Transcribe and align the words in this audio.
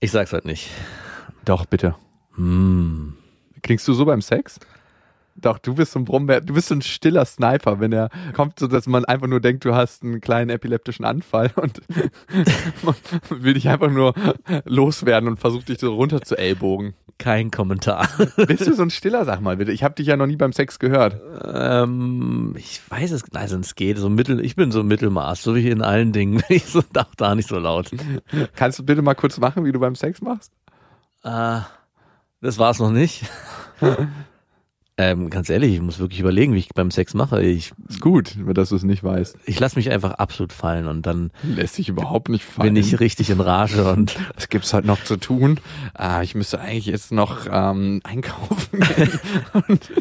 Ich 0.00 0.10
sag's 0.10 0.32
halt 0.32 0.44
nicht. 0.44 0.70
Doch, 1.44 1.66
bitte. 1.66 1.94
Hm. 2.34 3.16
Klingst 3.62 3.88
du 3.88 3.94
so 3.94 4.04
beim 4.04 4.20
Sex? 4.20 4.60
Doch, 5.38 5.58
du 5.58 5.74
bist 5.74 5.92
so 5.92 5.98
ein 5.98 6.04
Brombeer, 6.04 6.40
du 6.40 6.54
bist 6.54 6.68
so 6.68 6.74
ein 6.74 6.82
stiller 6.82 7.24
Sniper, 7.26 7.78
wenn 7.78 7.92
er 7.92 8.08
kommt, 8.32 8.58
so 8.58 8.66
dass 8.66 8.86
man 8.86 9.04
einfach 9.04 9.26
nur 9.26 9.40
denkt, 9.40 9.66
du 9.66 9.74
hast 9.74 10.02
einen 10.02 10.20
kleinen 10.22 10.48
epileptischen 10.48 11.04
Anfall 11.04 11.50
und 11.56 11.82
man 12.82 12.94
will 13.28 13.54
dich 13.54 13.68
einfach 13.68 13.90
nur 13.90 14.14
loswerden 14.64 15.28
und 15.28 15.38
versucht 15.38 15.68
dich 15.68 15.78
so 15.78 15.94
runter 15.94 16.22
zu 16.22 16.36
ellbogen. 16.36 16.94
Kein 17.18 17.50
Kommentar. 17.50 18.08
Bist 18.36 18.66
du 18.66 18.74
so 18.74 18.82
ein 18.82 18.90
stiller, 18.90 19.24
sag 19.24 19.40
mal 19.40 19.56
bitte? 19.56 19.72
Ich 19.72 19.82
habe 19.82 19.94
dich 19.94 20.06
ja 20.06 20.16
noch 20.16 20.26
nie 20.26 20.36
beim 20.36 20.52
Sex 20.52 20.78
gehört. 20.78 21.20
ähm, 21.44 22.54
ich 22.58 22.80
weiß 22.90 23.10
es, 23.12 23.24
also 23.34 23.58
es 23.58 23.74
geht 23.74 23.98
so 23.98 24.10
mittel, 24.10 24.44
ich 24.44 24.54
bin 24.54 24.70
so 24.70 24.82
Mittelmaß, 24.82 25.42
so 25.42 25.54
wie 25.54 25.70
in 25.70 25.82
allen 25.82 26.12
Dingen. 26.12 26.42
Ich 26.48 26.66
so 26.66 26.82
darf 26.92 27.16
da 27.16 27.34
nicht 27.34 27.48
so 27.48 27.58
laut. 27.58 27.90
Kannst 28.54 28.78
du 28.78 28.84
bitte 28.84 29.02
mal 29.02 29.14
kurz 29.14 29.38
machen, 29.38 29.64
wie 29.64 29.72
du 29.72 29.80
beim 29.80 29.94
Sex 29.94 30.20
machst? 30.20 30.52
Äh, 31.24 31.60
das 32.40 32.58
war's 32.58 32.78
noch 32.78 32.90
nicht. 32.90 33.24
ähm, 34.98 35.28
ganz 35.28 35.50
ehrlich, 35.50 35.74
ich 35.74 35.82
muss 35.82 35.98
wirklich 35.98 36.20
überlegen, 36.20 36.54
wie 36.54 36.58
ich 36.58 36.68
beim 36.74 36.90
Sex 36.90 37.12
mache. 37.12 37.42
Ich, 37.42 37.72
Ist 37.88 38.00
gut, 38.00 38.34
dass 38.54 38.70
du 38.70 38.76
es 38.76 38.82
nicht 38.82 39.04
weißt. 39.04 39.36
ich 39.44 39.60
lasse 39.60 39.76
mich 39.76 39.90
einfach 39.90 40.12
absolut 40.12 40.52
fallen 40.54 40.86
und 40.86 41.04
dann 41.04 41.30
Lässt 41.42 41.74
sich 41.74 41.88
überhaupt 41.90 42.30
nicht 42.30 42.44
fallen. 42.44 42.72
bin 42.74 42.82
ich 42.82 42.98
richtig 42.98 43.28
in 43.30 43.40
Rage 43.40 43.84
und 43.92 44.16
Was 44.36 44.48
gibt's 44.48 44.72
heute 44.72 44.86
noch 44.86 45.02
zu 45.04 45.16
tun? 45.18 45.60
Ah, 45.92 46.22
ich 46.22 46.34
müsste 46.34 46.60
eigentlich 46.60 46.86
jetzt 46.86 47.12
noch 47.12 47.46
ähm, 47.50 48.00
einkaufen 48.04 48.80
gehen. 48.96 49.20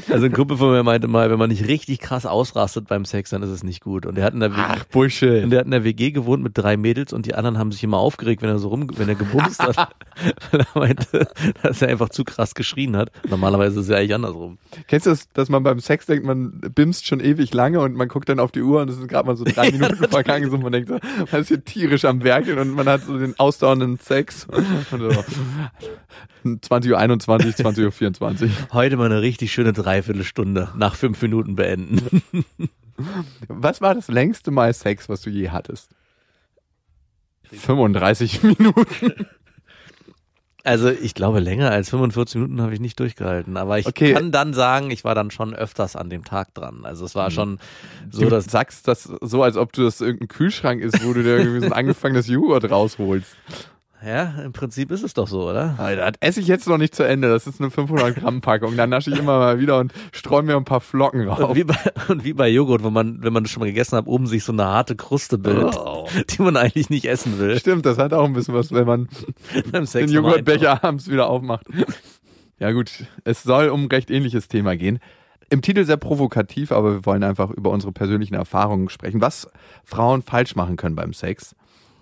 Also 0.09 0.25
ein 0.27 0.31
Kumpel 0.31 0.55
von 0.57 0.71
mir 0.71 0.83
meinte 0.83 1.07
mal, 1.07 1.29
wenn 1.29 1.39
man 1.39 1.49
nicht 1.49 1.67
richtig 1.67 1.99
krass 1.99 2.25
ausrastet 2.25 2.87
beim 2.87 3.03
Sex, 3.03 3.31
dann 3.31 3.43
ist 3.43 3.49
es 3.49 3.63
nicht 3.63 3.81
gut. 3.81 4.05
Und 4.05 4.15
der 4.15 4.23
hat 4.23 4.33
in 4.33 4.39
der 4.39 4.51
ach, 4.55 4.85
Bullshit. 4.85 5.43
Und 5.43 5.49
der 5.49 5.59
hat 5.59 5.65
in 5.65 5.71
der 5.71 5.83
WG 5.83 6.11
gewohnt 6.11 6.41
mit 6.41 6.57
drei 6.57 6.77
Mädels 6.77 7.11
und 7.11 7.25
die 7.25 7.35
anderen 7.35 7.57
haben 7.57 7.71
sich 7.73 7.83
immer 7.83 7.97
aufgeregt, 7.97 8.41
wenn 8.41 8.49
er 8.49 8.59
so 8.59 8.69
rum, 8.69 8.87
wenn 8.95 9.09
er 9.09 9.15
gebumst 9.15 9.61
hat. 9.61 9.75
Weil 10.51 10.61
er 10.61 10.79
meinte, 10.79 11.27
dass 11.61 11.81
er 11.81 11.89
einfach 11.89 12.07
zu 12.09 12.23
krass 12.23 12.55
geschrien 12.55 12.95
hat. 12.95 13.11
Normalerweise 13.29 13.79
ist 13.79 13.87
es 13.87 13.89
ja 13.91 13.97
eigentlich 13.97 14.15
andersrum. 14.15 14.57
Kennst 14.87 15.07
du 15.07 15.09
das, 15.09 15.29
dass 15.29 15.49
man 15.49 15.63
beim 15.63 15.79
Sex 15.79 16.05
denkt, 16.05 16.25
man 16.25 16.59
bimst 16.59 17.07
schon 17.07 17.19
ewig 17.19 17.53
lange 17.53 17.79
und 17.79 17.95
man 17.95 18.07
guckt 18.07 18.29
dann 18.29 18.39
auf 18.39 18.51
die 18.51 18.61
Uhr 18.61 18.81
und 18.81 18.89
es 18.89 18.97
sind 18.97 19.07
gerade 19.07 19.27
mal 19.27 19.35
so 19.35 19.43
drei 19.43 19.71
Minuten 19.71 20.07
vergangen 20.09 20.49
so, 20.49 20.57
und 20.57 20.63
man 20.63 20.71
denkt 20.71 20.89
so, 20.89 20.99
man 21.31 21.41
ist 21.41 21.47
hier 21.47 21.63
tierisch 21.63 22.05
am 22.05 22.23
Werkeln 22.23 22.59
und 22.59 22.71
man 22.71 22.87
hat 22.87 23.01
so 23.01 23.17
den 23.17 23.37
ausdauernden 23.39 23.97
Sex. 23.97 24.45
Und 24.91 24.99
so, 24.99 25.23
20 26.61 26.91
Uhr 26.91 26.99
21, 26.99 27.55
20 27.55 27.85
Uhr 27.85 27.91
24. 27.91 28.51
Heute 28.73 28.97
mal 28.97 29.05
eine 29.05 29.21
richtig 29.21 29.51
schöne 29.51 29.73
Dreiviertelstunde 29.73 30.69
nach 30.75 30.95
fünf 30.95 31.21
Minuten 31.21 31.55
beenden. 31.55 32.21
Was 33.47 33.81
war 33.81 33.95
das 33.95 34.07
längste 34.07 34.51
Mal 34.51 34.73
Sex, 34.73 35.09
was 35.09 35.21
du 35.21 35.29
je 35.29 35.49
hattest? 35.49 35.89
35 37.51 38.43
Minuten. 38.43 39.27
Also 40.65 40.89
ich 40.89 41.13
glaube, 41.13 41.39
länger 41.39 41.69
als 41.71 41.89
45 41.91 42.35
Minuten 42.41 42.61
habe 42.61 42.73
ich 42.73 42.79
nicht 42.79 42.99
durchgehalten. 42.99 43.55
Aber 43.55 43.77
ich 43.77 43.85
Okay. 43.85 44.13
kann 44.13 44.31
dann 44.31 44.53
sagen, 44.53 44.89
ich 44.89 45.03
war 45.03 45.13
dann 45.13 45.29
schon 45.31 45.53
öfters 45.53 45.95
an 45.95 46.09
dem 46.09 46.23
Tag 46.25 46.53
dran. 46.55 46.81
Also 46.83 47.05
es 47.05 47.13
war 47.13 47.29
schon 47.29 47.59
so, 48.11 48.23
du 48.23 48.29
dass 48.29 48.45
sagst 48.45 48.87
das 48.87 49.03
so, 49.21 49.43
als 49.43 49.57
ob 49.57 49.73
du 49.73 49.83
das 49.83 50.01
irgendein 50.01 50.27
Kühlschrank 50.27 50.81
ist, 50.81 51.03
wo 51.05 51.13
du 51.13 51.21
dir 51.23 51.37
irgendwie 51.37 51.59
so 51.59 51.67
ein 51.67 51.73
angefangenes 51.73 52.27
Joghurt 52.27 52.69
rausholst. 52.69 53.37
Ja, 54.05 54.41
im 54.43 54.53
Prinzip 54.53 54.91
ist 54.91 55.03
es 55.03 55.13
doch 55.13 55.27
so, 55.27 55.49
oder? 55.49 55.75
Alter, 55.77 56.11
das 56.11 56.21
esse 56.21 56.39
ich 56.41 56.47
jetzt 56.47 56.67
noch 56.67 56.77
nicht 56.77 56.93
zu 56.93 57.03
Ende. 57.03 57.29
Das 57.29 57.47
ist 57.47 57.59
eine 57.59 57.71
500 57.71 58.15
Gramm 58.15 58.41
Packung. 58.41 58.77
Dann 58.77 58.89
nasche 58.89 59.09
ich 59.11 59.17
immer 59.17 59.39
mal 59.39 59.59
wieder 59.59 59.79
und 59.79 59.93
streue 60.11 60.43
mir 60.43 60.55
ein 60.55 60.65
paar 60.65 60.81
Flocken 60.81 61.21
Und 61.27 61.27
rauf. 61.39 61.55
wie, 61.55 61.63
bei, 61.63 61.75
und 62.09 62.23
wie 62.23 62.33
bei 62.33 62.47
Joghurt, 62.49 62.83
wo 62.83 62.89
man, 62.89 63.23
wenn 63.23 63.33
man 63.33 63.43
das 63.43 63.51
schon 63.51 63.61
mal 63.61 63.65
gegessen 63.67 63.97
hat, 63.97 64.07
oben 64.07 64.27
sich 64.27 64.43
so 64.43 64.51
eine 64.51 64.65
harte 64.65 64.95
Kruste 64.95 65.37
bildet, 65.37 65.75
Oh. 65.77 66.07
die 66.29 66.41
man 66.41 66.55
eigentlich 66.57 66.89
nicht 66.89 67.05
essen 67.05 67.39
will. 67.39 67.57
Stimmt, 67.59 67.85
das 67.85 67.97
hat 67.97 68.13
auch 68.13 68.25
ein 68.25 68.33
bisschen 68.33 68.53
was, 68.53 68.71
wenn 68.71 68.85
man 68.85 69.09
Beim 69.71 69.85
Sex 69.85 70.05
den 70.11 70.15
Joghurtbecher 70.15 70.83
abends 70.83 71.09
wieder 71.09 71.27
aufmacht. 71.27 71.65
Ja 72.59 72.71
gut, 72.71 72.91
es 73.23 73.43
soll 73.43 73.69
um 73.69 73.83
ein 73.83 73.87
recht 73.87 74.09
ähnliches 74.11 74.47
Thema 74.47 74.77
gehen. 74.77 74.99
Im 75.49 75.61
Titel 75.61 75.83
sehr 75.83 75.97
provokativ, 75.97 76.71
aber 76.71 76.93
wir 76.93 77.05
wollen 77.05 77.23
einfach 77.23 77.51
über 77.51 77.69
unsere 77.69 77.91
persönlichen 77.91 78.33
Erfahrungen 78.33 78.89
sprechen, 78.89 79.21
was 79.21 79.47
Frauen 79.83 80.21
falsch 80.23 80.55
machen 80.55 80.75
können 80.75 80.95
beim 80.95 81.13
Sex. 81.13 81.55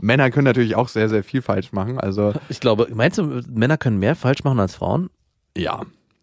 Männer 0.03 0.29
können 0.31 0.45
natürlich 0.45 0.75
auch 0.75 0.89
sehr, 0.89 1.07
sehr 1.09 1.23
viel 1.23 1.41
falsch 1.41 1.71
machen. 1.71 1.97
Also 1.99 2.33
Ich 2.49 2.59
glaube, 2.59 2.87
meinst 2.93 3.17
du, 3.17 3.41
Männer 3.49 3.77
können 3.77 3.99
mehr 3.99 4.15
falsch 4.15 4.43
machen 4.43 4.59
als 4.59 4.75
Frauen? 4.75 5.09
ja, 5.57 5.81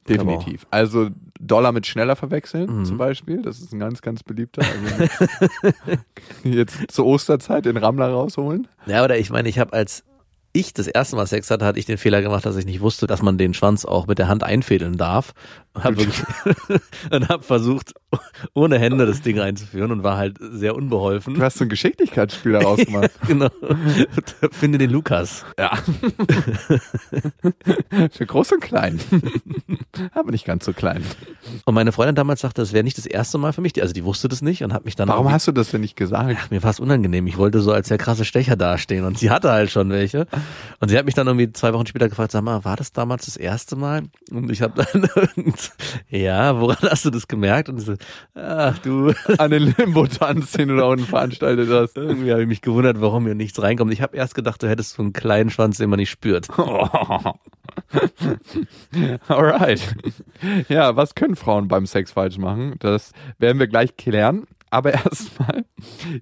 definitiv. 0.08 0.66
Also 0.70 1.08
Dollar 1.40 1.72
mit 1.72 1.86
schneller 1.86 2.16
verwechseln 2.16 2.80
Mhm. 2.80 2.84
zum 2.84 2.98
Beispiel. 2.98 3.42
Das 3.42 3.60
ist 3.60 3.72
ein 3.72 3.78
ganz, 3.78 4.02
ganz 4.02 4.22
beliebter. 4.22 4.62
Also 4.62 5.98
jetzt 6.44 6.90
zur 6.90 7.06
Osterzeit 7.06 7.64
den 7.64 7.76
Rammler 7.76 8.08
rausholen. 8.10 8.66
Ja, 8.86 9.04
oder 9.04 9.18
ich 9.18 9.30
meine, 9.30 9.48
ich 9.48 9.58
habe 9.58 9.72
als 9.72 10.04
ich 10.52 10.74
das 10.74 10.88
erste 10.88 11.14
Mal 11.14 11.26
Sex 11.28 11.48
hatte, 11.50 11.64
hatte 11.64 11.78
ich 11.78 11.86
den 11.86 11.96
Fehler 11.96 12.22
gemacht, 12.22 12.44
dass 12.44 12.56
ich 12.56 12.64
nicht 12.66 12.80
wusste, 12.80 13.06
dass 13.06 13.22
man 13.22 13.38
den 13.38 13.54
Schwanz 13.54 13.84
auch 13.84 14.08
mit 14.08 14.18
der 14.18 14.26
Hand 14.26 14.42
einfädeln 14.42 14.96
darf. 14.96 15.32
Und 15.72 15.84
habe 15.84 16.04
habe 17.28 17.42
versucht, 17.44 17.94
ohne 18.54 18.78
Hände 18.78 19.06
das 19.06 19.22
Ding 19.22 19.38
einzuführen 19.38 19.92
und 19.92 20.02
war 20.02 20.16
halt 20.16 20.38
sehr 20.40 20.74
unbeholfen. 20.74 21.34
Du 21.34 21.42
hast 21.42 21.58
so 21.58 21.64
ein 21.64 21.68
Geschicklichkeitsspiel 21.68 22.52
daraus 22.52 22.78
gemacht. 22.84 23.10
genau. 23.26 23.50
Finde 24.50 24.78
den 24.78 24.90
Lukas. 24.90 25.44
Ja. 25.58 25.78
Für 28.10 28.26
groß 28.26 28.52
und 28.52 28.60
klein. 28.60 28.98
Aber 30.12 30.32
nicht 30.32 30.44
ganz 30.44 30.64
so 30.64 30.72
klein. 30.72 31.04
Und 31.64 31.74
meine 31.74 31.92
Freundin 31.92 32.16
damals 32.16 32.40
sagte, 32.40 32.62
das 32.62 32.72
wäre 32.72 32.82
nicht 32.82 32.98
das 32.98 33.06
erste 33.06 33.38
Mal 33.38 33.52
für 33.52 33.60
mich. 33.60 33.80
Also 33.80 33.94
die 33.94 34.04
wusste 34.04 34.28
das 34.28 34.42
nicht 34.42 34.64
und 34.64 34.72
hat 34.72 34.84
mich 34.84 34.96
dann 34.96 35.08
Warum 35.08 35.30
hast 35.30 35.46
du 35.46 35.52
das 35.52 35.70
denn 35.70 35.82
nicht 35.82 35.94
gesagt? 35.94 36.36
Ach, 36.36 36.50
mir 36.50 36.62
war 36.64 36.70
es 36.70 36.80
unangenehm. 36.80 37.28
Ich 37.28 37.38
wollte 37.38 37.60
so 37.60 37.72
als 37.72 37.88
der 37.88 37.98
krasse 37.98 38.24
Stecher 38.24 38.56
dastehen 38.56 39.04
und 39.04 39.18
sie 39.18 39.30
hatte 39.30 39.52
halt 39.52 39.70
schon 39.70 39.90
welche. 39.90 40.26
Und 40.80 40.88
sie 40.88 40.98
hat 40.98 41.06
mich 41.06 41.14
dann 41.14 41.28
irgendwie 41.28 41.52
zwei 41.52 41.72
Wochen 41.72 41.86
später 41.86 42.08
gefragt, 42.08 42.32
sag 42.32 42.42
mal, 42.42 42.64
war 42.64 42.76
das 42.76 42.92
damals 42.92 43.26
das 43.26 43.36
erste 43.36 43.76
Mal? 43.76 44.02
Und 44.30 44.50
ich 44.50 44.62
habe 44.62 44.84
dann, 44.84 45.08
ja, 46.08 46.60
woran 46.60 46.76
hast 46.82 47.04
du 47.04 47.10
das 47.10 47.28
gemerkt? 47.28 47.68
Und 47.68 47.78
so, 47.80 47.94
ach 48.34 48.78
du, 48.78 49.12
An 49.38 49.50
den 49.50 49.74
Limbo-Tanz, 49.76 50.52
den 50.52 50.68
du 50.68 50.76
da 50.76 50.84
unten 50.84 51.04
veranstaltet 51.06 51.68
hast. 51.70 51.96
irgendwie 51.96 52.30
habe 52.32 52.42
ich 52.42 52.48
mich 52.48 52.62
gewundert, 52.62 53.00
warum 53.00 53.24
mir 53.24 53.34
nichts 53.34 53.60
reinkommt. 53.60 53.92
Ich 53.92 54.02
habe 54.02 54.16
erst 54.16 54.34
gedacht, 54.34 54.62
du 54.62 54.68
hättest 54.68 54.94
so 54.94 55.02
einen 55.02 55.12
kleinen 55.12 55.50
Schwanz, 55.50 55.78
den 55.78 55.90
man 55.90 55.98
nicht 55.98 56.10
spürt. 56.10 56.48
Alright. 59.28 59.94
Ja, 60.68 60.96
was 60.96 61.14
können 61.14 61.36
Frauen 61.36 61.68
beim 61.68 61.86
Sex 61.86 62.12
falsch 62.12 62.38
machen? 62.38 62.74
Das 62.78 63.12
werden 63.38 63.58
wir 63.58 63.66
gleich 63.66 63.96
klären. 63.96 64.46
Aber 64.70 64.92
erstmal, 65.04 65.64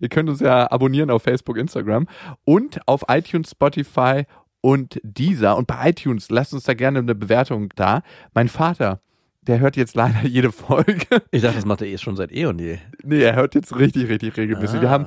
ihr 0.01 0.09
könnt 0.09 0.29
uns 0.29 0.41
ja 0.41 0.71
abonnieren 0.71 1.11
auf 1.11 1.23
Facebook, 1.23 1.59
Instagram 1.59 2.09
und 2.45 2.81
auf 2.87 3.05
iTunes, 3.09 3.51
Spotify 3.51 4.25
und 4.61 5.01
Deezer. 5.03 5.57
Und 5.57 5.67
bei 5.67 5.91
iTunes 5.91 6.31
lasst 6.31 6.55
uns 6.55 6.65
da 6.65 6.75
gerne 6.75 6.99
eine 6.99 7.15
Bewertung 7.15 7.69
da. 7.77 8.03
Mein 8.35 8.49
Vater, 8.49 9.01
der 9.49 9.61
hört 9.61 9.77
jetzt 9.77 9.97
leider 9.97 10.23
jede 10.25 10.53
Folge. 10.53 11.07
Ich 11.31 11.43
dachte, 11.43 11.57
das 11.57 11.65
macht 11.65 11.81
er 11.81 11.89
eh 11.89 11.99
schon 11.99 12.17
seit 12.17 12.31
eh 12.33 12.47
und 12.47 12.61
je. 12.61 12.79
Nee, 13.03 13.23
er 13.23 13.35
hört 13.35 13.55
jetzt 13.55 13.77
richtig, 13.77 14.09
richtig 14.09 14.37
regelmäßig. 14.37 14.79
Ah. 14.79 14.83
Wir 14.83 14.91
haben, 14.91 15.07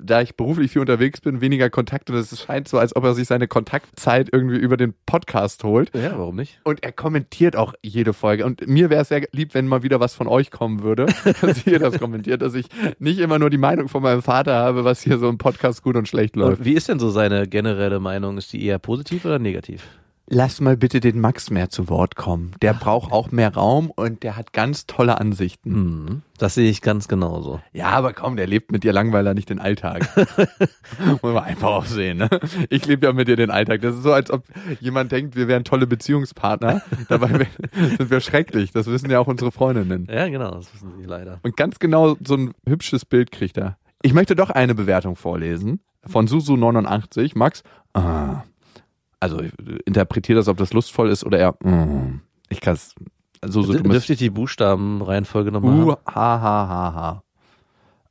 da 0.00 0.22
ich 0.22 0.34
beruflich 0.34 0.72
viel 0.72 0.80
unterwegs 0.80 1.20
bin, 1.20 1.40
weniger 1.40 1.70
Kontakt 1.70 2.10
und 2.10 2.16
es 2.16 2.42
scheint 2.42 2.66
so, 2.66 2.78
als 2.78 2.96
ob 2.96 3.04
er 3.04 3.14
sich 3.14 3.28
seine 3.28 3.46
Kontaktzeit 3.46 4.30
irgendwie 4.32 4.56
über 4.56 4.76
den 4.76 4.94
Podcast 5.06 5.62
holt. 5.62 5.94
Ja, 5.94 6.18
warum 6.18 6.36
nicht? 6.36 6.58
Und 6.64 6.82
er 6.82 6.92
kommentiert 6.92 7.54
auch 7.54 7.74
jede 7.82 8.14
Folge. 8.14 8.46
Und 8.46 8.66
mir 8.66 8.88
wäre 8.88 9.02
es 9.02 9.08
sehr 9.08 9.22
lieb, 9.32 9.54
wenn 9.54 9.68
mal 9.68 9.82
wieder 9.82 10.00
was 10.00 10.14
von 10.14 10.26
euch 10.26 10.50
kommen 10.50 10.82
würde, 10.82 11.06
dass 11.42 11.66
ihr 11.66 11.78
das 11.78 11.98
kommentiert, 11.98 12.40
dass 12.40 12.54
ich 12.54 12.66
nicht 12.98 13.18
immer 13.18 13.38
nur 13.38 13.50
die 13.50 13.58
Meinung 13.58 13.88
von 13.88 14.02
meinem 14.02 14.22
Vater 14.22 14.54
habe, 14.54 14.84
was 14.84 15.02
hier 15.02 15.18
so 15.18 15.28
im 15.28 15.36
Podcast 15.36 15.82
gut 15.82 15.96
und 15.96 16.08
schlecht 16.08 16.34
läuft. 16.34 16.60
Und 16.60 16.64
wie 16.64 16.72
ist 16.72 16.88
denn 16.88 16.98
so 16.98 17.10
seine 17.10 17.46
generelle 17.46 18.00
Meinung? 18.00 18.38
Ist 18.38 18.52
die 18.54 18.64
eher 18.64 18.78
positiv 18.78 19.26
oder 19.26 19.38
negativ? 19.38 19.86
Lass 20.28 20.60
mal 20.60 20.76
bitte 20.76 21.00
den 21.00 21.20
Max 21.20 21.50
mehr 21.50 21.68
zu 21.68 21.88
Wort 21.88 22.16
kommen. 22.16 22.52
Der 22.62 22.74
braucht 22.74 23.12
auch 23.12 23.30
mehr 23.32 23.52
Raum 23.52 23.90
und 23.90 24.22
der 24.22 24.36
hat 24.36 24.52
ganz 24.52 24.86
tolle 24.86 25.20
Ansichten. 25.20 25.74
Hm, 25.74 26.22
das 26.38 26.54
sehe 26.54 26.70
ich 26.70 26.80
ganz 26.80 27.08
genauso. 27.08 27.60
Ja, 27.72 27.88
aber 27.88 28.12
komm, 28.12 28.36
der 28.36 28.46
lebt 28.46 28.72
mit 28.72 28.84
dir 28.84 28.92
Langweiler 28.92 29.34
nicht 29.34 29.50
den 29.50 29.58
Alltag. 29.58 30.08
Muss 31.04 31.22
man 31.22 31.38
einfach 31.38 31.68
auch 31.68 31.84
sehen. 31.84 32.18
Ne? 32.18 32.30
Ich 32.70 32.86
lebe 32.86 33.06
ja 33.06 33.12
mit 33.12 33.28
dir 33.28 33.36
den 33.36 33.50
Alltag. 33.50 33.82
Das 33.82 33.96
ist 33.96 34.02
so, 34.04 34.12
als 34.12 34.30
ob 34.30 34.44
jemand 34.80 35.12
denkt, 35.12 35.36
wir 35.36 35.48
wären 35.48 35.64
tolle 35.64 35.86
Beziehungspartner. 35.86 36.82
Dabei 37.08 37.48
sind 37.72 38.10
wir 38.10 38.20
schrecklich. 38.20 38.70
Das 38.72 38.86
wissen 38.86 39.10
ja 39.10 39.18
auch 39.18 39.26
unsere 39.26 39.52
Freundinnen. 39.52 40.06
Ja, 40.10 40.28
genau, 40.28 40.52
das 40.52 40.72
wissen 40.72 40.92
Sie 40.98 41.04
leider. 41.04 41.40
Und 41.42 41.56
ganz 41.56 41.78
genau 41.78 42.16
so 42.24 42.36
ein 42.36 42.52
hübsches 42.66 43.04
Bild 43.04 43.32
kriegt 43.32 43.58
er. 43.58 43.76
Ich 44.02 44.14
möchte 44.14 44.34
doch 44.34 44.50
eine 44.50 44.74
Bewertung 44.74 45.16
vorlesen 45.16 45.80
von 46.04 46.26
Susu89. 46.26 47.32
Max, 47.34 47.62
ah, 47.94 48.42
Also 49.22 49.40
ich 49.40 49.52
interpretiere 49.86 50.36
das, 50.40 50.48
ob 50.48 50.56
das 50.56 50.72
lustvoll 50.72 51.08
ist 51.08 51.24
oder 51.24 51.38
eher, 51.38 51.54
mm, 51.62 52.20
ich 52.48 52.60
kann 52.60 52.74
es, 52.74 52.92
so, 53.44 53.62
so 53.62 53.72
bist, 53.72 53.86
Dürfte 53.86 54.12
ich 54.14 54.18
die 54.18 54.30
Buchstabenreihenfolge 54.30 55.52
nochmal 55.52 55.78
uh, 55.78 55.92
haben? 55.92 56.14
ha, 56.14 56.40
ha, 56.40 56.68
ha, 56.68 56.94
ha. 56.94 57.22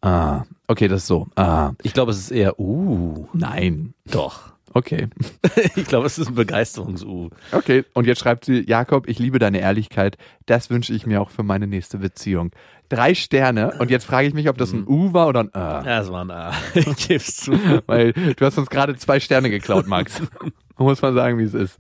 Ah, 0.04 0.46
okay, 0.68 0.88
das 0.88 1.02
ist 1.02 1.08
so. 1.08 1.28
Ah, 1.36 1.74
Ich 1.84 1.94
glaube, 1.94 2.12
es 2.12 2.18
ist 2.18 2.32
eher 2.32 2.58
Uh. 2.58 3.28
nein. 3.34 3.94
Doch. 4.10 4.54
Okay. 4.74 5.10
ich 5.76 5.84
glaube, 5.86 6.08
es 6.08 6.18
ist 6.18 6.30
ein 6.30 6.36
Begeisterungs-U. 6.36 7.30
Okay, 7.52 7.84
und 7.94 8.08
jetzt 8.08 8.20
schreibt 8.22 8.46
sie, 8.46 8.66
Jakob, 8.66 9.10
ich 9.10 9.20
liebe 9.20 9.38
deine 9.38 9.60
Ehrlichkeit. 9.60 10.18
Das 10.46 10.70
wünsche 10.70 10.94
ich 10.94 11.06
mir 11.06 11.22
auch 11.22 11.30
für 11.30 11.44
meine 11.44 11.68
nächste 11.68 11.98
Beziehung. 11.98 12.52
Drei 12.88 13.14
Sterne. 13.16 13.74
Und 13.80 13.92
jetzt 13.92 14.06
frage 14.06 14.28
ich 14.30 14.34
mich, 14.34 14.48
ob 14.50 14.58
das 14.58 14.72
ein 14.72 14.88
U 14.88 15.12
war 15.12 15.28
oder 15.28 15.42
ein 15.42 15.54
A. 15.54 15.84
Ja, 15.84 16.02
es 16.02 16.10
war 16.10 16.24
ein 16.24 16.32
A. 16.32 16.54
Ich 16.74 16.96
gebe 17.08 17.16
es 17.16 17.36
zu. 17.36 17.52
Weil 17.86 18.14
du 18.14 18.46
hast 18.46 18.58
uns 18.58 18.70
gerade 18.70 18.96
zwei 18.96 19.20
Sterne 19.20 19.50
geklaut, 19.50 19.88
Max. 19.88 20.22
Muss 20.82 21.02
man 21.02 21.14
sagen, 21.14 21.38
wie 21.38 21.44
es 21.44 21.54
ist. 21.54 21.80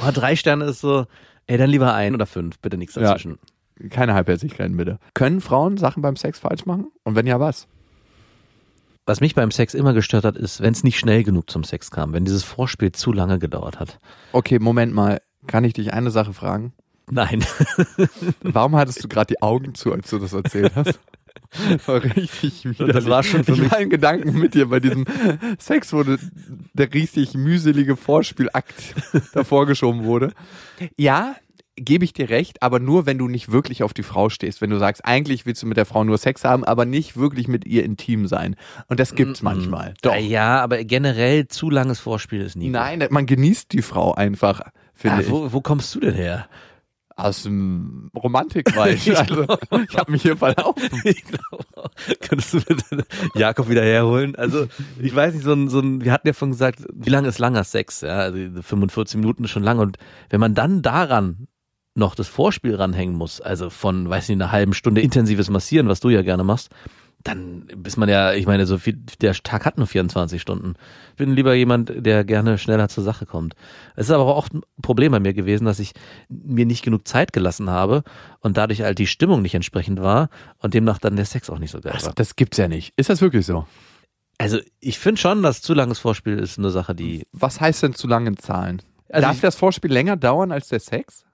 Aber 0.00 0.12
drei 0.12 0.36
Sterne 0.36 0.64
ist 0.66 0.80
so, 0.80 1.06
ey, 1.46 1.58
dann 1.58 1.70
lieber 1.70 1.94
ein 1.94 2.14
oder 2.14 2.26
fünf, 2.26 2.58
bitte 2.60 2.76
nichts 2.76 2.94
Ja. 2.94 3.02
dazwischen. 3.02 3.38
Keine 3.90 4.14
Halbherzigkeiten, 4.14 4.76
bitte. 4.76 4.98
Können 5.14 5.40
Frauen 5.40 5.76
Sachen 5.76 6.02
beim 6.02 6.16
Sex 6.16 6.38
falsch 6.38 6.64
machen? 6.64 6.86
Und 7.04 7.14
wenn 7.14 7.26
ja, 7.26 7.38
was? 7.40 7.66
Was 9.04 9.20
mich 9.20 9.34
beim 9.34 9.50
Sex 9.50 9.74
immer 9.74 9.92
gestört 9.92 10.24
hat, 10.24 10.36
ist, 10.36 10.60
wenn 10.60 10.72
es 10.72 10.82
nicht 10.82 10.98
schnell 10.98 11.22
genug 11.22 11.50
zum 11.50 11.62
Sex 11.62 11.90
kam, 11.90 12.12
wenn 12.12 12.24
dieses 12.24 12.42
Vorspiel 12.42 12.92
zu 12.92 13.12
lange 13.12 13.38
gedauert 13.38 13.78
hat. 13.78 14.00
Okay, 14.32 14.58
Moment 14.58 14.92
mal. 14.94 15.20
Kann 15.46 15.62
ich 15.62 15.74
dich 15.74 15.92
eine 15.92 16.10
Sache 16.10 16.32
fragen? 16.32 16.72
Nein. 17.08 17.44
Warum 18.42 18.74
hattest 18.74 19.04
du 19.04 19.08
gerade 19.08 19.32
die 19.32 19.40
Augen 19.42 19.74
zu, 19.74 19.92
als 19.92 20.10
du 20.10 20.18
das 20.18 20.32
erzählt 20.32 20.74
hast? 20.74 20.98
Das 21.70 21.86
war 21.88 22.02
richtig 22.02 22.64
widerlich. 22.64 22.94
Das 22.94 23.06
war 23.06 23.22
schon 23.22 23.44
für 23.44 23.52
ich 23.52 23.60
mich- 23.60 23.70
war 23.70 23.80
in 23.80 23.90
Gedanken 23.90 24.38
mit 24.38 24.54
dir 24.54 24.66
bei 24.68 24.80
diesem 24.80 25.04
Sex, 25.58 25.92
wo 25.92 26.02
de- 26.02 26.18
der 26.74 26.92
richtig 26.92 27.34
mühselige 27.34 27.96
Vorspielakt 27.96 28.94
davor 29.34 29.66
geschoben 29.66 30.04
wurde. 30.04 30.32
Ja, 30.96 31.36
gebe 31.78 32.04
ich 32.06 32.14
dir 32.14 32.30
recht, 32.30 32.62
aber 32.62 32.78
nur, 32.80 33.04
wenn 33.04 33.18
du 33.18 33.28
nicht 33.28 33.52
wirklich 33.52 33.82
auf 33.82 33.92
die 33.92 34.02
Frau 34.02 34.30
stehst. 34.30 34.62
Wenn 34.62 34.70
du 34.70 34.78
sagst, 34.78 35.04
eigentlich 35.04 35.44
willst 35.44 35.62
du 35.62 35.66
mit 35.66 35.76
der 35.76 35.84
Frau 35.84 36.04
nur 36.04 36.16
Sex 36.16 36.42
haben, 36.42 36.64
aber 36.64 36.86
nicht 36.86 37.16
wirklich 37.18 37.48
mit 37.48 37.66
ihr 37.66 37.84
intim 37.84 38.26
sein. 38.26 38.56
Und 38.88 38.98
das 38.98 39.14
gibt's 39.14 39.42
manchmal. 39.42 39.92
Doch. 40.00 40.16
Ja, 40.16 40.60
aber 40.62 40.82
generell 40.84 41.48
zu 41.48 41.68
langes 41.68 41.98
Vorspiel 42.00 42.40
ist 42.40 42.56
nie. 42.56 42.66
gut. 42.66 42.72
Nein, 42.72 43.06
man 43.10 43.26
genießt 43.26 43.72
die 43.72 43.82
Frau 43.82 44.14
einfach, 44.14 44.62
finde 44.94 45.16
Ah, 45.16 45.20
ich. 45.20 45.30
wo, 45.30 45.52
wo 45.52 45.60
kommst 45.60 45.94
du 45.94 46.00
denn 46.00 46.14
her? 46.14 46.46
Aus 47.18 47.44
dem 47.44 48.10
Romantikwald. 48.14 49.00
Also, 49.08 49.46
ich 49.88 49.96
habe 49.96 50.12
mich 50.12 50.20
hier 50.20 50.36
verlaufen. 50.36 50.82
ich 51.04 51.24
glaube, 51.24 51.64
könntest 52.20 52.52
du 52.52 52.60
bitte 52.60 53.06
Jakob 53.34 53.70
wieder 53.70 53.82
herholen? 53.82 54.36
Also, 54.36 54.66
ich 55.00 55.14
weiß 55.14 55.32
nicht, 55.32 55.44
so 55.44 55.54
ein, 55.54 55.70
so 55.70 55.80
ein, 55.80 56.04
wir 56.04 56.12
hatten 56.12 56.26
ja 56.26 56.34
vorhin 56.34 56.52
gesagt, 56.52 56.84
wie 56.92 57.08
lange 57.08 57.28
ist 57.28 57.38
langer 57.38 57.64
Sex? 57.64 58.02
Ja, 58.02 58.18
also 58.18 58.38
45 58.60 59.18
Minuten 59.18 59.44
ist 59.44 59.50
schon 59.50 59.62
lang. 59.62 59.78
Und 59.78 59.96
wenn 60.28 60.40
man 60.40 60.54
dann 60.54 60.82
daran 60.82 61.48
noch 61.94 62.14
das 62.14 62.28
Vorspiel 62.28 62.74
ranhängen 62.74 63.16
muss, 63.16 63.40
also 63.40 63.70
von, 63.70 64.10
weiß 64.10 64.28
nicht, 64.28 64.36
einer 64.36 64.52
halben 64.52 64.74
Stunde 64.74 65.00
intensives 65.00 65.48
Massieren, 65.48 65.88
was 65.88 66.00
du 66.00 66.10
ja 66.10 66.20
gerne 66.20 66.44
machst, 66.44 66.70
dann 67.26 67.66
ist 67.84 67.96
man 67.96 68.08
ja, 68.08 68.32
ich 68.32 68.46
meine, 68.46 68.66
so 68.66 68.78
viel, 68.78 68.94
der 69.20 69.34
Tag 69.34 69.64
hat 69.64 69.78
nur 69.78 69.86
24 69.86 70.40
Stunden. 70.40 70.74
Ich 71.10 71.16
bin 71.16 71.34
lieber 71.34 71.54
jemand, 71.54 71.92
der 71.96 72.24
gerne 72.24 72.58
schneller 72.58 72.88
zur 72.88 73.02
Sache 73.04 73.26
kommt. 73.26 73.54
Es 73.96 74.06
ist 74.06 74.12
aber 74.12 74.24
auch 74.36 74.48
ein 74.52 74.62
Problem 74.82 75.12
bei 75.12 75.20
mir 75.20 75.34
gewesen, 75.34 75.64
dass 75.64 75.78
ich 75.78 75.92
mir 76.28 76.66
nicht 76.66 76.84
genug 76.84 77.08
Zeit 77.08 77.32
gelassen 77.32 77.68
habe 77.70 78.04
und 78.40 78.56
dadurch 78.56 78.82
halt 78.82 78.98
die 78.98 79.06
Stimmung 79.06 79.42
nicht 79.42 79.54
entsprechend 79.54 80.00
war 80.00 80.28
und 80.58 80.74
demnach 80.74 80.98
dann 80.98 81.16
der 81.16 81.24
Sex 81.24 81.50
auch 81.50 81.58
nicht 81.58 81.70
so 81.72 81.80
geil 81.80 81.92
Das, 81.94 82.06
war. 82.06 82.12
das 82.14 82.36
gibt's 82.36 82.58
ja 82.58 82.68
nicht. 82.68 82.92
Ist 82.96 83.10
das 83.10 83.20
wirklich 83.20 83.44
so? 83.46 83.66
Also 84.38 84.58
ich 84.80 84.98
finde 84.98 85.20
schon, 85.20 85.42
dass 85.42 85.62
zu 85.62 85.72
langes 85.74 85.98
Vorspiel 85.98 86.38
ist 86.38 86.58
eine 86.58 86.70
Sache, 86.70 86.94
die, 86.94 87.24
Was 87.32 87.60
heißt 87.60 87.82
denn 87.82 87.94
zu 87.94 88.06
lange 88.06 88.34
Zahlen? 88.36 88.82
Also 89.08 89.26
Darf 89.28 89.40
das 89.40 89.56
Vorspiel 89.56 89.92
länger 89.92 90.16
dauern 90.16 90.52
als 90.52 90.68
der 90.68 90.80
Sex? 90.80 91.24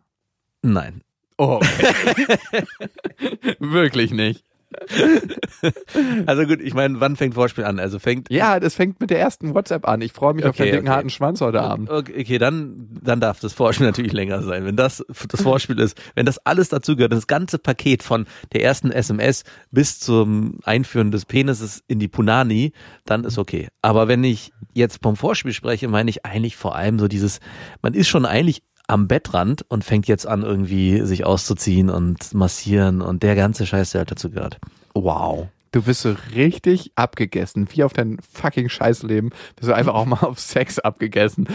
nein. 0.63 1.03
Oh, 1.39 1.61
okay. 1.61 2.65
Wirklich 3.59 4.13
nicht. 4.13 4.45
Also 6.27 6.45
gut, 6.47 6.61
ich 6.61 6.75
meine, 6.75 7.01
wann 7.01 7.17
fängt 7.17 7.35
Vorspiel 7.35 7.65
an? 7.65 7.79
Also 7.79 7.99
fängt 7.99 8.31
Ja, 8.31 8.61
das 8.61 8.75
fängt 8.75 9.01
mit 9.01 9.11
der 9.11 9.21
ersten 9.21 9.55
WhatsApp 9.55 9.87
an. 9.87 10.01
Ich 10.01 10.13
freue 10.13 10.35
mich 10.35 10.45
auf 10.45 10.51
Okay, 10.51 10.65
den 10.65 10.73
dicken, 10.73 10.89
okay. 10.89 10.97
harten 10.97 11.11
Schwanz 11.11 11.41
heute 11.41 11.61
Abend. 11.61 11.91
Okay, 11.91 12.39
dann, 12.39 12.89
dann 13.03 13.21
darf 13.21 13.41
das 13.41 13.53
Vorspiel 13.53 13.87
natürlich 13.89 14.13
länger 14.13 14.43
sein. 14.43 14.65
Wenn 14.65 14.77
das 14.77 15.05
das 15.29 15.43
Vorspiel 15.43 15.79
ist, 15.79 16.01
wenn 16.15 16.27
das 16.27 16.39
alles 16.39 16.69
dazugehört, 16.69 17.13
das 17.13 17.27
ganze 17.27 17.59
Paket 17.59 18.03
von 18.03 18.27
der 18.53 18.63
ersten 18.63 18.91
SMS 18.91 19.45
bis 19.71 20.01
zum 20.01 20.59
Einführen 20.65 21.11
des 21.11 21.25
Penises 21.25 21.83
in 21.89 21.99
die 21.99 22.09
Punani, 22.09 22.73
dann 23.05 23.25
ist 23.25 23.39
okay. 23.39 23.69
Aber 23.83 24.09
wenn 24.09 24.25
ich 24.25 24.53
jetzt 24.73 25.01
vom 25.03 25.17
Vorspiel 25.17 25.53
spreche, 25.53 25.89
meine 25.89 26.11
ich 26.11 26.25
eigentlich 26.25 26.57
vor 26.57 26.75
allem 26.75 26.99
so 26.99 27.09
dieses, 27.09 27.41
man 27.83 27.95
ist 27.95 28.09
schon 28.09 28.27
eigentlich 28.27 28.63
am 28.93 29.09
Bettrand 29.09 29.65
und 29.69 29.85
fängt 29.85 30.07
jetzt 30.07 30.27
an, 30.27 30.43
irgendwie 30.43 31.01
sich 31.01 31.25
auszuziehen 31.25 31.89
und 31.89 32.35
massieren 32.35 33.01
und 33.01 33.23
der 33.23 33.35
ganze 33.35 33.65
Scheiß, 33.65 33.93
der 33.93 34.01
halt 34.01 34.11
dazu 34.11 34.31
gehört. 34.31 34.59
Wow. 34.93 35.49
Du 35.73 35.83
bist 35.83 36.03
so 36.03 36.15
richtig 36.35 36.93
abgegessen, 36.97 37.67
wie 37.73 37.83
auf 37.83 37.95
dein 37.95 38.19
fucking 38.33 38.69
Scheißleben. 38.69 39.31
Bist 39.57 39.69
du 39.69 39.75
einfach 39.75 39.95
auch 39.95 40.05
mal 40.05 40.21
auf 40.21 40.39
Sex 40.39 40.79
abgegessen. 40.79 41.49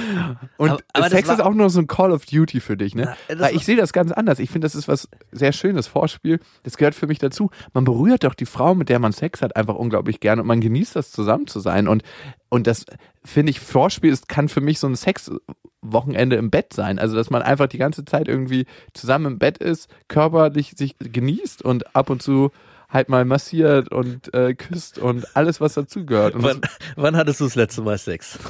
Und 0.57 0.71
Aber- 0.71 0.79
aber 0.93 1.09
Sex 1.09 1.27
war- 1.27 1.35
ist 1.35 1.41
auch 1.41 1.53
nur 1.53 1.69
so 1.69 1.79
ein 1.79 1.87
Call 1.87 2.11
of 2.11 2.25
Duty 2.25 2.59
für 2.59 2.75
dich, 2.77 2.95
ne? 2.95 3.15
Weil 3.33 3.55
ich 3.55 3.63
sehe 3.63 3.75
das 3.77 3.93
ganz 3.93 4.11
anders. 4.11 4.39
Ich 4.39 4.49
finde, 4.49 4.65
das 4.65 4.73
ist 4.75 4.87
was 4.87 5.07
sehr 5.31 5.51
Schönes. 5.53 5.85
Vorspiel, 5.87 6.39
das 6.63 6.77
gehört 6.77 6.95
für 6.95 7.05
mich 7.07 7.19
dazu. 7.19 7.51
Man 7.73 7.83
berührt 7.83 8.23
doch 8.23 8.33
die 8.33 8.47
Frau, 8.47 8.73
mit 8.73 8.89
der 8.89 8.97
man 8.99 9.13
Sex 9.13 9.41
hat, 9.43 9.55
einfach 9.55 9.75
unglaublich 9.75 10.19
gerne 10.19 10.41
und 10.41 10.47
man 10.47 10.61
genießt 10.61 10.95
das 10.95 11.11
zusammen 11.11 11.45
zu 11.45 11.59
sein. 11.59 11.87
Und, 11.87 12.01
und 12.49 12.65
das 12.65 12.85
finde 13.23 13.51
ich, 13.51 13.59
Vorspiel 13.59 14.11
ist, 14.11 14.27
kann 14.27 14.49
für 14.49 14.61
mich 14.61 14.79
so 14.79 14.87
ein 14.87 14.95
Sexwochenende 14.95 16.37
im 16.37 16.49
Bett 16.49 16.73
sein. 16.73 16.97
Also, 16.99 17.15
dass 17.15 17.29
man 17.29 17.41
einfach 17.43 17.67
die 17.67 17.77
ganze 17.77 18.03
Zeit 18.05 18.27
irgendwie 18.27 18.65
zusammen 18.93 19.33
im 19.33 19.37
Bett 19.39 19.57
ist, 19.59 19.89
körperlich 20.07 20.71
sich 20.75 20.95
genießt 20.99 21.61
und 21.61 21.95
ab 21.95 22.09
und 22.09 22.21
zu 22.23 22.51
halt 22.89 23.09
mal 23.09 23.25
massiert 23.25 23.91
und 23.91 24.33
äh, 24.33 24.53
küsst 24.53 24.97
und 24.97 25.35
alles, 25.35 25.59
was 25.59 25.73
dazugehört. 25.73 26.33
Wann, 26.37 26.61
wann 26.95 27.15
hattest 27.17 27.39
du 27.41 27.45
das 27.45 27.55
letzte 27.55 27.81
Mal 27.81 27.97
Sex? 27.97 28.39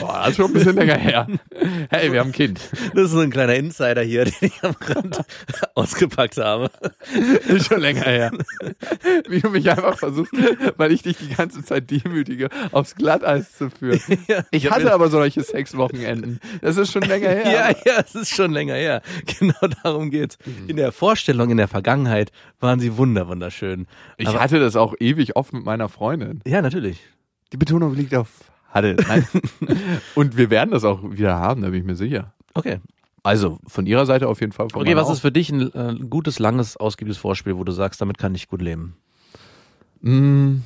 boah, 0.00 0.20
das 0.20 0.30
ist 0.30 0.36
schon 0.36 0.46
ein 0.46 0.52
bisschen 0.52 0.76
länger 0.76 0.96
her. 0.96 1.26
Hey, 1.90 2.12
wir 2.12 2.20
haben 2.20 2.28
ein 2.28 2.32
Kind. 2.32 2.60
Das 2.94 3.04
ist 3.06 3.10
so 3.12 3.20
ein 3.20 3.30
kleiner 3.30 3.54
Insider 3.54 4.02
hier, 4.02 4.24
den 4.26 4.34
ich 4.40 4.62
am 4.62 4.74
Rand 4.80 5.20
ausgepackt 5.74 6.36
habe. 6.38 6.70
Ist 7.48 7.66
schon 7.66 7.80
länger 7.80 8.04
her. 8.04 8.30
Wie 9.28 9.40
du 9.40 9.50
mich 9.50 9.68
einfach 9.70 9.96
versuchst, 9.98 10.32
weil 10.76 10.92
ich 10.92 11.02
dich 11.02 11.16
die 11.18 11.34
ganze 11.34 11.62
Zeit 11.64 11.90
demütige, 11.90 12.48
aufs 12.72 12.94
Glatteis 12.94 13.52
zu 13.56 13.70
führen. 13.70 14.00
Ja, 14.28 14.42
Ich 14.50 14.70
hatte 14.70 14.84
mir- 14.86 14.92
aber 14.92 15.08
solche 15.10 15.42
Sexwochenenden. 15.42 16.40
Das 16.60 16.76
ist 16.76 16.92
schon 16.92 17.02
länger 17.02 17.28
her. 17.30 17.44
Ja, 17.52 17.70
ja, 17.94 18.00
es 18.04 18.14
ist 18.14 18.30
schon 18.30 18.52
länger 18.52 18.74
her. 18.74 19.00
Genau 19.38 19.54
darum 19.82 20.10
geht's. 20.10 20.36
In 20.66 20.76
der 20.76 20.92
Vorstellung, 20.92 21.50
in 21.50 21.56
der 21.56 21.68
Vergangenheit 21.68 22.17
waren 22.60 22.80
sie 22.80 22.96
wunder, 22.96 23.28
wunderschön. 23.28 23.86
Ich 24.16 24.28
Aber- 24.28 24.40
hatte 24.40 24.58
das 24.60 24.76
auch 24.76 24.94
ewig 24.98 25.36
oft 25.36 25.52
mit 25.52 25.64
meiner 25.64 25.88
Freundin. 25.88 26.40
Ja, 26.46 26.62
natürlich. 26.62 27.00
Die 27.52 27.56
Betonung 27.56 27.94
liegt 27.94 28.14
auf 28.14 28.28
hatte. 28.70 28.96
Und 30.14 30.36
wir 30.36 30.50
werden 30.50 30.70
das 30.70 30.84
auch 30.84 31.02
wieder 31.02 31.36
haben, 31.36 31.62
da 31.62 31.70
bin 31.70 31.80
ich 31.80 31.86
mir 31.86 31.96
sicher. 31.96 32.32
Okay. 32.54 32.80
Also 33.22 33.58
von 33.66 33.86
ihrer 33.86 34.06
Seite 34.06 34.28
auf 34.28 34.40
jeden 34.40 34.52
Fall. 34.52 34.68
Okay, 34.72 34.96
was 34.96 35.08
auch. 35.08 35.12
ist 35.12 35.20
für 35.20 35.32
dich 35.32 35.50
ein 35.50 35.72
äh, 35.74 35.94
gutes, 36.08 36.38
langes, 36.38 36.76
ausgiebiges 36.76 37.18
Vorspiel, 37.18 37.56
wo 37.56 37.64
du 37.64 37.72
sagst, 37.72 38.00
damit 38.00 38.18
kann 38.18 38.34
ich 38.34 38.48
gut 38.48 38.62
leben? 38.62 38.96
Mm. 40.00 40.58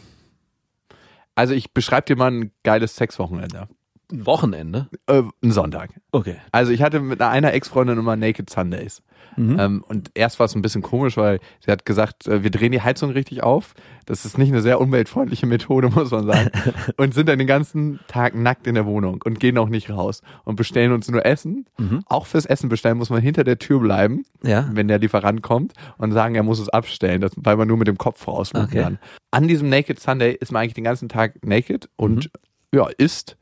Also 1.35 1.54
ich 1.54 1.73
beschreibe 1.73 2.06
dir 2.06 2.16
mal 2.16 2.30
ein 2.30 2.52
geiles 2.62 2.94
Sexwochenende. 2.97 3.68
Ein 4.12 4.26
Wochenende? 4.26 4.88
Äh, 5.07 5.23
ein 5.42 5.52
Sonntag. 5.52 5.90
Okay. 6.12 6.37
Also 6.52 6.71
ich 6.73 6.83
hatte 6.83 7.00
mit 7.00 7.21
einer 7.23 7.52
Ex-Freundin 7.54 7.99
immer 7.99 8.14
Naked 8.16 8.50
Sundays. 8.50 9.02
Mhm. 9.37 9.59
Ähm, 9.59 9.85
und 9.88 10.11
erst 10.14 10.38
war 10.38 10.45
es 10.45 10.54
ein 10.54 10.61
bisschen 10.61 10.83
komisch, 10.83 11.16
weil 11.16 11.40
sie 11.64 11.71
hat 11.71 11.87
gesagt, 11.87 12.26
äh, 12.26 12.42
wir 12.42 12.50
drehen 12.50 12.73
die 12.73 12.83
Heizung 12.83 13.11
richtig 13.12 13.42
auf. 13.42 13.73
Das 14.04 14.26
ist 14.26 14.37
nicht 14.37 14.50
eine 14.50 14.61
sehr 14.61 14.78
umweltfreundliche 14.81 15.47
Methode, 15.47 15.88
muss 15.95 16.11
man 16.11 16.26
sagen. 16.26 16.50
und 16.99 17.14
sind 17.14 17.28
dann 17.31 17.38
den 17.38 17.47
ganzen 17.49 18.00
Tag 18.09 18.35
nackt 18.35 18.66
in 18.66 18.75
der 18.75 18.85
Wohnung 18.85 19.23
und 19.25 19.40
gehen 19.40 19.57
auch 19.57 19.71
nicht 19.71 19.88
raus 19.88 20.21
und 20.45 20.57
bestellen 20.57 20.92
uns 20.92 21.11
nur 21.11 21.25
Essen. 21.25 21.64
Mhm. 21.78 22.02
Auch 22.07 22.26
fürs 22.26 22.45
Essen 22.45 22.69
bestellen 22.69 22.99
muss 22.99 23.09
man 23.09 23.23
hinter 23.23 23.45
der 23.45 23.59
Tür 23.59 23.81
bleiben, 23.81 24.25
Ja. 24.42 24.69
wenn 24.73 24.88
der 24.88 24.99
Lieferant 24.99 25.40
kommt 25.40 25.73
und 25.97 26.12
sagen, 26.12 26.35
er 26.35 26.42
muss 26.42 26.59
es 26.59 26.69
abstellen, 26.69 27.23
das, 27.23 27.33
weil 27.37 27.57
man 27.57 27.69
nur 27.69 27.78
mit 27.78 27.88
dem 27.88 27.97
Kopf 27.97 28.28
rausgucken 28.28 28.66
Okay. 28.69 28.83
kann. 28.83 28.99
An 29.31 29.49
diesem 29.49 29.71
Naked 29.71 29.99
Sunday 29.99 30.37
ist 30.38 30.52
man 30.52 30.61
eigentlich 30.62 30.75
den 30.75 30.85
ganzen 30.85 31.09
Tag 31.09 31.42
naked 31.42 31.88
und 31.97 32.26
Mhm. 32.26 32.78
ja, 32.78 32.87
isst, 32.99 33.38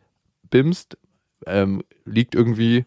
bimst, 0.50 0.99
ähm, 1.47 1.83
liegt 2.04 2.35
irgendwie 2.35 2.85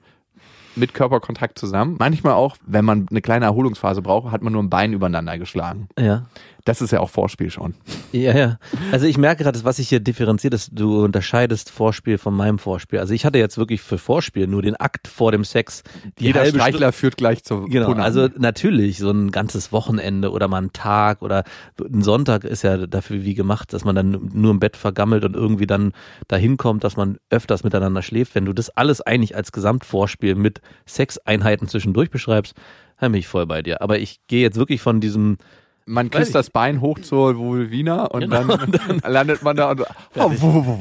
mit 0.76 0.94
Körperkontakt 0.94 1.60
zusammen. 1.60 1.98
Manchmal 2.00 2.34
auch, 2.34 2.58
wenn 2.66 2.86
man 2.86 3.08
eine 3.10 3.22
kleine 3.22 3.46
Erholungsphase 3.46 4.02
braucht, 4.02 4.32
hat 4.32 4.42
man 4.42 4.54
nur 4.54 4.64
ein 4.64 4.70
Bein 4.70 4.94
übereinander 4.94 5.38
geschlagen. 5.38 5.88
Ja. 6.00 6.26
Das 6.66 6.82
ist 6.82 6.92
ja 6.92 7.02
auch 7.02 7.10
Vorspiel 7.10 7.50
schon. 7.50 7.74
Ja, 8.14 8.34
ja. 8.38 8.58
Also 8.94 9.06
ich 9.06 9.18
merke 9.18 9.44
gerade, 9.44 9.62
was 9.66 9.80
ich 9.80 9.90
hier 9.90 10.00
differenziert 10.00 10.54
ist, 10.54 10.70
du 10.72 11.04
unterscheidest 11.04 11.70
Vorspiel 11.70 12.18
von 12.18 12.34
meinem 12.34 12.58
Vorspiel. 12.58 13.00
Also 13.00 13.14
ich 13.14 13.26
hatte 13.26 13.38
jetzt 13.38 13.58
wirklich 13.58 13.82
für 13.82 13.98
Vorspiel 13.98 14.48
nur 14.48 14.62
den 14.62 14.78
Akt 14.78 15.10
vor 15.10 15.34
dem 15.34 15.44
Sex. 15.44 15.84
Die 16.20 16.26
Jeder 16.26 16.46
Streichler 16.46 16.94
führt 16.94 17.18
gleich 17.18 17.44
zur 17.44 17.68
Genau, 17.68 17.88
Punane. 17.88 18.04
also 18.06 18.30
natürlich 18.38 19.00
so 19.00 19.12
ein 19.12 19.32
ganzes 19.32 19.74
Wochenende 19.74 20.32
oder 20.32 20.48
mal 20.48 20.62
ein 20.62 20.72
Tag 20.72 21.22
oder 21.22 21.44
ein 21.82 22.02
Sonntag 22.02 22.46
ist 22.46 22.62
ja 22.62 22.88
dafür 22.88 23.24
wie 23.24 23.34
gemacht, 23.34 23.74
dass 23.74 23.84
man 23.84 23.96
dann 23.96 24.30
nur 24.34 24.52
im 24.52 24.60
Bett 24.60 24.78
vergammelt 24.78 25.26
und 25.26 25.36
irgendwie 25.36 25.68
dann 25.68 25.92
dahin 26.30 26.56
kommt, 26.56 26.86
dass 26.86 26.96
man 26.96 27.18
öfters 27.30 27.66
miteinander 27.66 28.02
schläft. 28.02 28.36
Wenn 28.36 28.46
du 28.46 28.54
das 28.54 28.70
alles 28.70 29.02
eigentlich 29.02 29.36
als 29.36 29.52
Gesamtvorspiel 29.52 30.36
mit 30.36 30.62
Sexeinheiten 30.88 31.68
zwischendurch 31.68 32.10
beschreibst, 32.10 32.56
dann 33.00 33.12
bin 33.12 33.20
ich 33.20 33.28
voll 33.28 33.46
bei 33.48 33.62
dir. 33.62 33.82
Aber 33.82 34.00
ich 34.00 34.22
gehe 34.28 34.42
jetzt 34.42 34.58
wirklich 34.58 34.82
von 34.82 35.02
diesem 35.02 35.38
man 35.86 36.08
weiß 36.14 36.20
küsst 36.20 36.36
das 36.36 36.50
Bein 36.50 36.82
hoch 36.82 37.00
zur 37.00 37.38
Vulvina 37.38 38.06
und 38.06 38.22
Genau, 38.22 38.44
dann, 38.44 39.02
landet 39.12 39.44
man 39.44 39.56
da 39.56 39.72
und 39.72 39.82
oh. 40.16 40.80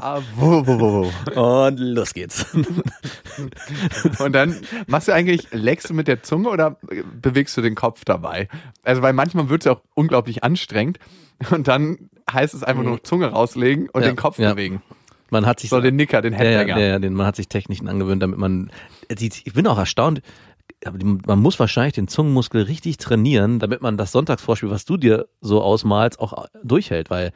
Ah, 0.00 1.66
und 1.66 1.78
los 1.78 2.14
geht's. 2.14 2.46
Und 4.18 4.32
dann 4.32 4.56
machst 4.86 5.08
du 5.08 5.12
eigentlich, 5.12 5.48
leckst 5.52 5.90
du 5.90 5.94
mit 5.94 6.08
der 6.08 6.22
Zunge 6.22 6.48
oder 6.48 6.76
bewegst 7.20 7.56
du 7.56 7.62
den 7.62 7.74
Kopf 7.74 8.04
dabei? 8.04 8.48
Also, 8.84 9.02
weil 9.02 9.12
manchmal 9.12 9.48
wird 9.48 9.62
es 9.62 9.66
ja 9.66 9.72
auch 9.72 9.82
unglaublich 9.94 10.42
anstrengend 10.44 10.98
und 11.50 11.68
dann 11.68 12.10
heißt 12.30 12.54
es 12.54 12.62
einfach 12.62 12.82
nur 12.82 13.02
Zunge 13.04 13.26
rauslegen 13.26 13.88
und 13.90 14.02
Ja, 14.02 14.08
den 14.08 14.16
Kopf 14.16 14.38
ja. 14.38 14.52
bewegen. 14.52 14.82
Man 15.30 15.44
hat 15.44 15.60
sich 15.60 15.70
So 15.70 15.80
den 15.80 15.96
Nicker, 15.96 16.22
den 16.22 16.32
Headbanger. 16.32 16.78
ja, 16.80 16.86
ja, 16.86 16.98
den, 16.98 17.14
man 17.14 17.26
hat 17.26 17.36
sich 17.36 17.48
Techniken 17.48 17.88
angewöhnt, 17.88 18.22
damit 18.22 18.38
man. 18.38 18.70
Ich 19.08 19.52
bin 19.52 19.66
auch 19.66 19.78
erstaunt. 19.78 20.22
Man 20.92 21.40
muss 21.40 21.58
wahrscheinlich 21.58 21.94
den 21.94 22.08
Zungenmuskel 22.08 22.62
richtig 22.62 22.98
trainieren, 22.98 23.58
damit 23.58 23.82
man 23.82 23.96
das 23.96 24.12
Sonntagsvorspiel, 24.12 24.70
was 24.70 24.84
du 24.84 24.96
dir 24.96 25.28
so 25.40 25.62
ausmalst, 25.62 26.20
auch 26.20 26.46
durchhält. 26.62 27.10
Weil 27.10 27.32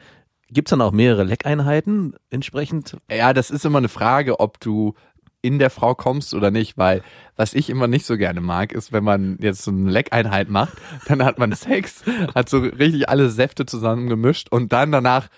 gibt's 0.49 0.69
dann 0.69 0.81
auch 0.81 0.91
mehrere 0.91 1.23
Leckeinheiten 1.23 2.15
entsprechend? 2.29 2.97
Ja, 3.09 3.33
das 3.33 3.49
ist 3.49 3.65
immer 3.65 3.79
eine 3.79 3.89
Frage, 3.89 4.39
ob 4.39 4.59
du 4.59 4.93
in 5.41 5.59
der 5.59 5.69
Frau 5.69 5.95
kommst 5.95 6.33
oder 6.33 6.51
nicht, 6.51 6.77
weil 6.77 7.01
was 7.35 7.53
ich 7.53 7.69
immer 7.69 7.87
nicht 7.87 8.05
so 8.05 8.17
gerne 8.17 8.41
mag, 8.41 8.73
ist, 8.73 8.91
wenn 8.91 9.03
man 9.03 9.37
jetzt 9.41 9.63
so 9.63 9.71
eine 9.71 9.89
Leckeinheit 9.89 10.49
macht, 10.49 10.77
dann 11.07 11.23
hat 11.23 11.39
man 11.39 11.51
Sex, 11.53 12.03
hat 12.35 12.47
so 12.47 12.59
richtig 12.59 13.09
alle 13.09 13.29
Säfte 13.29 13.65
zusammengemischt 13.65 14.49
und 14.51 14.71
dann 14.71 14.91
danach, 14.91 15.29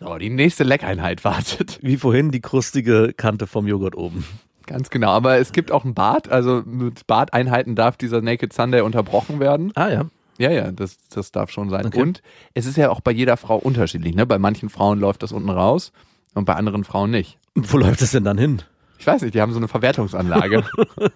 so, 0.00 0.18
die 0.18 0.30
nächste 0.30 0.64
Leckeinheit 0.64 1.24
wartet. 1.24 1.78
Wie 1.80 1.96
vorhin 1.96 2.32
die 2.32 2.40
krustige 2.40 3.12
Kante 3.16 3.46
vom 3.46 3.68
Joghurt 3.68 3.96
oben. 3.96 4.24
Ganz 4.72 4.88
genau, 4.88 5.10
aber 5.10 5.36
es 5.36 5.52
gibt 5.52 5.70
auch 5.70 5.84
ein 5.84 5.92
Bad, 5.92 6.30
also 6.30 6.62
mit 6.64 7.06
Badeinheiten 7.06 7.74
darf 7.76 7.98
dieser 7.98 8.22
Naked 8.22 8.54
Sunday 8.54 8.80
unterbrochen 8.80 9.38
werden. 9.38 9.70
Ah 9.74 9.88
ja. 9.88 10.06
Ja, 10.38 10.50
ja, 10.50 10.72
das, 10.72 10.96
das 11.10 11.30
darf 11.30 11.50
schon 11.50 11.68
sein. 11.68 11.84
Okay. 11.84 12.00
Und 12.00 12.22
es 12.54 12.64
ist 12.64 12.78
ja 12.78 12.88
auch 12.88 13.02
bei 13.02 13.12
jeder 13.12 13.36
Frau 13.36 13.58
unterschiedlich, 13.58 14.14
ne? 14.14 14.24
Bei 14.24 14.38
manchen 14.38 14.70
Frauen 14.70 14.98
läuft 14.98 15.22
das 15.22 15.30
unten 15.30 15.50
raus 15.50 15.92
und 16.34 16.46
bei 16.46 16.54
anderen 16.54 16.84
Frauen 16.84 17.10
nicht. 17.10 17.38
Wo 17.54 17.76
läuft 17.76 18.00
es 18.00 18.12
denn 18.12 18.24
dann 18.24 18.38
hin? 18.38 18.62
Ich 18.98 19.06
weiß 19.06 19.20
nicht, 19.20 19.34
die 19.34 19.42
haben 19.42 19.52
so 19.52 19.58
eine 19.58 19.68
Verwertungsanlage. 19.68 20.64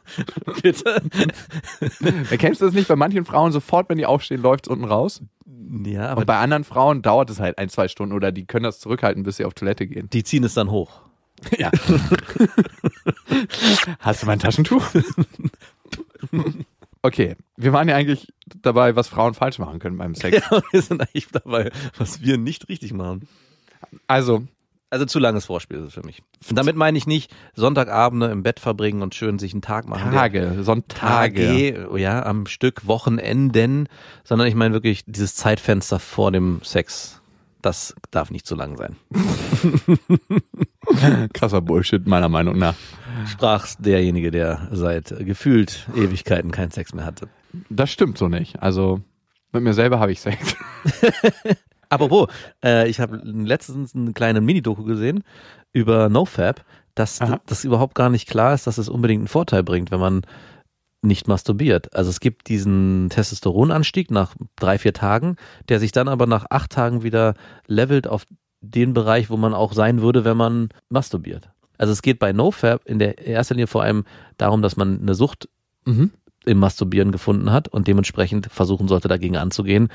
Bitte? 0.62 1.02
Erkennst 2.30 2.60
du 2.60 2.66
das 2.66 2.74
nicht? 2.74 2.88
Bei 2.88 2.96
manchen 2.96 3.24
Frauen 3.24 3.52
sofort, 3.52 3.88
wenn 3.88 3.96
die 3.96 4.04
aufstehen, 4.06 4.42
läuft 4.42 4.66
es 4.66 4.70
unten 4.70 4.84
raus. 4.84 5.22
Ja, 5.84 6.08
aber 6.08 6.20
Und 6.20 6.26
bei 6.26 6.36
anderen 6.36 6.64
Frauen 6.64 7.00
dauert 7.00 7.30
es 7.30 7.40
halt 7.40 7.56
ein, 7.58 7.68
zwei 7.70 7.88
Stunden 7.88 8.14
oder 8.14 8.32
die 8.32 8.44
können 8.44 8.64
das 8.64 8.80
zurückhalten, 8.80 9.22
bis 9.22 9.38
sie 9.38 9.44
auf 9.44 9.54
Toilette 9.54 9.86
gehen. 9.86 10.10
die 10.12 10.24
ziehen 10.24 10.44
es 10.44 10.54
dann 10.54 10.70
hoch. 10.70 11.05
Ja. 11.58 11.70
Hast 14.00 14.22
du 14.22 14.26
mein 14.26 14.38
Taschentuch? 14.38 14.84
Okay, 17.02 17.36
wir 17.56 17.72
waren 17.72 17.88
ja 17.88 17.94
eigentlich 17.94 18.32
dabei, 18.62 18.96
was 18.96 19.06
Frauen 19.06 19.34
falsch 19.34 19.60
machen 19.60 19.78
können 19.78 19.96
beim 19.96 20.16
Sex. 20.16 20.42
Ja, 20.50 20.60
wir 20.72 20.82
sind 20.82 21.00
eigentlich 21.00 21.28
dabei, 21.30 21.70
was 21.96 22.20
wir 22.20 22.36
nicht 22.36 22.68
richtig 22.68 22.92
machen. 22.92 23.28
Also, 24.08 24.42
Also 24.90 25.04
zu 25.04 25.20
langes 25.20 25.44
Vorspiel 25.44 25.78
ist 25.78 25.84
es 25.84 25.94
für 25.94 26.02
mich. 26.02 26.24
Und 26.48 26.56
damit 26.56 26.74
meine 26.74 26.98
ich 26.98 27.06
nicht 27.06 27.32
Sonntagabende 27.54 28.26
im 28.26 28.42
Bett 28.42 28.58
verbringen 28.58 29.02
und 29.02 29.14
schön 29.14 29.38
sich 29.38 29.52
einen 29.52 29.62
Tag 29.62 29.86
machen. 29.86 30.10
Tage, 30.10 30.64
Sonntage. 30.64 31.46
Tage, 31.46 31.88
oh 31.92 31.96
ja, 31.96 32.24
am 32.26 32.46
Stück, 32.46 32.88
Wochenenden, 32.88 33.88
sondern 34.24 34.48
ich 34.48 34.56
meine 34.56 34.74
wirklich 34.74 35.04
dieses 35.06 35.36
Zeitfenster 35.36 36.00
vor 36.00 36.32
dem 36.32 36.60
Sex. 36.64 37.20
Das 37.66 37.96
darf 38.12 38.30
nicht 38.30 38.46
zu 38.46 38.54
lang 38.54 38.76
sein. 38.76 38.94
Krasser 41.32 41.60
Bullshit, 41.60 42.06
meiner 42.06 42.28
Meinung 42.28 42.58
nach. 42.58 42.76
Sprach 43.26 43.66
derjenige, 43.80 44.30
der 44.30 44.68
seit 44.70 45.12
gefühlt 45.18 45.88
Ewigkeiten 45.96 46.52
keinen 46.52 46.70
Sex 46.70 46.94
mehr 46.94 47.04
hatte. 47.04 47.28
Das 47.68 47.90
stimmt 47.90 48.18
so 48.18 48.28
nicht. 48.28 48.62
Also, 48.62 49.00
mit 49.50 49.64
mir 49.64 49.74
selber 49.74 49.98
habe 49.98 50.12
ich 50.12 50.20
Sex. 50.20 50.54
Apropos, 51.88 52.28
äh, 52.64 52.88
ich 52.88 53.00
habe 53.00 53.20
letztens 53.24 53.96
eine 53.96 54.12
kleine 54.12 54.40
Mini-Doku 54.40 54.84
gesehen 54.84 55.24
über 55.72 56.08
NoFap, 56.08 56.64
dass 56.94 57.20
Aha. 57.20 57.40
das 57.46 57.64
überhaupt 57.64 57.96
gar 57.96 58.10
nicht 58.10 58.28
klar 58.28 58.54
ist, 58.54 58.68
dass 58.68 58.78
es 58.78 58.88
unbedingt 58.88 59.22
einen 59.22 59.28
Vorteil 59.28 59.64
bringt, 59.64 59.90
wenn 59.90 59.98
man 59.98 60.22
nicht 61.06 61.28
masturbiert. 61.28 61.94
Also 61.94 62.10
es 62.10 62.20
gibt 62.20 62.48
diesen 62.48 63.08
Testosteronanstieg 63.10 64.10
nach 64.10 64.34
drei, 64.56 64.78
vier 64.78 64.92
Tagen, 64.92 65.36
der 65.68 65.80
sich 65.80 65.92
dann 65.92 66.08
aber 66.08 66.26
nach 66.26 66.46
acht 66.50 66.70
Tagen 66.72 67.02
wieder 67.02 67.34
levelt 67.66 68.06
auf 68.06 68.26
den 68.60 68.92
Bereich, 68.94 69.30
wo 69.30 69.36
man 69.36 69.54
auch 69.54 69.72
sein 69.72 70.02
würde, 70.02 70.24
wenn 70.24 70.36
man 70.36 70.68
masturbiert. 70.88 71.50
Also 71.78 71.92
es 71.92 72.02
geht 72.02 72.18
bei 72.18 72.32
NoFap 72.32 72.82
in 72.86 72.98
der 72.98 73.26
erster 73.26 73.54
Linie 73.54 73.66
vor 73.66 73.82
allem 73.82 74.04
darum, 74.38 74.62
dass 74.62 74.76
man 74.76 75.00
eine 75.00 75.14
Sucht 75.14 75.48
Mhm. 75.84 76.10
im 76.46 76.58
Masturbieren 76.58 77.12
gefunden 77.12 77.52
hat 77.52 77.68
und 77.68 77.86
dementsprechend 77.86 78.46
versuchen 78.50 78.88
sollte, 78.88 79.06
dagegen 79.08 79.36
anzugehen 79.36 79.88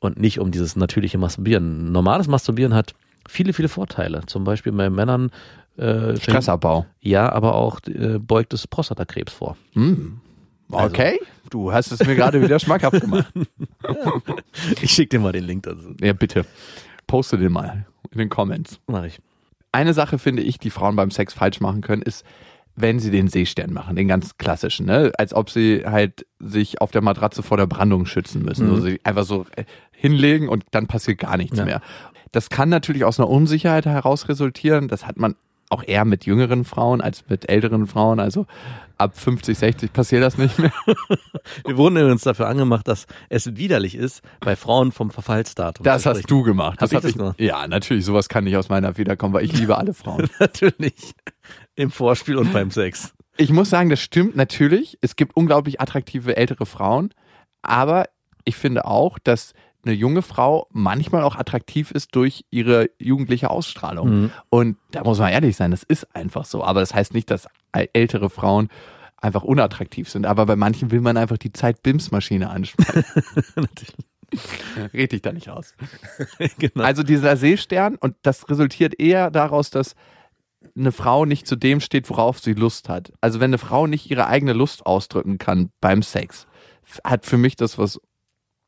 und 0.00 0.18
nicht 0.18 0.40
um 0.40 0.50
dieses 0.50 0.74
natürliche 0.74 1.18
Masturbieren. 1.18 1.92
Normales 1.92 2.26
Masturbieren 2.28 2.74
hat 2.74 2.94
viele, 3.28 3.52
viele 3.52 3.68
Vorteile. 3.68 4.22
Zum 4.26 4.42
Beispiel 4.44 4.72
bei 4.72 4.90
Männern 4.90 5.30
äh, 5.76 6.16
Stressabbau. 6.16 6.86
ja, 7.00 7.30
aber 7.30 7.54
auch 7.54 7.78
äh, 7.86 8.18
beugt 8.18 8.52
es 8.52 8.66
Prostatakrebs 8.66 9.32
vor. 9.32 9.56
Hm. 9.74 10.20
Okay, 10.70 11.18
du 11.50 11.72
hast 11.72 11.92
es 11.92 12.04
mir 12.06 12.14
gerade 12.14 12.42
wieder 12.42 12.58
schmackhaft 12.58 13.00
gemacht. 13.00 13.32
Ich 14.82 14.90
schicke 14.92 15.16
dir 15.16 15.20
mal 15.20 15.32
den 15.32 15.44
Link 15.44 15.62
dazu. 15.62 15.94
Ja, 16.00 16.12
bitte. 16.12 16.44
Poste 17.06 17.38
den 17.38 17.52
mal 17.52 17.86
in 18.10 18.18
den 18.18 18.28
Comments. 18.28 18.78
Mach 18.86 19.04
ich. 19.04 19.20
Eine 19.72 19.94
Sache 19.94 20.18
finde 20.18 20.42
ich, 20.42 20.58
die 20.58 20.70
Frauen 20.70 20.96
beim 20.96 21.10
Sex 21.10 21.32
falsch 21.34 21.60
machen 21.60 21.80
können, 21.80 22.02
ist, 22.02 22.24
wenn 22.74 22.98
sie 22.98 23.10
den 23.10 23.28
Seestern 23.28 23.72
machen, 23.72 23.96
den 23.96 24.08
ganz 24.08 24.36
klassischen, 24.38 24.86
ne? 24.86 25.12
Als 25.18 25.34
ob 25.34 25.50
sie 25.50 25.84
halt 25.84 26.26
sich 26.38 26.80
auf 26.80 26.90
der 26.90 27.02
Matratze 27.02 27.42
vor 27.42 27.56
der 27.56 27.66
Brandung 27.66 28.06
schützen 28.06 28.42
müssen. 28.42 28.66
Mhm. 28.66 28.74
Also 28.74 28.86
sie 28.86 29.00
einfach 29.04 29.24
so 29.24 29.46
äh, 29.56 29.64
hinlegen 29.92 30.48
und 30.48 30.64
dann 30.70 30.86
passiert 30.86 31.18
gar 31.18 31.36
nichts 31.36 31.58
Ja. 31.58 31.64
mehr. 31.64 31.80
Das 32.32 32.50
kann 32.50 32.68
natürlich 32.68 33.04
aus 33.04 33.18
einer 33.18 33.28
Unsicherheit 33.28 33.86
heraus 33.86 34.28
resultieren. 34.28 34.88
Das 34.88 35.06
hat 35.06 35.16
man 35.18 35.34
auch 35.70 35.82
eher 35.86 36.04
mit 36.04 36.24
jüngeren 36.26 36.64
Frauen 36.64 37.00
als 37.00 37.24
mit 37.28 37.48
älteren 37.48 37.86
Frauen. 37.86 38.20
Also 38.20 38.46
ab 38.96 39.18
50, 39.18 39.56
60 39.56 39.92
passiert 39.92 40.22
das 40.22 40.38
nicht 40.38 40.58
mehr. 40.58 40.72
Wir 41.64 41.76
wurden 41.76 41.96
übrigens 41.96 42.22
dafür 42.22 42.48
angemacht, 42.48 42.88
dass 42.88 43.06
es 43.28 43.56
widerlich 43.56 43.94
ist, 43.94 44.22
bei 44.40 44.56
Frauen 44.56 44.92
vom 44.92 45.10
Verfallsdatum 45.10 45.84
Das 45.84 46.06
hast 46.06 46.30
du 46.30 46.42
gemacht. 46.42 46.80
Hab 46.80 46.90
ich 46.90 46.96
hab 46.96 47.02
das 47.02 47.12
gemacht? 47.12 47.40
Ja, 47.40 47.66
natürlich. 47.66 48.04
Sowas 48.04 48.28
kann 48.28 48.44
nicht 48.44 48.56
aus 48.56 48.68
meiner 48.68 48.94
Feder 48.94 49.16
kommen, 49.16 49.34
weil 49.34 49.44
ich 49.44 49.52
liebe 49.52 49.76
alle 49.78 49.94
Frauen. 49.94 50.28
Natürlich. 50.40 51.12
Im 51.76 51.90
Vorspiel 51.90 52.36
und 52.36 52.52
beim 52.52 52.70
Sex. 52.70 53.14
Ich 53.36 53.52
muss 53.52 53.70
sagen, 53.70 53.88
das 53.88 54.00
stimmt 54.00 54.34
natürlich. 54.34 54.98
Es 55.00 55.14
gibt 55.14 55.36
unglaublich 55.36 55.80
attraktive 55.80 56.36
ältere 56.36 56.66
Frauen, 56.66 57.14
aber 57.62 58.06
ich 58.44 58.56
finde 58.56 58.84
auch, 58.84 59.18
dass 59.20 59.52
eine 59.88 59.96
junge 59.96 60.22
Frau 60.22 60.68
manchmal 60.70 61.22
auch 61.22 61.36
attraktiv 61.36 61.90
ist 61.90 62.14
durch 62.14 62.44
ihre 62.50 62.90
jugendliche 62.98 63.50
Ausstrahlung. 63.50 64.08
Mhm. 64.08 64.30
Und 64.50 64.76
da 64.90 65.02
muss 65.02 65.18
man 65.18 65.32
ehrlich 65.32 65.56
sein, 65.56 65.70
das 65.70 65.82
ist 65.82 66.14
einfach 66.14 66.44
so. 66.44 66.62
Aber 66.62 66.80
das 66.80 66.94
heißt 66.94 67.14
nicht, 67.14 67.30
dass 67.30 67.48
ältere 67.72 68.30
Frauen 68.30 68.68
einfach 69.16 69.42
unattraktiv 69.42 70.08
sind. 70.08 70.26
Aber 70.26 70.46
bei 70.46 70.56
manchen 70.56 70.90
will 70.90 71.00
man 71.00 71.16
einfach 71.16 71.38
die 71.38 71.52
Zeit-Bims-Maschine 71.52 72.50
ansprechen. 72.50 73.04
Red 74.92 75.12
dich 75.12 75.22
da 75.22 75.32
nicht 75.32 75.48
raus. 75.48 75.74
genau. 76.58 76.84
Also 76.84 77.02
dieser 77.02 77.36
Seestern 77.36 77.96
und 77.96 78.14
das 78.22 78.48
resultiert 78.50 79.00
eher 79.00 79.30
daraus, 79.30 79.70
dass 79.70 79.94
eine 80.76 80.92
Frau 80.92 81.24
nicht 81.24 81.46
zu 81.46 81.56
dem 81.56 81.80
steht, 81.80 82.10
worauf 82.10 82.38
sie 82.38 82.52
Lust 82.52 82.88
hat. 82.88 83.12
Also 83.20 83.40
wenn 83.40 83.50
eine 83.50 83.58
Frau 83.58 83.86
nicht 83.86 84.10
ihre 84.10 84.26
eigene 84.26 84.52
Lust 84.52 84.84
ausdrücken 84.84 85.38
kann 85.38 85.70
beim 85.80 86.02
Sex, 86.02 86.46
hat 87.04 87.26
für 87.26 87.38
mich 87.38 87.56
das 87.56 87.78
was 87.78 88.00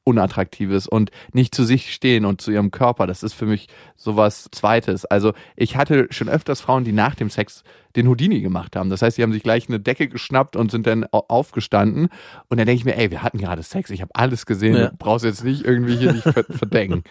unattraktives 0.04 0.86
und 0.86 1.10
nicht 1.32 1.54
zu 1.54 1.64
sich 1.64 1.92
stehen 1.92 2.24
und 2.24 2.40
zu 2.40 2.50
ihrem 2.50 2.70
Körper. 2.70 3.06
Das 3.06 3.22
ist 3.22 3.34
für 3.34 3.46
mich 3.46 3.68
sowas 3.96 4.48
Zweites. 4.50 5.04
Also 5.04 5.32
ich 5.56 5.76
hatte 5.76 6.06
schon 6.10 6.28
öfters 6.28 6.60
Frauen, 6.60 6.84
die 6.84 6.92
nach 6.92 7.14
dem 7.14 7.30
Sex 7.30 7.62
den 7.96 8.08
Houdini 8.08 8.40
gemacht 8.40 8.76
haben. 8.76 8.90
Das 8.90 9.02
heißt, 9.02 9.16
sie 9.16 9.22
haben 9.22 9.32
sich 9.32 9.42
gleich 9.42 9.68
eine 9.68 9.78
Decke 9.80 10.08
geschnappt 10.08 10.56
und 10.56 10.70
sind 10.70 10.86
dann 10.86 11.04
au- 11.12 11.24
aufgestanden. 11.28 12.08
Und 12.48 12.58
dann 12.58 12.66
denke 12.66 12.78
ich 12.80 12.84
mir, 12.84 12.96
ey, 12.96 13.10
wir 13.10 13.22
hatten 13.22 13.38
gerade 13.38 13.62
Sex. 13.62 13.90
Ich 13.90 14.00
habe 14.00 14.10
alles 14.14 14.46
gesehen. 14.46 14.76
Ja. 14.76 14.88
Du 14.88 14.96
brauchst 14.96 15.24
jetzt 15.24 15.44
nicht 15.44 15.64
irgendwie 15.64 15.96
hier 15.96 16.12
nicht 16.12 16.22
ver- 16.24 16.44
verdecken. 16.48 17.04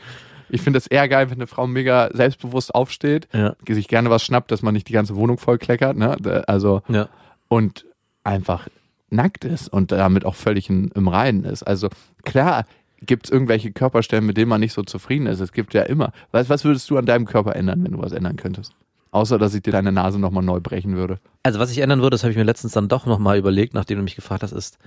Ich 0.50 0.62
finde 0.62 0.78
es 0.80 0.88
eher 0.88 1.08
geil, 1.08 1.30
wenn 1.30 1.38
eine 1.38 1.48
Frau 1.48 1.68
mega 1.68 2.10
selbstbewusst 2.14 2.74
aufsteht, 2.74 3.28
Ja. 3.34 3.56
sich 3.68 3.88
gerne 3.88 4.10
was 4.10 4.24
schnappt, 4.24 4.52
dass 4.52 4.64
man 4.64 4.74
nicht 4.74 4.88
die 4.88 4.94
ganze 4.94 5.16
Wohnung 5.16 5.38
voll 5.38 5.60
kleckert. 5.60 5.96
Ne? 5.96 6.18
Also 6.48 6.82
Ja. 6.88 7.08
und 7.50 7.86
einfach 8.24 8.68
nackt 9.12 9.44
ist 9.46 9.68
und 9.68 9.92
damit 9.92 10.24
auch 10.26 10.36
völlig 10.36 10.70
im 10.70 11.08
Reinen 11.08 11.44
ist. 11.44 11.64
Also 11.64 11.90
klar 12.24 12.66
gibt 13.02 13.26
es 13.26 13.32
irgendwelche 13.32 13.72
Körperstellen, 13.72 14.26
mit 14.26 14.38
denen 14.38 14.50
man 14.50 14.60
nicht 14.60 14.74
so 14.74 14.84
zufrieden 14.84 15.28
ist. 15.28 15.40
Es 15.40 15.52
gibt 15.52 15.74
ja 15.74 15.84
immer. 15.84 16.12
Was, 16.32 16.50
was 16.50 16.66
würdest 16.66 16.90
du 16.90 16.98
an 16.98 17.06
deinem 17.06 17.26
Körper 17.26 17.56
ändern, 17.56 17.84
wenn 17.84 17.94
du 17.94 18.00
was 18.00 18.12
ändern 18.12 18.36
könntest? 18.36 18.74
Außer, 19.12 19.40
dass 19.40 19.56
ich 19.56 19.62
dir 19.62 19.72
deine 19.72 19.92
Nase 19.92 20.20
nochmal 20.20 20.44
neu 20.44 20.60
brechen 20.60 20.96
würde. 20.96 21.20
Also 21.44 21.60
was 21.60 21.72
ich 21.72 21.80
ändern 21.80 22.02
würde, 22.02 22.16
das 22.16 22.24
habe 22.24 22.32
ich 22.32 22.38
mir 22.38 22.44
letztens 22.44 22.74
dann 22.74 22.88
doch 22.88 23.06
nochmal 23.06 23.38
überlegt, 23.38 23.74
nachdem 23.74 23.98
du 23.98 24.04
mich 24.04 24.16
gefragt 24.16 24.44
hast, 24.44 24.52
ist, 24.52 24.78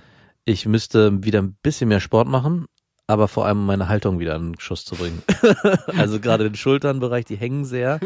ich 0.45 0.65
müsste 0.65 1.23
wieder 1.23 1.41
ein 1.41 1.57
bisschen 1.61 1.89
mehr 1.89 1.99
Sport 1.99 2.27
machen, 2.27 2.65
aber 3.07 3.27
vor 3.27 3.45
allem 3.45 3.65
meine 3.65 3.89
Haltung 3.89 4.19
wieder 4.19 4.35
in 4.35 4.53
den 4.53 4.59
Schuss 4.59 4.85
zu 4.85 4.95
bringen. 4.95 5.21
also 5.97 6.19
gerade 6.19 6.45
den 6.45 6.55
Schulternbereich, 6.55 7.25
die 7.25 7.35
hängen 7.35 7.65
sehr. 7.65 7.99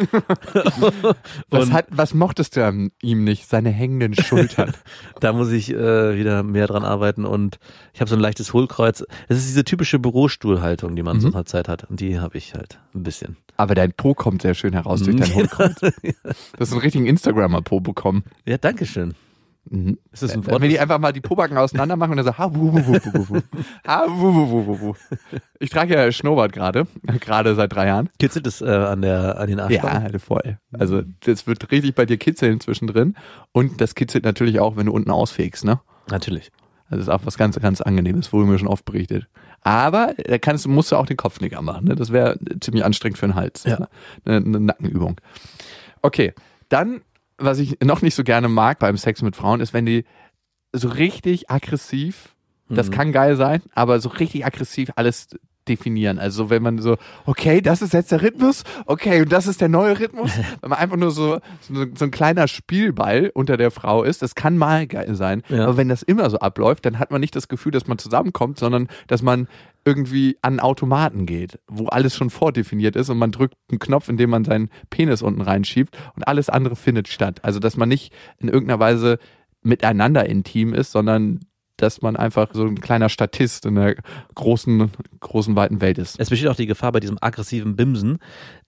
Was, 1.49 1.71
hat, 1.71 1.87
was 1.91 2.13
mochtest 2.13 2.55
du 2.55 2.65
an 2.65 2.91
ihm 3.01 3.23
nicht? 3.23 3.47
Seine 3.47 3.69
hängenden 3.69 4.15
Schultern. 4.15 4.73
da 5.19 5.33
muss 5.33 5.51
ich 5.51 5.71
äh, 5.71 6.17
wieder 6.17 6.43
mehr 6.43 6.67
dran 6.67 6.83
arbeiten 6.83 7.25
und 7.25 7.59
ich 7.93 8.01
habe 8.01 8.09
so 8.09 8.15
ein 8.15 8.21
leichtes 8.21 8.53
Hohlkreuz. 8.53 9.03
Es 9.27 9.37
ist 9.37 9.47
diese 9.47 9.63
typische 9.63 9.99
Bürostuhlhaltung, 9.99 10.95
die 10.95 11.03
man 11.03 11.19
so 11.19 11.27
Mhm. 11.27 11.35
einer 11.35 11.45
Zeit 11.45 11.67
hat 11.67 11.83
und 11.89 11.99
die 11.99 12.19
habe 12.19 12.37
ich 12.37 12.53
halt 12.53 12.79
ein 12.95 13.03
bisschen. 13.03 13.37
Aber 13.55 13.75
dein 13.75 13.93
Po 13.93 14.13
kommt 14.13 14.41
sehr 14.41 14.53
schön 14.53 14.73
heraus 14.73 15.01
durch 15.03 15.15
dein 15.15 15.33
Hohlkreuz. 15.33 15.75
Du 15.79 15.91
hast 16.59 16.71
einen 16.71 16.81
richtigen 16.81 17.05
Instagrammer-Po 17.07 17.79
bekommen. 17.79 18.23
Ja, 18.45 18.57
danke 18.57 18.85
schön. 18.85 19.13
Mhm. 19.69 19.97
Ist 20.11 20.23
das 20.23 20.31
ein 20.33 20.45
Wenn 20.45 20.53
Wort? 20.53 20.61
wir 20.61 20.69
die 20.69 20.79
einfach 20.79 20.99
mal 20.99 21.11
die 21.13 21.21
Pobacken 21.21 21.57
auseinander 21.57 21.95
machen 21.95 22.11
und 22.11 22.17
dann 22.17 22.25
so, 22.25 22.37
ha, 22.37 22.53
wu, 22.53 22.73
wu, 22.73 22.77
wu, 22.87 23.29
wu, 23.29 23.41
ha, 23.87 24.05
wu, 24.07 24.33
wu, 24.33 24.49
wu, 24.51 24.67
wu, 24.67 24.79
wu. 24.81 24.93
Ich 25.59 25.69
trage 25.69 25.93
ja 25.95 26.11
Schnurrbart 26.11 26.53
gerade, 26.53 26.87
gerade 27.19 27.55
seit 27.55 27.73
drei 27.73 27.87
Jahren. 27.87 28.09
Kitzelt 28.19 28.47
es 28.47 28.61
äh, 28.61 28.65
an, 28.69 29.01
der, 29.01 29.39
an 29.39 29.47
den 29.47 29.59
Arschbacken? 29.59 30.13
Ja, 30.13 30.19
voll. 30.19 30.57
Also 30.73 31.01
das 31.21 31.47
wird 31.47 31.71
richtig 31.71 31.95
bei 31.95 32.05
dir 32.05 32.17
kitzeln 32.17 32.59
zwischendrin 32.59 33.15
und 33.51 33.81
das 33.81 33.95
kitzelt 33.95 34.23
natürlich 34.23 34.59
auch, 34.59 34.75
wenn 34.77 34.85
du 34.87 34.91
unten 34.93 35.11
ausfegst, 35.11 35.65
ne? 35.65 35.79
Natürlich. 36.09 36.51
Das 36.89 36.99
ist 36.99 37.09
auch 37.09 37.19
was 37.25 37.37
ganz, 37.37 37.59
ganz 37.59 37.81
Angenehmes, 37.81 38.31
wurde 38.31 38.45
mir 38.49 38.57
schon 38.57 38.69
oft 38.69 38.85
berichtet. 38.85 39.27
Aber 39.61 40.13
da 40.25 40.37
kannst, 40.37 40.63
du- 40.63 40.69
musst 40.69 40.91
du 40.93 40.95
auch 40.95 41.05
den 41.05 41.17
Kopfnicker 41.17 41.61
machen, 41.61 41.85
ne? 41.85 41.95
Das 41.95 42.13
wäre 42.13 42.39
ziemlich 42.61 42.85
anstrengend 42.85 43.17
für 43.17 43.27
den 43.27 43.35
Hals. 43.35 43.65
Ja. 43.65 43.79
Ne? 43.79 43.87
Eine, 44.23 44.37
eine 44.37 44.59
Nackenübung. 44.61 45.19
Okay, 46.01 46.33
dann, 46.69 47.01
was 47.37 47.59
ich 47.59 47.79
noch 47.83 48.01
nicht 48.01 48.15
so 48.15 48.23
gerne 48.23 48.47
mag 48.49 48.79
beim 48.79 48.97
Sex 48.97 49.21
mit 49.21 49.35
Frauen, 49.35 49.59
ist, 49.61 49.73
wenn 49.73 49.85
die 49.85 50.05
so 50.73 50.89
richtig 50.89 51.49
aggressiv, 51.49 52.35
das 52.69 52.89
Mhm. 52.89 52.93
kann 52.93 53.11
geil 53.11 53.35
sein, 53.35 53.61
aber 53.73 53.99
so 53.99 54.09
richtig 54.09 54.45
aggressiv 54.45 54.91
alles 54.95 55.29
definieren. 55.67 56.19
Also 56.19 56.49
wenn 56.49 56.63
man 56.63 56.79
so, 56.79 56.97
okay, 57.25 57.61
das 57.61 57.81
ist 57.81 57.93
jetzt 57.93 58.11
der 58.11 58.21
Rhythmus, 58.21 58.63
okay, 58.85 59.21
und 59.21 59.31
das 59.31 59.47
ist 59.47 59.61
der 59.61 59.69
neue 59.69 59.99
Rhythmus. 59.99 60.31
wenn 60.61 60.69
man 60.69 60.79
einfach 60.79 60.97
nur 60.97 61.11
so, 61.11 61.39
so, 61.61 61.85
so 61.95 62.05
ein 62.05 62.11
kleiner 62.11 62.47
Spielball 62.47 63.31
unter 63.33 63.57
der 63.57 63.71
Frau 63.71 64.03
ist, 64.03 64.21
das 64.21 64.35
kann 64.35 64.57
mal 64.57 64.87
geil 64.87 65.15
sein. 65.15 65.43
Ja. 65.49 65.63
Aber 65.65 65.77
wenn 65.77 65.89
das 65.89 66.03
immer 66.03 66.29
so 66.29 66.39
abläuft, 66.39 66.85
dann 66.85 66.99
hat 66.99 67.11
man 67.11 67.21
nicht 67.21 67.35
das 67.35 67.47
Gefühl, 67.47 67.71
dass 67.71 67.87
man 67.87 67.97
zusammenkommt, 67.97 68.59
sondern 68.59 68.87
dass 69.07 69.21
man 69.21 69.47
irgendwie 69.85 70.37
an 70.41 70.59
Automaten 70.59 71.25
geht, 71.25 71.59
wo 71.67 71.85
alles 71.87 72.15
schon 72.15 72.29
vordefiniert 72.29 72.97
ist 72.97 73.09
und 73.09 73.17
man 73.17 73.31
drückt 73.31 73.55
einen 73.69 73.79
Knopf, 73.79 74.09
in 74.09 74.17
dem 74.17 74.29
man 74.29 74.43
seinen 74.43 74.69
Penis 74.89 75.21
unten 75.21 75.39
reinschiebt 75.41 75.97
und 76.15 76.27
alles 76.27 76.49
andere 76.49 76.75
findet 76.75 77.07
statt. 77.07 77.39
Also 77.43 77.59
dass 77.59 77.77
man 77.77 77.87
nicht 77.87 78.13
in 78.37 78.49
irgendeiner 78.49 78.79
Weise 78.79 79.17
miteinander 79.61 80.27
intim 80.27 80.73
ist, 80.73 80.91
sondern 80.91 81.39
dass 81.77 82.01
man 82.01 82.15
einfach 82.15 82.49
so 82.53 82.65
ein 82.65 82.79
kleiner 82.81 83.09
Statist 83.09 83.65
in 83.65 83.75
der 83.75 83.95
großen, 84.35 84.91
großen, 85.19 85.55
weiten 85.55 85.79
Welt 85.81 85.97
ist. 85.97 86.19
Es 86.19 86.29
besteht 86.29 86.49
auch 86.49 86.55
die 86.55 86.65
Gefahr 86.67 86.91
bei 86.91 86.99
diesem 86.99 87.17
aggressiven 87.21 87.75
Bimsen, 87.75 88.17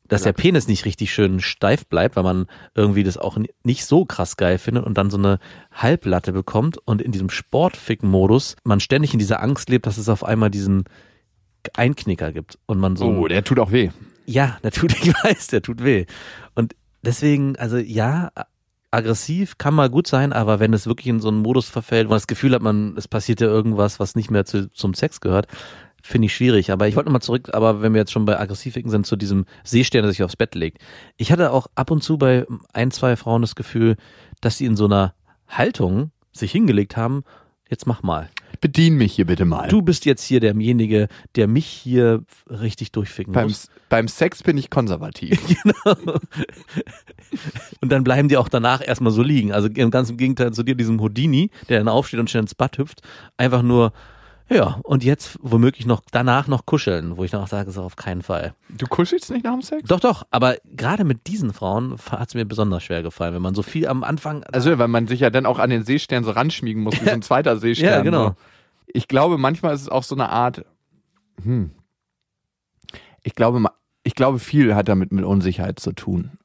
dass 0.08 0.24
der 0.24 0.34
Penis 0.34 0.68
nicht 0.68 0.86
richtig 0.86 1.14
schön 1.14 1.40
steif 1.40 1.86
bleibt, 1.86 2.16
weil 2.16 2.24
man 2.24 2.48
irgendwie 2.74 3.04
das 3.04 3.18
auch 3.18 3.38
ni- 3.38 3.52
nicht 3.64 3.86
so 3.86 4.06
krass 4.06 4.38
geil 4.38 4.58
findet 4.58 4.84
und 4.86 4.98
dann 4.98 5.12
so 5.12 5.18
eine 5.18 5.38
Halblatte 5.72 6.32
bekommt 6.32 6.80
und 6.80 7.02
in 7.02 7.12
diesem 7.12 7.30
Sportfick-Modus 7.30 8.56
man 8.64 8.80
ständig 8.80 9.14
in 9.14 9.20
dieser 9.20 9.42
Angst 9.44 9.70
lebt, 9.70 9.86
dass 9.86 9.98
es 10.00 10.10
auf 10.10 10.24
einmal 10.24 10.50
diesen 10.50 10.86
Einknicker 11.76 12.32
gibt 12.32 12.58
und 12.66 12.80
man 12.80 12.96
so 12.96 13.06
Oh, 13.06 13.28
der 13.28 13.44
tut 13.44 13.60
auch 13.60 13.72
weh. 13.72 13.90
Ja, 14.26 14.58
der 14.64 14.72
tut, 14.72 14.94
ich 14.94 15.14
weiß, 15.24 15.48
der 15.48 15.62
tut 15.62 15.84
weh. 15.84 16.06
Und 16.56 16.76
deswegen, 17.04 17.56
also 17.58 17.78
ja, 17.78 18.32
aggressiv 18.92 19.58
kann 19.58 19.74
mal 19.74 19.90
gut 19.90 20.08
sein, 20.08 20.34
aber 20.34 20.60
wenn 20.60 20.74
es 20.74 20.88
wirklich 20.88 21.08
in 21.08 21.20
so 21.20 21.28
einen 21.28 21.42
Modus 21.42 21.70
verfällt, 21.70 22.08
wo 22.08 22.12
man 22.12 22.18
das 22.18 22.28
Gefühl 22.28 22.54
hat, 22.54 22.62
man, 22.62 22.96
es 22.98 23.08
passiert 23.08 23.42
ja 23.42 23.48
irgendwas, 23.48 24.00
was 24.00 24.16
nicht 24.16 24.32
mehr 24.32 24.46
zu, 24.46 24.72
zum 24.72 24.94
Sex 24.94 25.22
gehört, 25.22 25.48
finde 26.02 26.28
ich 26.28 26.36
schwierig. 26.36 26.72
Aber 26.72 26.88
ich 26.88 26.96
wollte 26.96 27.10
nochmal 27.10 27.22
zurück, 27.22 27.50
aber 27.54 27.82
wenn 27.82 27.94
wir 27.94 28.00
jetzt 28.00 28.12
schon 28.12 28.26
bei 28.26 28.40
Aggressiviken 28.40 28.90
sind, 28.90 29.06
zu 29.06 29.16
diesem 29.16 29.46
Seestern, 29.64 30.04
der 30.04 30.12
sich 30.12 30.24
aufs 30.24 30.36
Bett 30.36 30.56
legt. 30.56 30.80
Ich 31.18 31.32
hatte 31.32 31.52
auch 31.52 31.68
ab 31.76 31.92
und 31.92 32.04
zu 32.04 32.18
bei 32.18 32.46
ein, 32.74 32.92
zwei 32.92 33.16
Frauen 33.16 33.42
das 33.42 33.56
Gefühl, 33.56 33.96
dass 34.42 34.58
sie 34.58 34.66
in 34.66 34.76
so 34.76 34.86
einer 34.86 35.14
Haltung 35.48 36.12
sich 36.32 36.52
hingelegt 36.52 36.98
haben, 36.98 37.24
jetzt 37.70 37.86
mach 37.86 38.04
mal. 38.04 38.30
Bedien 38.62 38.96
mich 38.96 39.14
hier 39.14 39.26
bitte 39.26 39.46
mal. 39.46 39.68
Du 39.70 39.82
bist 39.82 40.06
jetzt 40.06 40.24
hier 40.24 40.40
derjenige, 40.40 41.08
der 41.36 41.48
mich 41.48 41.66
hier 41.66 42.24
richtig 42.50 42.92
durchficken 42.92 43.34
beim, 43.34 43.48
muss. 43.48 43.70
beim 43.88 44.08
Sex 44.08 44.44
bin 44.44 44.58
ich 44.58 44.70
konservativ. 44.70 45.40
Genau. 45.64 46.20
Und 47.82 47.92
dann 47.92 48.04
bleiben 48.04 48.28
die 48.28 48.38
auch 48.38 48.50
danach 48.50 48.86
erstmal 48.86 49.12
so 49.12 49.22
liegen. 49.22 49.54
Also 49.54 49.68
im 49.68 49.92
ganz 49.92 50.10
im 50.10 50.18
Gegenteil 50.18 50.52
zu 50.52 50.64
dir, 50.64 50.76
diesem 50.76 51.00
Houdini, 51.00 51.50
der 51.70 51.80
dann 51.80 51.88
aufsteht 51.88 52.20
und 52.20 52.30
schnell 52.30 52.44
ins 52.44 52.56
Bad 52.56 52.78
hüpft, 52.78 53.02
einfach 53.38 53.62
nur, 53.62 53.94
ja, 54.50 54.80
und 54.84 55.04
jetzt 55.04 55.38
womöglich 55.42 55.86
noch 55.86 56.02
danach 56.12 56.48
noch 56.48 56.66
kuscheln, 56.66 57.16
wo 57.16 57.24
ich 57.24 57.32
dann 57.32 57.42
auch 57.42 57.48
sage, 57.48 57.72
so 57.72 57.84
auf 57.84 57.96
keinen 57.96 58.22
Fall. 58.22 58.54
Du 58.70 58.88
kuschelst 58.88 59.32
nicht 59.32 59.46
nach 59.46 59.54
dem 59.54 59.62
Sex? 59.62 59.88
Doch, 59.88 60.00
doch, 60.00 60.24
aber 60.32 60.58
gerade 60.66 61.04
mit 61.04 61.28
diesen 61.28 61.54
Frauen 61.54 61.96
hat 62.10 62.30
es 62.30 62.34
mir 62.34 62.46
besonders 62.46 62.84
schwer 62.84 63.04
gefallen, 63.04 63.34
wenn 63.34 63.42
man 63.42 63.56
so 63.56 63.62
viel 63.62 63.88
am 63.88 64.04
Anfang. 64.04 64.44
Also, 64.46 64.78
weil 64.78 64.88
man 64.88 65.08
sich 65.08 65.22
ja 65.22 65.30
dann 65.30 65.46
auch 65.46 65.60
an 65.60 65.70
den 65.70 65.84
Seestern 65.84 66.24
so 66.24 66.32
ranschmiegen 66.32 66.84
muss, 66.84 67.00
wie 67.00 67.06
so 67.06 67.12
ein 67.12 67.22
zweiter 67.24 67.58
Seestern. 67.58 67.88
Ja, 67.88 68.02
genau. 68.02 68.30
So. 68.30 68.36
Ich 68.88 69.08
glaube, 69.08 69.38
manchmal 69.38 69.76
ist 69.76 69.82
es 69.82 69.90
auch 69.90 70.04
so 70.04 70.16
eine 70.16 70.30
Art, 70.30 70.66
hm. 71.44 71.72
Ich 73.24 73.36
glaube, 73.36 73.64
ich 74.04 74.16
glaube, 74.16 74.40
viel 74.40 74.76
hat 74.76 74.88
damit 74.88 75.12
mit 75.12 75.26
Unsicherheit 75.26 75.80
zu 75.80 75.92
tun. 75.92 76.39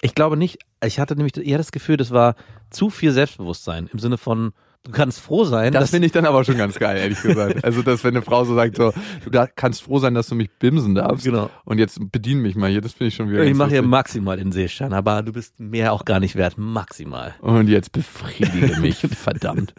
Ich 0.00 0.14
glaube 0.14 0.36
nicht, 0.36 0.58
ich 0.84 0.98
hatte 0.98 1.14
nämlich 1.16 1.36
eher 1.36 1.58
das 1.58 1.72
Gefühl, 1.72 1.96
das 1.96 2.10
war 2.10 2.34
zu 2.70 2.90
viel 2.90 3.12
Selbstbewusstsein 3.12 3.88
im 3.92 3.98
Sinne 3.98 4.18
von, 4.18 4.52
du 4.84 4.90
kannst 4.90 5.20
froh 5.20 5.44
sein, 5.44 5.72
Das 5.72 5.90
finde 5.90 6.06
ich 6.06 6.12
dann 6.12 6.24
aber 6.24 6.44
schon 6.44 6.56
ganz 6.56 6.78
geil, 6.78 6.96
ehrlich 6.96 7.20
gesagt. 7.22 7.64
Also, 7.64 7.82
dass 7.82 8.02
wenn 8.04 8.16
eine 8.16 8.22
Frau 8.24 8.44
so 8.44 8.54
sagt, 8.54 8.76
so, 8.76 8.92
du 9.24 9.48
kannst 9.54 9.82
froh 9.82 9.98
sein, 9.98 10.14
dass 10.14 10.28
du 10.28 10.34
mich 10.34 10.50
bimsen 10.50 10.94
darfst. 10.94 11.24
Genau. 11.24 11.50
Und 11.64 11.78
jetzt 11.78 12.00
bedien 12.10 12.40
mich 12.40 12.56
mal 12.56 12.70
hier, 12.70 12.80
das 12.80 12.94
finde 12.94 13.08
ich 13.08 13.14
schon 13.14 13.30
wieder 13.30 13.44
ich 13.44 13.54
mache 13.54 13.70
hier 13.70 13.82
maximal 13.82 14.36
den 14.36 14.52
Seestern, 14.52 14.92
aber 14.92 15.22
du 15.22 15.32
bist 15.32 15.60
mehr 15.60 15.92
auch 15.92 16.04
gar 16.04 16.20
nicht 16.20 16.36
wert, 16.36 16.54
maximal. 16.56 17.34
Und 17.40 17.68
jetzt 17.68 17.92
befriedige 17.92 18.80
mich, 18.80 18.98
verdammt. 19.10 19.74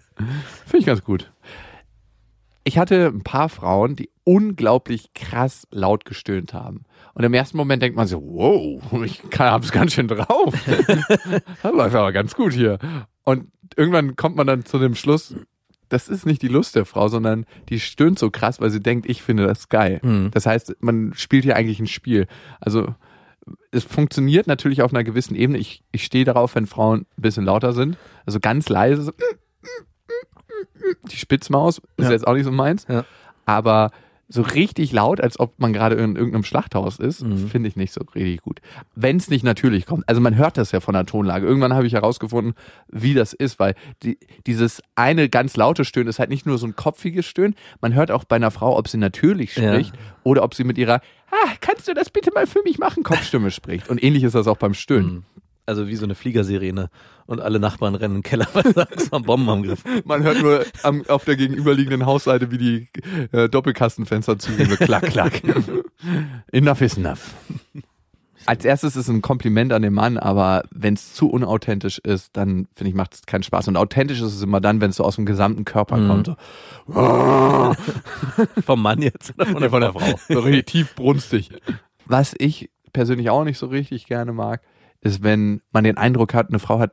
Finde 0.65 0.77
ich 0.77 0.85
ganz 0.85 1.03
gut. 1.03 1.31
Ich 2.63 2.77
hatte 2.77 3.07
ein 3.07 3.23
paar 3.23 3.49
Frauen, 3.49 3.95
die 3.95 4.09
unglaublich 4.23 5.13
krass 5.13 5.67
laut 5.69 6.05
gestöhnt 6.05 6.53
haben. 6.53 6.85
Und 7.15 7.23
im 7.23 7.33
ersten 7.33 7.57
Moment 7.57 7.81
denkt 7.83 7.95
man 7.95 8.07
so, 8.07 8.21
wow, 8.21 8.81
ich 9.03 9.21
hab's 9.37 9.71
ganz 9.71 9.93
schön 9.93 10.07
drauf. 10.07 10.53
das 10.65 11.73
läuft 11.73 11.95
aber 11.95 12.11
ganz 12.11 12.35
gut 12.35 12.53
hier. 12.53 12.79
Und 13.23 13.51
irgendwann 13.75 14.15
kommt 14.15 14.35
man 14.35 14.47
dann 14.47 14.65
zu 14.65 14.79
dem 14.79 14.95
Schluss, 14.95 15.35
das 15.89 16.09
ist 16.09 16.25
nicht 16.25 16.41
die 16.41 16.47
Lust 16.47 16.75
der 16.75 16.85
Frau, 16.85 17.07
sondern 17.07 17.45
die 17.69 17.79
stöhnt 17.79 18.17
so 18.17 18.31
krass, 18.31 18.59
weil 18.59 18.71
sie 18.71 18.79
denkt, 18.81 19.07
ich 19.07 19.21
finde 19.21 19.45
das 19.45 19.69
geil. 19.69 19.99
Mhm. 20.01 20.31
Das 20.31 20.45
heißt, 20.47 20.77
man 20.79 21.13
spielt 21.15 21.43
hier 21.43 21.55
eigentlich 21.55 21.79
ein 21.79 21.87
Spiel. 21.87 22.25
Also 22.59 22.95
es 23.71 23.83
funktioniert 23.83 24.47
natürlich 24.47 24.81
auf 24.81 24.91
einer 24.93 25.03
gewissen 25.03 25.35
Ebene. 25.35 25.59
Ich, 25.59 25.83
ich 25.91 26.03
stehe 26.05 26.25
darauf, 26.25 26.55
wenn 26.55 26.65
Frauen 26.65 27.01
ein 27.17 27.21
bisschen 27.21 27.45
lauter 27.45 27.73
sind. 27.73 27.97
Also 28.25 28.39
ganz 28.39 28.69
leise. 28.69 29.03
So, 29.03 29.11
die 31.11 31.17
Spitzmaus 31.17 31.79
ist 31.97 32.05
Ja. 32.05 32.11
jetzt 32.11 32.25
auch 32.25 32.33
nicht 32.33 32.45
so 32.45 32.51
meins. 32.51 32.85
Ja. 32.89 33.05
Aber 33.45 33.91
so 34.29 34.41
richtig 34.41 34.91
laut, 34.91 35.21
als 35.21 35.39
ob 35.39 35.59
man 35.59 35.73
gerade 35.73 35.95
in 35.95 36.15
irgendeinem 36.15 36.43
Schlachthaus 36.43 36.97
ist, 36.97 37.21
Mhm. 37.23 37.47
finde 37.49 37.69
ich 37.69 37.75
nicht 37.75 37.93
so 37.93 38.01
richtig 38.15 38.41
gut. 38.41 38.61
Wenn 38.95 39.17
es 39.17 39.29
nicht 39.29 39.43
natürlich 39.43 39.85
kommt. 39.85 40.07
Also 40.07 40.21
man 40.21 40.35
hört 40.35 40.57
das 40.57 40.71
ja 40.71 40.79
von 40.79 40.93
der 40.93 41.05
Tonlage. 41.05 41.45
Irgendwann 41.45 41.73
habe 41.73 41.85
ich 41.85 41.93
herausgefunden, 41.93 42.53
wie 42.87 43.13
das 43.13 43.33
ist, 43.33 43.59
weil 43.59 43.75
die, 44.01 44.17
dieses 44.47 44.81
eine 44.95 45.29
ganz 45.29 45.55
laute 45.57 45.85
Stöhnen 45.85 46.07
ist 46.09 46.19
halt 46.19 46.29
nicht 46.29 46.45
nur 46.45 46.57
so 46.57 46.65
ein 46.65 46.75
kopfiges 46.75 47.25
Stöhnen. 47.25 47.55
Man 47.81 47.93
hört 47.93 48.09
auch 48.11 48.23
bei 48.23 48.37
einer 48.37 48.49
Frau, 48.51 48.77
ob 48.77 48.87
sie 48.87 48.97
natürlich 48.97 49.55
Ja. 49.55 49.73
spricht 49.73 49.93
oder 50.23 50.43
ob 50.43 50.55
sie 50.55 50.63
mit 50.63 50.77
ihrer 50.77 51.01
ah, 51.31 51.49
kannst 51.61 51.87
du 51.87 51.93
das 51.93 52.09
bitte 52.11 52.31
mal 52.33 52.45
für 52.47 52.61
mich 52.63 52.77
machen, 52.77 53.01
Kopfstimme 53.03 53.49
spricht. 53.51 53.89
Und 53.89 54.01
ähnlich 54.03 54.23
ist 54.23 54.35
das 54.35 54.47
auch 54.47 54.57
beim 54.57 54.73
Stöhnen. 54.75 55.13
Mhm. 55.13 55.23
Also 55.65 55.87
wie 55.87 55.95
so 55.95 56.03
eine 56.05 56.15
Fliegersirene 56.15 56.89
und 57.25 57.39
alle 57.39 57.59
Nachbarn 57.59 57.95
rennen 57.95 58.15
in 58.17 58.21
den 58.21 58.23
Keller, 58.23 58.47
weil 58.53 58.63
sie 58.73 58.77
Angst 58.91 59.09
vor 59.09 59.21
Bombenangriff. 59.21 59.83
Man 60.05 60.23
hört 60.23 60.41
nur 60.41 60.65
am, 60.83 61.03
auf 61.07 61.23
der 61.25 61.35
gegenüberliegenden 61.37 62.05
Hausseite, 62.05 62.51
wie 62.51 62.57
die 62.57 62.87
äh, 63.31 63.47
Doppelkastenfenster 63.47 64.37
zugehen. 64.39 64.69
Klack, 64.77 65.03
klack. 65.03 65.41
enough 66.51 66.81
is 66.81 66.97
enough. 66.97 67.33
Als 68.45 68.65
erstes 68.65 68.97
ist 68.97 69.03
es 69.03 69.07
ein 69.07 69.21
Kompliment 69.21 69.71
an 69.71 69.83
den 69.83 69.93
Mann, 69.93 70.17
aber 70.17 70.63
wenn 70.69 70.95
es 70.95 71.13
zu 71.13 71.29
unauthentisch 71.29 71.99
ist, 71.99 72.35
dann 72.35 72.67
finde 72.75 72.89
ich, 72.89 72.93
macht 72.95 73.13
es 73.13 73.21
keinen 73.25 73.43
Spaß. 73.43 73.69
Und 73.69 73.77
authentisch 73.77 74.19
ist 74.19 74.35
es 74.35 74.41
immer 74.41 74.59
dann, 74.59 74.81
wenn 74.81 74.89
es 74.89 74.97
so 74.97 75.05
aus 75.05 75.15
dem 75.15 75.25
gesamten 75.25 75.63
Körper 75.63 75.95
Mhm. 75.95 76.07
kommt. 76.09 76.25
So. 76.27 76.35
Vom 78.65 78.81
Mann 78.81 79.01
jetzt 79.01 79.33
oder 79.37 79.45
von 79.45 79.61
der, 79.61 79.69
von 79.69 79.79
der 79.81 79.93
Frau. 79.93 80.19
So 80.27 80.39
richtig 80.41 80.65
tief 80.65 80.95
brunstig. 80.95 81.51
Was 82.05 82.35
ich 82.37 82.69
persönlich 82.91 83.29
auch 83.29 83.45
nicht 83.45 83.57
so 83.57 83.67
richtig 83.67 84.07
gerne 84.07 84.33
mag, 84.33 84.61
ist, 85.03 85.21
wenn 85.23 85.61
man 85.71 85.83
den 85.83 85.97
Eindruck 85.97 86.33
hat, 86.33 86.49
eine 86.49 86.59
Frau 86.59 86.79
hat 86.79 86.91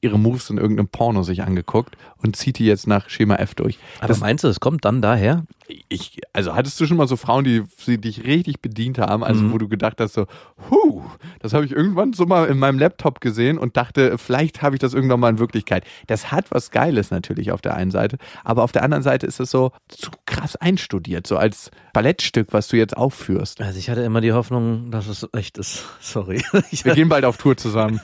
ihre 0.00 0.18
Moves 0.18 0.50
in 0.50 0.58
irgendeinem 0.58 0.88
Porno 0.88 1.22
sich 1.22 1.42
angeguckt 1.42 1.96
und 2.16 2.34
zieht 2.34 2.58
die 2.58 2.66
jetzt 2.66 2.86
nach 2.88 3.08
Schema 3.08 3.36
F 3.36 3.54
durch. 3.54 3.78
Aber 3.98 4.08
Das- 4.08 4.20
meinst 4.20 4.42
du, 4.44 4.48
es 4.48 4.58
kommt 4.60 4.84
dann 4.84 5.00
daher? 5.02 5.44
Ich, 5.88 6.18
also 6.32 6.54
hattest 6.54 6.80
du 6.80 6.86
schon 6.86 6.96
mal 6.96 7.08
so 7.08 7.16
Frauen, 7.16 7.44
die, 7.44 7.62
die 7.86 7.98
dich 7.98 8.24
richtig 8.24 8.60
bedient 8.60 8.98
haben, 8.98 9.22
also 9.24 9.42
Mhm. 9.42 9.52
wo 9.52 9.58
du 9.58 9.68
gedacht 9.68 10.00
hast 10.00 10.14
so, 10.14 10.26
huh, 10.70 11.02
das 11.40 11.52
habe 11.54 11.64
ich 11.64 11.72
irgendwann 11.72 12.12
so 12.12 12.26
mal 12.26 12.46
in 12.48 12.58
meinem 12.58 12.78
Laptop 12.78 13.20
gesehen 13.20 13.58
und 13.58 13.76
dachte, 13.76 14.18
vielleicht 14.18 14.62
habe 14.62 14.74
ich 14.76 14.80
das 14.80 14.94
irgendwann 14.94 15.20
mal 15.20 15.30
in 15.30 15.38
Wirklichkeit. 15.38 15.84
Das 16.06 16.30
hat 16.32 16.50
was 16.50 16.70
Geiles 16.70 17.10
natürlich 17.10 17.52
auf 17.52 17.60
der 17.60 17.74
einen 17.74 17.90
Seite, 17.90 18.18
aber 18.44 18.62
auf 18.64 18.72
der 18.72 18.82
anderen 18.82 19.02
Seite 19.02 19.26
ist 19.26 19.40
es 19.40 19.50
so 19.50 19.72
zu 19.88 20.10
krass 20.26 20.56
einstudiert, 20.56 21.26
so 21.26 21.36
als 21.36 21.70
Ballettstück, 21.92 22.48
was 22.52 22.68
du 22.68 22.76
jetzt 22.76 22.96
aufführst. 22.96 23.60
Also 23.60 23.78
ich 23.78 23.90
hatte 23.90 24.02
immer 24.02 24.20
die 24.20 24.32
Hoffnung, 24.32 24.90
dass 24.90 25.06
es 25.08 25.26
echt 25.32 25.58
ist. 25.58 25.84
Sorry. 26.00 26.42
Wir 26.82 26.94
gehen 26.94 27.08
bald 27.08 27.24
auf 27.24 27.36
Tour 27.36 27.56
zusammen. 27.56 28.00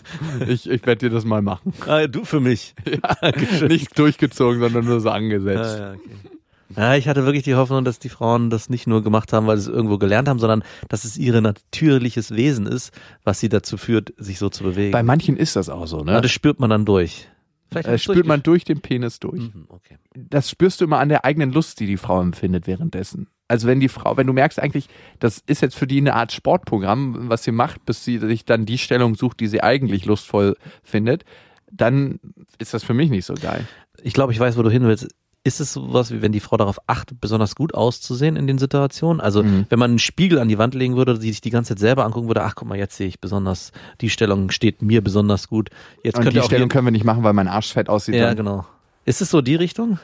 Ich, 0.47 0.69
ich 0.69 0.85
werde 0.87 1.09
dir 1.09 1.11
das 1.15 1.25
mal 1.25 1.43
machen. 1.43 1.73
ah, 1.87 2.07
du 2.07 2.25
für 2.25 2.41
mich. 2.41 2.75
Dankeschön. 3.21 3.69
Nicht 3.69 3.99
durchgezogen, 3.99 4.61
sondern 4.61 4.85
nur 4.85 5.01
so 5.01 5.11
angesetzt. 5.11 5.79
Ja, 5.79 5.89
ja, 5.89 5.93
okay. 5.93 6.11
Ja, 6.75 6.97
ich 6.97 7.07
hatte 7.09 7.25
wirklich 7.25 7.45
die 7.45 7.55
Hoffnung, 7.55 7.85
dass 7.85 7.99
die 7.99 8.09
Frauen 8.09 8.51
das 8.51 8.69
nicht 8.69 8.87
nur 8.87 9.03
gemacht 9.03 9.33
haben, 9.33 9.47
weil 9.47 9.57
sie 9.57 9.71
es 9.71 9.77
irgendwo 9.77 9.99
gelernt 9.99 10.29
haben, 10.29 10.39
sondern 10.39 10.65
dass 10.89 11.05
es 11.05 11.17
ihr 11.17 11.41
natürliches 11.41 12.33
Wesen 12.33 12.67
ist, 12.67 12.93
was 13.25 13.39
sie 13.39 13.49
dazu 13.49 13.77
führt, 13.77 14.13
sich 14.17 14.39
so 14.39 14.49
zu 14.49 14.65
bewegen. 14.65 14.93
Bei 14.93 15.03
manchen 15.03 15.37
ist 15.37 15.57
das 15.57 15.69
auch 15.69 15.87
so, 15.87 16.03
ne? 16.03 16.21
das 16.21 16.31
spürt 16.31 16.59
man 16.59 16.71
dann 16.71 16.85
durch. 16.85 17.29
Vielleicht 17.71 17.89
du's 17.89 18.03
spürt 18.03 18.27
man 18.27 18.43
durch 18.43 18.65
den 18.65 18.81
Penis 18.81 19.19
durch. 19.19 19.41
Mhm, 19.41 19.67
okay. 19.69 19.97
das 20.15 20.51
spürst 20.51 20.81
du 20.81 20.85
immer 20.85 20.99
an 20.99 21.09
der 21.09 21.25
eigenen 21.25 21.53
Lust, 21.53 21.81
die 21.81 21.87
die 21.87 21.97
Frau 21.97 22.21
empfindet 22.21 22.67
währenddessen. 22.67 23.29
Also 23.49 23.69
wenn 23.69 23.81
die 23.81 23.89
Frau, 23.89 24.17
wenn 24.17 24.27
du 24.27 24.33
merkst 24.33 24.61
eigentlich, 24.61 24.89
das 25.21 25.43
ist 25.47 25.63
jetzt 25.63 25.77
für 25.77 25.87
die 25.87 25.99
eine 25.99 26.15
Art 26.15 26.33
Sportprogramm, 26.33 27.29
was 27.29 27.45
sie 27.45 27.53
macht, 27.53 27.85
bis 27.87 28.05
sie 28.05 28.19
sich 28.19 28.45
dann 28.45 28.67
die 28.67 28.79
Stellung 28.79 29.15
sucht, 29.15 29.41
die 29.41 29.47
sie 29.47 29.63
eigentlich 29.63 30.05
lustvoll 30.05 30.57
findet, 30.83 31.25
dann 31.71 32.19
ist 32.59 32.75
das 32.75 32.83
für 32.83 32.95
mich 32.95 33.11
nicht 33.11 33.25
so 33.25 33.35
geil. 33.35 33.67
Ich 34.03 34.15
glaube, 34.15 34.33
ich 34.33 34.41
weiß, 34.41 34.57
wo 34.57 34.63
du 34.63 34.71
hin 34.71 34.85
willst. 34.85 35.09
Ist 35.47 35.61
es 35.61 35.73
sowas, 35.73 36.11
wie 36.11 36.23
wenn 36.23 36.33
die 36.33 36.41
Frau 36.41 36.57
darauf 36.57 36.79
achtet, 36.89 37.21
besonders 37.21 37.55
gut 37.55 37.73
auszusehen 37.73 38.35
in 38.35 38.49
den 38.49 38.59
Situationen? 38.59 39.21
Also, 39.21 39.45
Mhm. 39.45 39.67
wenn 39.69 39.79
man 39.79 39.93
einen 39.93 39.99
Spiegel 40.01 40.41
an 40.41 40.49
die 40.49 40.59
Wand 40.59 40.75
legen 40.75 40.97
würde, 40.97 41.19
die 41.21 41.31
sich 41.31 41.41
die 41.41 41.51
ganze 41.51 41.75
Zeit 41.75 41.79
selber 41.79 42.05
angucken 42.05 42.27
würde, 42.27 42.43
ach 42.43 42.57
guck 42.57 42.67
mal, 42.67 42.77
jetzt 42.77 42.97
sehe 42.97 43.07
ich 43.07 43.21
besonders, 43.21 43.71
die 44.01 44.11
Stellung 44.11 44.51
steht 44.51 44.83
mir 44.83 45.03
besonders 45.03 45.47
gut. 45.47 45.71
Jetzt 46.03 46.19
Und 46.19 46.33
die 46.35 46.43
Stellung 46.43 46.69
können 46.69 46.87
wir 46.87 46.91
nicht 46.91 47.05
machen, 47.05 47.23
weil 47.23 47.33
mein 47.33 47.47
Arsch 47.47 47.73
fett 47.73 47.89
aussieht. 47.89 48.17
Ja, 48.17 48.27
dann. 48.27 48.37
genau. 48.37 48.67
Ist 49.05 49.23
es 49.23 49.31
so 49.31 49.41
die 49.41 49.55
Richtung? 49.55 50.01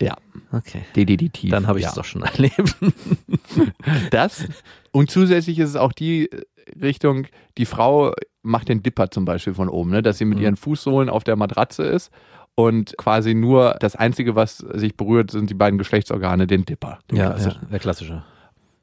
Ja, 0.00 0.16
Okay. 0.52 0.82
definitiv. 0.94 1.50
Dann 1.50 1.66
habe 1.66 1.78
ich 1.80 1.82
ja. 1.84 1.88
es 1.90 1.96
doch 1.96 2.04
schon 2.04 2.22
erlebt. 2.22 2.76
Das. 4.10 4.44
Und 4.92 5.10
zusätzlich 5.10 5.58
ist 5.58 5.70
es 5.70 5.76
auch 5.76 5.92
die 5.92 6.30
Richtung, 6.80 7.26
die 7.58 7.66
Frau 7.66 8.12
macht 8.42 8.68
den 8.68 8.82
Dipper 8.82 9.10
zum 9.10 9.24
Beispiel 9.24 9.54
von 9.54 9.68
oben, 9.68 9.90
ne? 9.90 10.02
dass 10.02 10.18
sie 10.18 10.24
mit 10.24 10.38
Mhm. 10.38 10.44
ihren 10.44 10.56
Fußsohlen 10.56 11.08
auf 11.10 11.24
der 11.24 11.36
Matratze 11.36 11.82
ist 11.82 12.10
und 12.64 12.94
quasi 12.96 13.34
nur 13.34 13.76
das 13.80 13.96
Einzige, 13.96 14.34
was 14.34 14.58
sich 14.58 14.96
berührt, 14.96 15.30
sind 15.30 15.50
die 15.50 15.54
beiden 15.54 15.78
Geschlechtsorgane, 15.78 16.46
den 16.46 16.64
Dipper. 16.64 16.98
Den 17.10 17.16
ja, 17.18 17.36
ja, 17.36 17.54
der 17.70 17.78
klassische. 17.78 18.22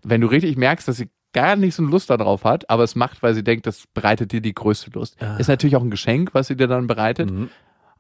Wenn 0.04 0.22
du 0.22 0.28
richtig 0.28 0.58
merkst, 0.58 0.88
dass 0.88 0.98
sie 0.98 1.10
gar 1.34 1.56
nicht 1.56 1.76
so 1.76 1.84
eine 1.84 1.92
Lust 1.92 2.10
darauf 2.10 2.44
hat, 2.46 2.70
aber 2.70 2.84
es 2.84 2.96
macht, 2.96 3.22
weil 3.22 3.34
sie 3.36 3.44
denkt, 3.44 3.68
das 3.68 3.86
bereitet 3.94 4.32
dir 4.32 4.42
die 4.42 4.54
größte 4.54 4.90
Lust. 4.92 5.22
Ah. 5.22 5.36
Ist 5.38 5.48
natürlich 5.50 5.76
auch 5.76 5.84
ein 5.84 5.92
Geschenk, 5.92 6.34
was 6.34 6.48
sie 6.48 6.56
dir 6.56 6.68
dann 6.68 6.88
bereitet, 6.88 7.30
Mhm. 7.30 7.50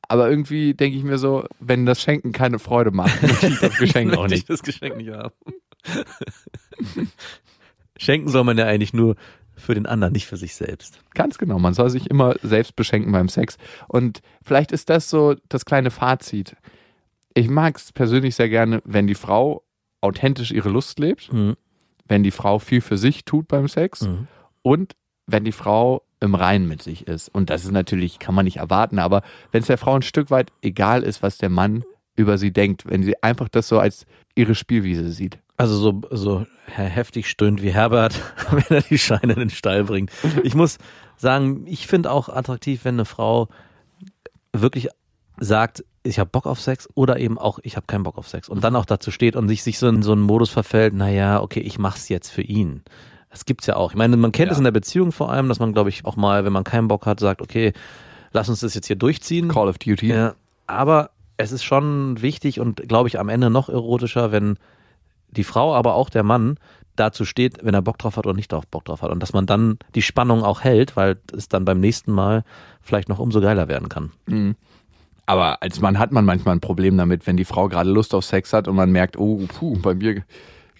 aber 0.07 0.29
irgendwie 0.29 0.73
denke 0.73 0.97
ich 0.97 1.03
mir 1.03 1.17
so, 1.17 1.43
wenn 1.59 1.85
das 1.85 2.01
Schenken 2.01 2.31
keine 2.31 2.57
Freude 2.59 2.91
macht, 2.91 3.21
möchte 3.21 3.47
ich 3.47 3.59
das 3.59 3.77
Geschenk 3.77 4.13
auch 4.17 4.21
Möchte 4.23 4.35
ich 4.35 4.41
nicht. 4.41 4.49
das 4.49 4.63
Geschenk 4.63 4.97
nicht 4.97 5.11
haben. 5.11 5.33
Schenken 7.97 8.29
soll 8.29 8.43
man 8.43 8.57
ja 8.57 8.65
eigentlich 8.65 8.93
nur 8.93 9.15
für 9.57 9.73
den 9.73 9.85
anderen, 9.85 10.13
nicht 10.13 10.27
für 10.27 10.37
sich 10.37 10.55
selbst. 10.55 10.99
Ganz 11.13 11.37
genau, 11.37 11.59
man 11.59 11.73
soll 11.73 11.89
sich 11.89 12.09
immer 12.09 12.35
selbst 12.43 12.75
beschenken 12.75 13.11
beim 13.11 13.27
Sex. 13.29 13.57
Und 13.87 14.21
vielleicht 14.43 14.71
ist 14.71 14.89
das 14.89 15.09
so 15.09 15.35
das 15.49 15.65
kleine 15.65 15.91
Fazit. 15.91 16.55
Ich 17.33 17.49
mag 17.49 17.77
es 17.77 17.91
persönlich 17.91 18.35
sehr 18.35 18.49
gerne, 18.49 18.81
wenn 18.85 19.07
die 19.07 19.15
Frau 19.15 19.63
authentisch 20.01 20.51
ihre 20.51 20.69
Lust 20.69 20.99
lebt, 20.99 21.31
Mhm. 21.33 21.55
wenn 22.07 22.23
die 22.23 22.31
Frau 22.31 22.59
viel 22.59 22.81
für 22.81 22.97
sich 22.97 23.25
tut 23.25 23.47
beim 23.47 23.67
Sex 23.67 24.01
Mhm. 24.01 24.27
und 24.61 24.95
wenn 25.25 25.43
die 25.43 25.51
Frau 25.51 26.03
im 26.19 26.35
Reinen 26.35 26.67
mit 26.67 26.81
sich 26.81 27.07
ist. 27.07 27.29
Und 27.29 27.49
das 27.49 27.63
ist 27.65 27.71
natürlich, 27.71 28.17
kann 28.19 28.33
man 28.33 28.45
nicht 28.45 28.57
erwarten, 28.57 28.97
aber 28.99 29.21
wenn 29.51 29.61
es 29.61 29.67
der 29.67 29.77
Frau 29.77 29.95
ein 29.95 30.01
Stück 30.01 30.31
weit 30.31 30.51
egal 30.61 31.03
ist, 31.03 31.21
was 31.21 31.37
der 31.37 31.49
Mann 31.49 31.83
über 32.15 32.37
sie 32.39 32.51
denkt, 32.51 32.85
wenn 32.87 33.03
sie 33.03 33.21
einfach 33.21 33.49
das 33.49 33.67
so 33.67 33.79
als 33.79 34.05
ihre 34.35 34.55
Spielwiese 34.55 35.11
sieht. 35.11 35.37
Also 35.57 35.75
so, 35.75 36.01
so 36.11 36.45
heftig 36.67 37.27
stöhnt 37.29 37.61
wie 37.63 37.71
Herbert, 37.73 38.21
wenn 38.51 38.77
er 38.77 38.81
die 38.83 38.97
Scheine 38.99 39.33
in 39.33 39.39
den 39.39 39.49
Stall 39.49 39.83
bringt. 39.83 40.11
Ich 40.43 40.53
muss 40.55 40.77
sagen, 41.17 41.65
ich 41.65 41.87
finde 41.87 42.11
auch 42.11 42.29
attraktiv, 42.29 42.85
wenn 42.85 42.95
eine 42.95 43.05
Frau 43.05 43.47
wirklich 44.53 44.89
sagt, 45.39 45.83
ich 46.03 46.19
habe 46.19 46.29
Bock 46.29 46.45
auf 46.45 46.61
Sex 46.61 46.87
oder 46.93 47.19
eben 47.19 47.37
auch, 47.37 47.59
ich 47.63 47.75
habe 47.75 47.87
keinen 47.87 48.03
Bock 48.03 48.17
auf 48.17 48.27
Sex. 48.27 48.49
Und 48.49 48.63
dann 48.63 48.75
auch 48.75 48.85
dazu 48.85 49.11
steht 49.11 49.35
und 49.35 49.47
sich, 49.47 49.63
sich 49.63 49.77
so 49.79 49.87
in 49.87 50.01
so 50.03 50.11
einen 50.11 50.21
Modus 50.21 50.49
verfällt, 50.49 50.93
naja, 50.93 51.41
okay, 51.41 51.59
ich 51.59 51.79
mach's 51.79 52.07
jetzt 52.09 52.29
für 52.29 52.41
ihn. 52.43 52.83
Das 53.29 53.45
gibt's 53.45 53.67
ja 53.67 53.75
auch. 53.75 53.91
Ich 53.91 53.97
meine, 53.97 54.15
man 54.15 54.31
kennt 54.31 54.47
Ja. 54.47 54.53
es 54.53 54.57
in 54.57 54.63
der 54.63 54.71
Beziehung 54.71 55.11
vor 55.11 55.31
allem, 55.31 55.49
dass 55.49 55.59
man, 55.59 55.73
glaube 55.73 55.89
ich, 55.89 56.05
auch 56.05 56.15
mal, 56.15 56.45
wenn 56.45 56.53
man 56.53 56.63
keinen 56.63 56.87
Bock 56.87 57.05
hat, 57.05 57.19
sagt, 57.19 57.41
okay, 57.41 57.73
lass 58.31 58.47
uns 58.49 58.61
das 58.61 58.73
jetzt 58.73 58.87
hier 58.87 58.95
durchziehen. 58.95 59.49
Call 59.49 59.67
of 59.67 59.77
Duty. 59.79 60.07
Ja, 60.07 60.35
aber 60.65 61.09
es 61.35 61.51
ist 61.51 61.63
schon 61.63 62.21
wichtig 62.21 62.59
und 62.59 62.87
glaube 62.87 63.09
ich 63.09 63.19
am 63.19 63.29
Ende 63.29 63.49
noch 63.49 63.69
erotischer, 63.69 64.31
wenn 64.31 64.57
die 65.29 65.43
Frau, 65.43 65.75
aber 65.75 65.95
auch 65.95 66.09
der 66.09 66.23
Mann 66.23 66.57
dazu 66.95 67.25
steht, 67.25 67.63
wenn 67.63 67.73
er 67.73 67.81
Bock 67.81 67.97
drauf 67.97 68.17
hat 68.17 68.25
oder 68.25 68.35
nicht 68.35 68.51
drauf 68.51 68.65
Bock 68.67 68.85
drauf 68.85 69.01
hat. 69.01 69.11
Und 69.11 69.21
dass 69.21 69.33
man 69.33 69.45
dann 69.45 69.77
die 69.95 70.01
Spannung 70.01 70.43
auch 70.43 70.61
hält, 70.61 70.95
weil 70.95 71.17
es 71.35 71.47
dann 71.47 71.65
beim 71.65 71.79
nächsten 71.79 72.11
Mal 72.11 72.43
vielleicht 72.81 73.09
noch 73.09 73.19
umso 73.19 73.39
geiler 73.39 73.67
werden 73.67 73.89
kann. 73.89 74.11
Mhm. 74.25 74.55
Aber 75.25 75.61
als 75.61 75.81
Mann 75.81 75.99
hat 75.99 76.11
man 76.11 76.25
manchmal 76.25 76.55
ein 76.55 76.61
Problem 76.61 76.97
damit, 76.97 77.27
wenn 77.27 77.37
die 77.37 77.45
Frau 77.45 77.67
gerade 77.67 77.89
Lust 77.89 78.15
auf 78.15 78.23
Sex 78.23 78.53
hat 78.53 78.67
und 78.67 78.75
man 78.75 78.91
merkt, 78.91 79.17
oh, 79.17 79.45
puh, 79.47 79.77
bei 79.77 79.93
mir 79.93 80.23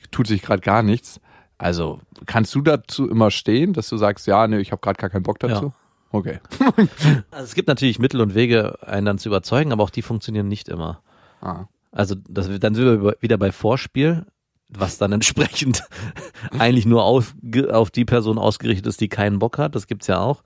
tut 0.09 0.27
sich 0.27 0.41
gerade 0.41 0.61
gar 0.61 0.83
nichts. 0.83 1.19
Also 1.57 1.99
kannst 2.25 2.55
du 2.55 2.61
dazu 2.61 3.09
immer 3.09 3.29
stehen, 3.29 3.73
dass 3.73 3.89
du 3.89 3.97
sagst, 3.97 4.25
ja, 4.25 4.47
nee, 4.47 4.59
ich 4.59 4.71
habe 4.71 4.79
gerade 4.79 4.97
gar 4.97 5.09
keinen 5.09 5.23
Bock 5.23 5.39
dazu? 5.39 5.65
Ja. 5.65 5.71
Okay. 6.11 6.39
Also 7.31 7.43
es 7.43 7.55
gibt 7.55 7.67
natürlich 7.67 7.99
Mittel 7.99 8.21
und 8.21 8.35
Wege, 8.35 8.77
einen 8.87 9.05
dann 9.05 9.17
zu 9.17 9.29
überzeugen, 9.29 9.73
aber 9.73 9.83
auch 9.83 9.89
die 9.89 10.01
funktionieren 10.01 10.47
nicht 10.47 10.69
immer. 10.69 11.01
Ah. 11.41 11.65
Also 11.91 12.15
das, 12.29 12.47
dann 12.59 12.73
sind 12.73 12.85
wir 12.85 13.17
wieder 13.19 13.37
bei 13.37 13.51
Vorspiel, 13.51 14.25
was 14.69 14.97
dann 14.97 15.11
entsprechend 15.11 15.83
eigentlich 16.59 16.85
nur 16.85 17.03
auf, 17.03 17.35
auf 17.71 17.91
die 17.91 18.05
Person 18.05 18.37
ausgerichtet 18.37 18.87
ist, 18.87 19.01
die 19.01 19.09
keinen 19.09 19.39
Bock 19.39 19.57
hat. 19.57 19.75
Das 19.75 19.87
gibt's 19.87 20.07
ja 20.07 20.19
auch. 20.19 20.43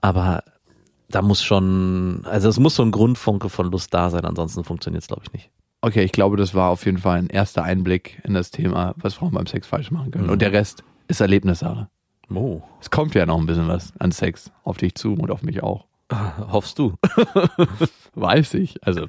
Aber 0.00 0.42
da 1.08 1.22
muss 1.22 1.42
schon, 1.42 2.22
also 2.24 2.48
es 2.48 2.58
muss 2.58 2.76
so 2.76 2.82
ein 2.82 2.90
Grundfunke 2.90 3.48
von 3.48 3.70
Lust 3.70 3.92
da 3.92 4.10
sein, 4.10 4.24
ansonsten 4.24 4.64
funktioniert's 4.64 5.08
glaube 5.08 5.22
ich 5.26 5.32
nicht. 5.32 5.50
Okay, 5.82 6.02
ich 6.02 6.12
glaube, 6.12 6.36
das 6.36 6.54
war 6.54 6.70
auf 6.70 6.84
jeden 6.84 6.98
Fall 6.98 7.18
ein 7.18 7.28
erster 7.28 7.62
Einblick 7.62 8.20
in 8.24 8.34
das 8.34 8.50
Thema, 8.50 8.94
was 8.98 9.14
Frauen 9.14 9.32
beim 9.32 9.46
Sex 9.46 9.66
falsch 9.66 9.90
machen 9.90 10.10
können. 10.10 10.26
Mhm. 10.26 10.32
Und 10.32 10.42
der 10.42 10.52
Rest 10.52 10.84
ist 11.08 11.20
Erlebnissache. 11.20 11.88
Oh. 12.32 12.60
Es 12.80 12.90
kommt 12.90 13.14
ja 13.14 13.26
noch 13.26 13.38
ein 13.38 13.46
bisschen 13.46 13.66
was 13.66 13.92
an 13.98 14.12
Sex 14.12 14.52
auf 14.62 14.76
dich 14.76 14.94
zu 14.94 15.14
und 15.14 15.30
auf 15.30 15.42
mich 15.42 15.62
auch. 15.62 15.86
Hoffst 16.52 16.78
du? 16.78 16.94
Weiß 18.14 18.54
ich. 18.54 18.84
Also 18.86 19.06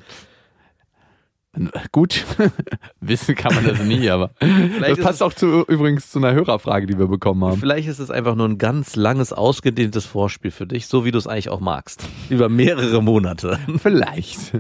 gut, 1.92 2.26
wissen 3.02 3.36
kann 3.36 3.54
man 3.54 3.66
das 3.66 3.84
nie, 3.84 4.10
aber 4.10 4.32
das 4.80 5.00
passt 5.00 5.22
auch 5.22 5.34
zu, 5.34 5.66
übrigens 5.68 6.10
zu 6.10 6.20
einer 6.20 6.34
Hörerfrage, 6.34 6.88
die 6.88 6.98
wir 6.98 7.08
bekommen 7.08 7.44
haben. 7.44 7.60
Vielleicht 7.60 7.88
ist 7.88 8.00
es 8.00 8.10
einfach 8.10 8.36
nur 8.36 8.48
ein 8.48 8.58
ganz 8.58 8.96
langes, 8.96 9.34
ausgedehntes 9.34 10.06
Vorspiel 10.06 10.52
für 10.52 10.66
dich, 10.66 10.88
so 10.88 11.04
wie 11.06 11.12
du 11.12 11.18
es 11.18 11.28
eigentlich 11.28 11.50
auch 11.50 11.60
magst. 11.60 12.08
Über 12.30 12.50
mehrere 12.50 13.04
Monate. 13.04 13.60
Vielleicht. 13.78 14.54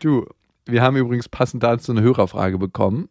Du, 0.00 0.26
wir 0.66 0.82
haben 0.82 0.96
übrigens 0.96 1.28
passend 1.28 1.62
dazu 1.62 1.92
eine 1.92 2.02
Hörerfrage 2.02 2.58
bekommen. 2.58 3.08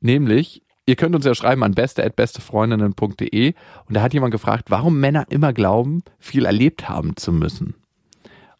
Nämlich, 0.00 0.62
ihr 0.86 0.96
könnt 0.96 1.14
uns 1.14 1.24
ja 1.24 1.34
schreiben 1.34 1.62
an 1.62 1.72
beste.bestefreundinnen.de 1.72 3.54
und 3.86 3.94
da 3.94 4.02
hat 4.02 4.14
jemand 4.14 4.32
gefragt, 4.32 4.70
warum 4.70 5.00
Männer 5.00 5.26
immer 5.30 5.52
glauben, 5.52 6.02
viel 6.18 6.46
erlebt 6.46 6.88
haben 6.88 7.16
zu 7.16 7.32
müssen. 7.32 7.74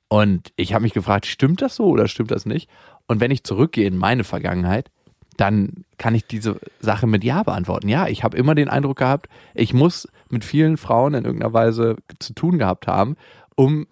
Und 0.08 0.52
ich 0.56 0.74
habe 0.74 0.82
mich 0.82 0.92
gefragt, 0.92 1.26
stimmt 1.26 1.62
das 1.62 1.76
so 1.76 1.86
oder 1.86 2.08
stimmt 2.08 2.30
das 2.30 2.46
nicht? 2.46 2.68
Und 3.06 3.20
wenn 3.20 3.30
ich 3.30 3.44
zurückgehe 3.44 3.86
in 3.86 3.96
meine 3.96 4.24
Vergangenheit, 4.24 4.90
dann 5.36 5.84
kann 5.98 6.14
ich 6.14 6.26
diese 6.26 6.60
Sache 6.80 7.06
mit 7.06 7.24
Ja 7.24 7.42
beantworten. 7.42 7.88
Ja, 7.88 8.06
ich 8.06 8.22
habe 8.22 8.36
immer 8.36 8.54
den 8.54 8.68
Eindruck 8.68 8.98
gehabt, 8.98 9.28
ich 9.54 9.74
muss 9.74 10.08
mit 10.28 10.44
vielen 10.44 10.76
Frauen 10.76 11.14
in 11.14 11.24
irgendeiner 11.24 11.52
Weise 11.52 11.96
zu 12.18 12.34
tun 12.34 12.58
gehabt 12.58 12.86
haben, 12.86 13.16
um 13.56 13.86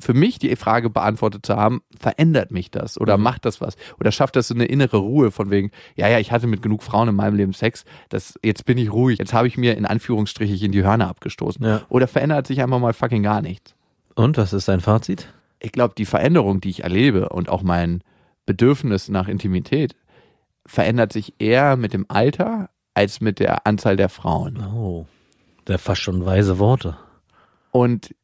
für 0.00 0.14
mich 0.14 0.38
die 0.38 0.54
Frage 0.56 0.90
beantwortet 0.90 1.44
zu 1.44 1.56
haben, 1.56 1.82
verändert 1.98 2.52
mich 2.52 2.70
das 2.70 3.00
oder 3.00 3.18
macht 3.18 3.44
das 3.44 3.60
was? 3.60 3.76
Oder 3.98 4.12
schafft 4.12 4.36
das 4.36 4.48
so 4.48 4.54
eine 4.54 4.66
innere 4.66 4.98
Ruhe 4.98 5.30
von 5.30 5.50
wegen, 5.50 5.72
ja, 5.96 6.08
ja, 6.08 6.18
ich 6.18 6.30
hatte 6.30 6.46
mit 6.46 6.62
genug 6.62 6.82
Frauen 6.84 7.08
in 7.08 7.16
meinem 7.16 7.36
Leben 7.36 7.52
Sex, 7.52 7.84
das, 8.08 8.38
jetzt 8.42 8.64
bin 8.64 8.78
ich 8.78 8.92
ruhig, 8.92 9.18
jetzt 9.18 9.32
habe 9.32 9.48
ich 9.48 9.58
mir 9.58 9.76
in 9.76 9.86
Anführungsstrichen 9.86 10.66
in 10.66 10.72
die 10.72 10.84
Hörner 10.84 11.08
abgestoßen. 11.08 11.64
Ja. 11.64 11.82
Oder 11.88 12.06
verändert 12.06 12.46
sich 12.46 12.62
einfach 12.62 12.78
mal 12.78 12.92
fucking 12.92 13.22
gar 13.22 13.42
nichts? 13.42 13.74
Und 14.14 14.36
was 14.36 14.52
ist 14.52 14.68
dein 14.68 14.80
Fazit? 14.80 15.28
Ich 15.60 15.72
glaube, 15.72 15.94
die 15.96 16.04
Veränderung, 16.06 16.60
die 16.60 16.70
ich 16.70 16.82
erlebe 16.84 17.28
und 17.30 17.48
auch 17.48 17.62
mein 17.62 18.02
Bedürfnis 18.46 19.08
nach 19.08 19.28
Intimität 19.28 19.94
verändert 20.66 21.12
sich 21.12 21.34
eher 21.38 21.76
mit 21.76 21.92
dem 21.92 22.06
Alter 22.08 22.70
als 22.94 23.20
mit 23.20 23.38
der 23.40 23.66
Anzahl 23.66 23.96
der 23.96 24.08
Frauen. 24.08 24.62
Oh, 24.74 25.06
der 25.66 25.78
fast 25.78 26.00
schon 26.02 26.24
weise 26.26 26.58
Worte. 26.58 26.96
Und 27.70 28.14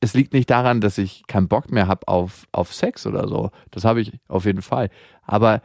es 0.00 0.14
liegt 0.14 0.32
nicht 0.32 0.50
daran, 0.50 0.80
dass 0.80 0.98
ich 0.98 1.26
keinen 1.26 1.48
Bock 1.48 1.70
mehr 1.70 1.88
habe 1.88 2.06
auf, 2.08 2.46
auf 2.52 2.74
Sex 2.74 3.06
oder 3.06 3.26
so. 3.28 3.50
Das 3.70 3.84
habe 3.84 4.00
ich 4.00 4.12
auf 4.28 4.44
jeden 4.44 4.62
Fall. 4.62 4.90
Aber 5.22 5.62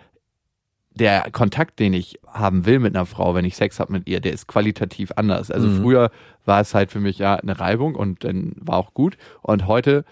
der 0.91 1.29
Kontakt, 1.32 1.79
den 1.79 1.93
ich 1.93 2.19
haben 2.27 2.65
will 2.65 2.79
mit 2.79 2.95
einer 2.95 3.05
Frau, 3.05 3.36
wenn 3.36 3.45
ich 3.45 3.55
Sex 3.55 3.79
habe 3.79 3.93
mit 3.93 4.08
ihr, 4.10 4.19
der 4.19 4.34
ist 4.34 4.47
qualitativ 4.47 5.12
anders. 5.15 5.51
Also 5.51 5.67
Mhm. 5.67 5.82
früher 5.82 6.12
war 6.45 6.62
es 6.62 6.73
halt 6.73 6.91
für 6.91 6.99
mich 6.99 7.19
ja 7.19 7.36
eine 7.36 7.60
Reibung 7.60 7.95
und 7.95 8.23
dann 8.23 8.53
war 8.60 8.77
auch 8.77 8.93
gut. 8.93 9.17
Und 9.41 9.67
heute 9.67 10.03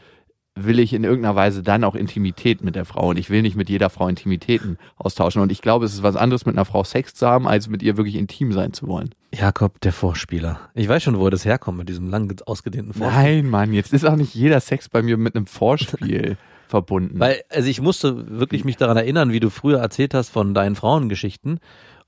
will 0.65 0.79
ich 0.79 0.93
in 0.93 1.03
irgendeiner 1.03 1.35
Weise 1.35 1.63
dann 1.63 1.83
auch 1.83 1.95
Intimität 1.95 2.63
mit 2.63 2.75
der 2.75 2.85
Frau. 2.85 3.09
Und 3.09 3.17
ich 3.17 3.29
will 3.29 3.41
nicht 3.41 3.55
mit 3.55 3.69
jeder 3.69 3.89
Frau 3.89 4.07
Intimitäten 4.07 4.77
austauschen. 4.97 5.41
Und 5.41 5.51
ich 5.51 5.61
glaube, 5.61 5.85
es 5.85 5.93
ist 5.93 6.03
was 6.03 6.15
anderes, 6.15 6.45
mit 6.45 6.55
einer 6.55 6.65
Frau 6.65 6.83
Sex 6.83 7.13
zu 7.13 7.27
haben, 7.27 7.47
als 7.47 7.67
mit 7.67 7.83
ihr 7.83 7.97
wirklich 7.97 8.15
intim 8.15 8.51
sein 8.51 8.73
zu 8.73 8.87
wollen. 8.87 9.13
Jakob, 9.33 9.79
der 9.81 9.93
Vorspieler. 9.93 10.59
Ich 10.73 10.87
weiß 10.87 11.03
schon, 11.03 11.19
wo 11.19 11.29
das 11.29 11.45
herkommt 11.45 11.77
mit 11.77 11.89
diesem 11.89 12.09
lang 12.09 12.33
ausgedehnten 12.45 12.93
Vorspiel. 12.93 13.23
Nein, 13.23 13.49
Mann, 13.49 13.73
jetzt 13.73 13.93
ist 13.93 14.05
auch 14.05 14.15
nicht 14.15 14.33
jeder 14.33 14.59
Sex 14.59 14.89
bei 14.89 15.01
mir 15.01 15.17
mit 15.17 15.35
einem 15.35 15.47
Vorspiel 15.47 16.37
verbunden. 16.67 17.19
Weil, 17.19 17.41
also 17.49 17.69
ich 17.69 17.81
musste 17.81 18.39
wirklich 18.39 18.65
mich 18.65 18.77
daran 18.77 18.97
erinnern, 18.97 19.31
wie 19.31 19.39
du 19.39 19.49
früher 19.49 19.79
erzählt 19.79 20.13
hast 20.13 20.29
von 20.29 20.53
deinen 20.53 20.75
Frauengeschichten. 20.75 21.59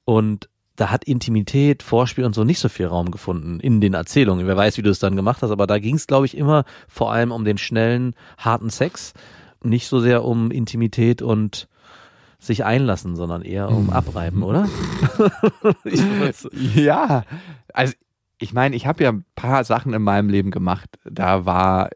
Und 0.05 0.49
da 0.79 0.91
hat 0.91 1.03
Intimität, 1.03 1.83
Vorspiel 1.83 2.23
und 2.23 2.33
so 2.33 2.45
nicht 2.45 2.59
so 2.59 2.69
viel 2.69 2.85
Raum 2.85 3.11
gefunden 3.11 3.59
in 3.59 3.81
den 3.81 3.93
Erzählungen. 3.93 4.47
Wer 4.47 4.55
weiß, 4.55 4.77
wie 4.77 4.81
du 4.81 4.89
es 4.89 4.99
dann 4.99 5.17
gemacht 5.17 5.41
hast, 5.41 5.51
aber 5.51 5.67
da 5.67 5.77
ging 5.77 5.95
es, 5.95 6.07
glaube 6.07 6.25
ich, 6.25 6.37
immer 6.37 6.63
vor 6.87 7.11
allem 7.11 7.31
um 7.31 7.43
den 7.43 7.57
schnellen, 7.57 8.15
harten 8.37 8.69
Sex. 8.69 9.13
Nicht 9.61 9.87
so 9.87 9.99
sehr 9.99 10.23
um 10.23 10.51
Intimität 10.51 11.21
und 11.21 11.67
sich 12.39 12.63
einlassen, 12.63 13.17
sondern 13.17 13.41
eher 13.41 13.69
um 13.69 13.89
Abreiben, 13.89 14.41
oder? 14.43 14.69
Ja, 16.53 17.23
also 17.73 17.93
ich 18.37 18.53
meine, 18.53 18.77
ich 18.77 18.87
habe 18.87 19.03
ja 19.03 19.09
ein 19.11 19.25
paar 19.35 19.65
Sachen 19.65 19.93
in 19.93 20.01
meinem 20.01 20.29
Leben 20.29 20.49
gemacht. 20.49 20.97
Da 21.03 21.45
war 21.45 21.89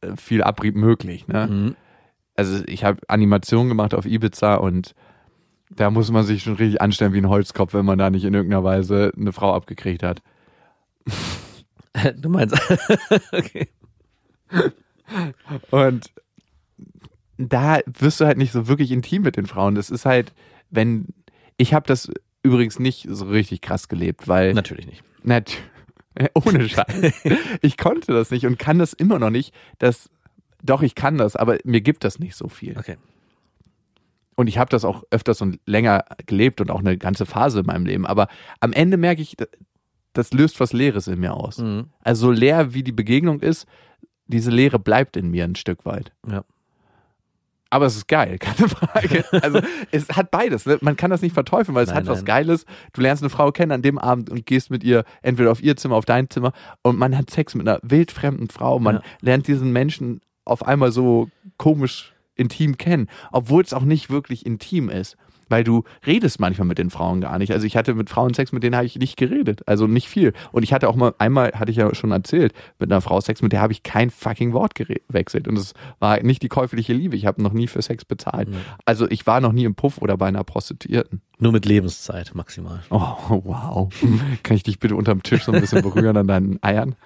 äh, 0.00 0.16
viel 0.16 0.42
Abrieb 0.42 0.74
möglich. 0.74 1.28
Ne? 1.28 1.46
Mhm. 1.46 1.76
Also 2.34 2.64
ich 2.66 2.82
habe 2.82 2.98
Animationen 3.06 3.68
gemacht 3.68 3.94
auf 3.94 4.04
Ibiza 4.04 4.56
und 4.56 4.96
da 5.70 5.90
muss 5.90 6.10
man 6.10 6.24
sich 6.24 6.42
schon 6.42 6.54
richtig 6.54 6.80
anstellen 6.80 7.12
wie 7.12 7.18
ein 7.18 7.28
Holzkopf, 7.28 7.74
wenn 7.74 7.84
man 7.84 7.98
da 7.98 8.10
nicht 8.10 8.24
in 8.24 8.34
irgendeiner 8.34 8.64
Weise 8.64 9.12
eine 9.16 9.32
Frau 9.32 9.54
abgekriegt 9.54 10.02
hat. 10.02 10.22
Du 12.18 12.28
meinst, 12.28 12.54
okay. 13.32 13.68
Und 15.70 16.12
da 17.38 17.80
wirst 17.86 18.20
du 18.20 18.26
halt 18.26 18.36
nicht 18.36 18.52
so 18.52 18.68
wirklich 18.68 18.92
intim 18.92 19.22
mit 19.22 19.38
den 19.38 19.46
Frauen. 19.46 19.74
Das 19.74 19.88
ist 19.88 20.04
halt, 20.04 20.34
wenn 20.68 21.06
ich 21.56 21.72
habe 21.72 21.86
das 21.86 22.10
übrigens 22.42 22.78
nicht 22.78 23.06
so 23.08 23.24
richtig 23.26 23.62
krass 23.62 23.88
gelebt, 23.88 24.28
weil 24.28 24.52
Natürlich 24.52 24.86
nicht. 24.86 25.02
Nat 25.22 25.56
ohne 26.34 26.68
Scheiß. 26.68 27.12
ich 27.62 27.76
konnte 27.76 28.12
das 28.12 28.30
nicht 28.30 28.46
und 28.46 28.58
kann 28.58 28.78
das 28.78 28.92
immer 28.92 29.18
noch 29.18 29.30
nicht. 29.30 29.54
Das, 29.78 30.10
doch, 30.62 30.82
ich 30.82 30.94
kann 30.94 31.18
das, 31.18 31.34
aber 31.36 31.58
mir 31.64 31.80
gibt 31.80 32.04
das 32.04 32.18
nicht 32.18 32.36
so 32.36 32.48
viel. 32.48 32.76
Okay. 32.78 32.96
Und 34.36 34.46
ich 34.48 34.58
habe 34.58 34.68
das 34.70 34.84
auch 34.84 35.02
öfters 35.10 35.40
und 35.42 35.58
länger 35.66 36.04
gelebt 36.26 36.60
und 36.60 36.70
auch 36.70 36.80
eine 36.80 36.96
ganze 36.98 37.26
Phase 37.26 37.60
in 37.60 37.66
meinem 37.66 37.86
Leben. 37.86 38.06
Aber 38.06 38.28
am 38.60 38.72
Ende 38.72 38.96
merke 38.98 39.22
ich, 39.22 39.36
das 40.12 40.32
löst 40.32 40.60
was 40.60 40.72
Leeres 40.72 41.08
in 41.08 41.18
mir 41.20 41.34
aus. 41.34 41.58
Mhm. 41.58 41.86
Also 42.04 42.26
so 42.26 42.32
leer 42.32 42.74
wie 42.74 42.82
die 42.82 42.92
Begegnung 42.92 43.40
ist, 43.40 43.66
diese 44.26 44.50
Leere 44.50 44.78
bleibt 44.78 45.16
in 45.16 45.30
mir 45.30 45.44
ein 45.44 45.54
Stück 45.56 45.84
weit. 45.86 46.12
Ja. 46.30 46.44
Aber 47.70 47.86
es 47.86 47.96
ist 47.96 48.08
geil, 48.08 48.38
keine 48.40 48.68
Frage. 48.68 49.24
Also 49.42 49.60
es 49.90 50.08
hat 50.10 50.30
beides. 50.30 50.66
Ne? 50.66 50.78
Man 50.82 50.96
kann 50.96 51.10
das 51.10 51.22
nicht 51.22 51.32
verteufeln, 51.34 51.74
weil 51.74 51.84
es 51.84 51.88
Nein, 51.90 51.98
hat 51.98 52.06
was 52.06 52.18
nein. 52.18 52.24
Geiles. 52.26 52.64
Du 52.92 53.00
lernst 53.00 53.22
eine 53.22 53.30
Frau 53.30 53.50
kennen 53.52 53.72
an 53.72 53.82
dem 53.82 53.98
Abend 53.98 54.30
und 54.30 54.46
gehst 54.46 54.70
mit 54.70 54.84
ihr 54.84 55.04
entweder 55.22 55.50
auf 55.50 55.62
ihr 55.62 55.76
Zimmer, 55.76 55.96
auf 55.96 56.04
dein 56.04 56.30
Zimmer 56.30 56.52
und 56.82 56.96
man 56.98 57.16
hat 57.16 57.30
Sex 57.30 57.54
mit 57.54 57.66
einer 57.68 57.80
wildfremden 57.82 58.48
Frau. 58.50 58.78
Man 58.78 58.96
Ja. 58.96 59.02
lernt 59.20 59.48
diesen 59.48 59.72
Menschen 59.72 60.20
auf 60.44 60.64
einmal 60.64 60.92
so 60.92 61.28
komisch 61.56 62.12
intim 62.36 62.78
kennen, 62.78 63.08
obwohl 63.32 63.62
es 63.62 63.72
auch 63.72 63.82
nicht 63.82 64.10
wirklich 64.10 64.46
intim 64.46 64.88
ist. 64.88 65.16
Weil 65.48 65.62
du 65.62 65.84
redest 66.04 66.40
manchmal 66.40 66.66
mit 66.66 66.78
den 66.78 66.90
Frauen 66.90 67.20
gar 67.20 67.38
nicht. 67.38 67.52
Also 67.52 67.66
ich 67.66 67.76
hatte 67.76 67.94
mit 67.94 68.10
Frauen 68.10 68.34
Sex, 68.34 68.50
mit 68.50 68.64
denen 68.64 68.74
habe 68.74 68.86
ich 68.86 68.96
nicht 68.96 69.16
geredet. 69.16 69.62
Also 69.66 69.86
nicht 69.86 70.08
viel. 70.08 70.32
Und 70.50 70.64
ich 70.64 70.72
hatte 70.72 70.88
auch 70.88 70.96
mal, 70.96 71.14
einmal 71.18 71.52
hatte 71.52 71.70
ich 71.70 71.76
ja 71.76 71.94
schon 71.94 72.10
erzählt, 72.10 72.52
mit 72.80 72.90
einer 72.90 73.00
Frau 73.00 73.20
Sex, 73.20 73.42
mit 73.42 73.52
der 73.52 73.60
habe 73.60 73.72
ich 73.72 73.84
kein 73.84 74.10
fucking 74.10 74.52
Wort 74.54 74.74
gewechselt. 74.74 75.46
Und 75.46 75.56
es 75.56 75.74
war 76.00 76.20
nicht 76.20 76.42
die 76.42 76.48
käufliche 76.48 76.92
Liebe. 76.92 77.14
Ich 77.14 77.26
habe 77.26 77.40
noch 77.42 77.52
nie 77.52 77.68
für 77.68 77.80
Sex 77.80 78.04
bezahlt. 78.04 78.48
Also 78.84 79.08
ich 79.08 79.24
war 79.28 79.40
noch 79.40 79.52
nie 79.52 79.64
im 79.64 79.76
Puff 79.76 79.98
oder 79.98 80.16
bei 80.16 80.26
einer 80.26 80.42
Prostituierten. 80.42 81.22
Nur 81.38 81.52
mit 81.52 81.64
Lebenszeit 81.64 82.34
maximal. 82.34 82.82
Oh, 82.90 83.40
wow. 83.44 83.88
Kann 84.42 84.56
ich 84.56 84.64
dich 84.64 84.80
bitte 84.80 84.96
unterm 84.96 85.22
Tisch 85.22 85.44
so 85.44 85.52
ein 85.52 85.60
bisschen 85.60 85.82
berühren 85.82 86.16
an 86.16 86.26
deinen 86.26 86.62
Eiern? 86.62 86.96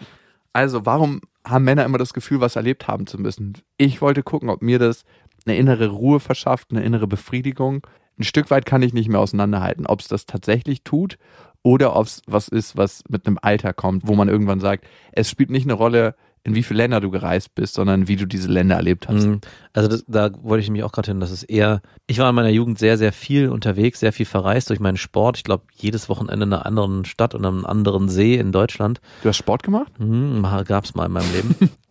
Also, 0.53 0.85
warum 0.85 1.21
haben 1.45 1.64
Männer 1.64 1.85
immer 1.85 1.99
das 1.99 2.12
Gefühl, 2.12 2.40
was 2.40 2.57
erlebt 2.57 2.88
haben 2.88 3.07
zu 3.07 3.19
müssen? 3.19 3.55
Ich 3.77 4.03
wollte 4.03 4.23
gucken, 4.23 4.49
ob 4.49 4.62
mir 4.62 4.79
das 4.79 5.05
eine 5.46 5.57
innere 5.57 5.88
Ruhe 5.88 6.20
verschafft, 6.20 6.68
eine 6.70 6.83
innere 6.83 7.07
Befriedigung. 7.07 7.87
Ein 8.18 8.24
Stück 8.24 8.50
weit 8.50 8.66
kann 8.66 8.83
ich 8.83 8.92
nicht 8.92 9.09
mehr 9.09 9.20
auseinanderhalten, 9.20 9.87
ob 9.87 10.00
es 10.00 10.09
das 10.09 10.26
tatsächlich 10.26 10.83
tut 10.83 11.16
oder 11.62 11.96
ob 11.96 12.07
es 12.07 12.22
was 12.26 12.48
ist, 12.48 12.76
was 12.76 13.03
mit 13.09 13.26
einem 13.26 13.38
Alter 13.40 13.72
kommt, 13.72 14.07
wo 14.07 14.14
man 14.14 14.29
irgendwann 14.29 14.61
sagt, 14.61 14.87
es 15.12 15.31
spielt 15.31 15.50
nicht 15.50 15.66
eine 15.66 15.74
Rolle, 15.74 16.14
in 16.42 16.55
wie 16.55 16.62
viele 16.62 16.79
Länder 16.79 17.00
du 17.00 17.11
gereist 17.11 17.55
bist, 17.55 17.74
sondern 17.74 18.09
wie 18.09 18.16
du 18.16 18.26
diese 18.26 18.48
Länder 18.48 18.76
erlebt 18.76 19.09
hast. 19.09 19.26
Mhm. 19.26 19.40
Also 19.74 19.88
das, 19.88 20.05
da 20.07 20.31
wollte 20.42 20.62
ich 20.62 20.70
mich 20.70 20.83
auch 20.83 20.92
gerade 20.92 21.11
hin, 21.11 21.20
dass 21.20 21.31
es 21.31 21.42
eher, 21.42 21.83
ich 22.07 22.18
war 22.18 22.31
in 22.31 22.35
meiner 22.35 22.48
Jugend 22.48 22.79
sehr, 22.79 22.96
sehr 22.96 23.12
viel 23.12 23.50
unterwegs, 23.50 24.00
sehr 24.00 24.12
viel 24.12 24.24
verreist 24.24 24.70
durch 24.70 24.81
meinen 24.81 24.96
Sport. 24.96 25.37
Ich 25.37 25.44
glaube, 25.44 25.64
jedes 25.74 26.09
Wochenende 26.09 26.44
in 26.44 26.53
einer 26.53 26.64
anderen 26.64 27.05
Stadt 27.05 27.35
und 27.35 27.44
einem 27.44 27.66
anderen 27.66 28.09
See 28.09 28.37
in 28.37 28.53
Deutschland. 28.53 29.00
Du 29.22 29.29
hast 29.29 29.37
Sport 29.37 29.62
gemacht? 29.62 29.92
Mhm, 29.98 30.46
Gab 30.64 30.85
es 30.85 30.94
mal 30.94 31.07
in 31.07 31.12
meinem 31.12 31.33
Leben. 31.33 31.55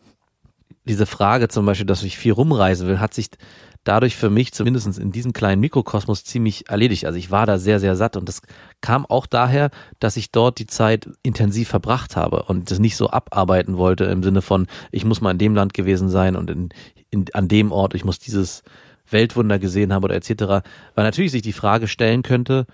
Diese 0.89 1.05
Frage 1.05 1.49
zum 1.49 1.67
Beispiel, 1.67 1.85
dass 1.85 2.01
ich 2.01 2.17
viel 2.17 2.31
rumreisen 2.31 2.87
will, 2.87 2.99
hat 2.99 3.13
sich 3.13 3.29
dadurch 3.83 4.15
für 4.15 4.31
mich 4.31 4.53
zumindest 4.53 4.97
in 4.97 5.11
diesem 5.11 5.33
kleinen 5.33 5.61
Mikrokosmos 5.61 6.23
ziemlich 6.23 6.67
erledigt. 6.67 7.05
Also 7.05 7.19
ich 7.19 7.29
war 7.29 7.45
da 7.45 7.59
sehr, 7.59 7.79
sehr 7.79 7.95
satt 7.95 8.17
und 8.17 8.27
das 8.27 8.41
kam 8.81 9.05
auch 9.05 9.27
daher, 9.27 9.69
dass 9.99 10.17
ich 10.17 10.31
dort 10.31 10.57
die 10.57 10.65
Zeit 10.65 11.07
intensiv 11.21 11.69
verbracht 11.69 12.15
habe 12.15 12.41
und 12.41 12.71
das 12.71 12.79
nicht 12.79 12.95
so 12.95 13.11
abarbeiten 13.11 13.77
wollte 13.77 14.05
im 14.05 14.23
Sinne 14.23 14.41
von, 14.41 14.65
ich 14.91 15.05
muss 15.05 15.21
mal 15.21 15.29
in 15.29 15.37
dem 15.37 15.53
Land 15.53 15.75
gewesen 15.75 16.09
sein 16.09 16.35
und 16.35 16.49
in, 16.49 16.69
in, 17.11 17.25
an 17.33 17.47
dem 17.47 17.71
Ort, 17.71 17.93
ich 17.93 18.03
muss 18.03 18.17
dieses 18.17 18.63
Weltwunder 19.11 19.59
gesehen 19.59 19.93
haben 19.93 20.03
oder 20.03 20.15
etc. 20.15 20.31
Weil 20.95 21.05
natürlich 21.05 21.31
sich 21.31 21.43
die 21.43 21.53
Frage 21.53 21.87
stellen 21.87 22.23
könnte, 22.23 22.65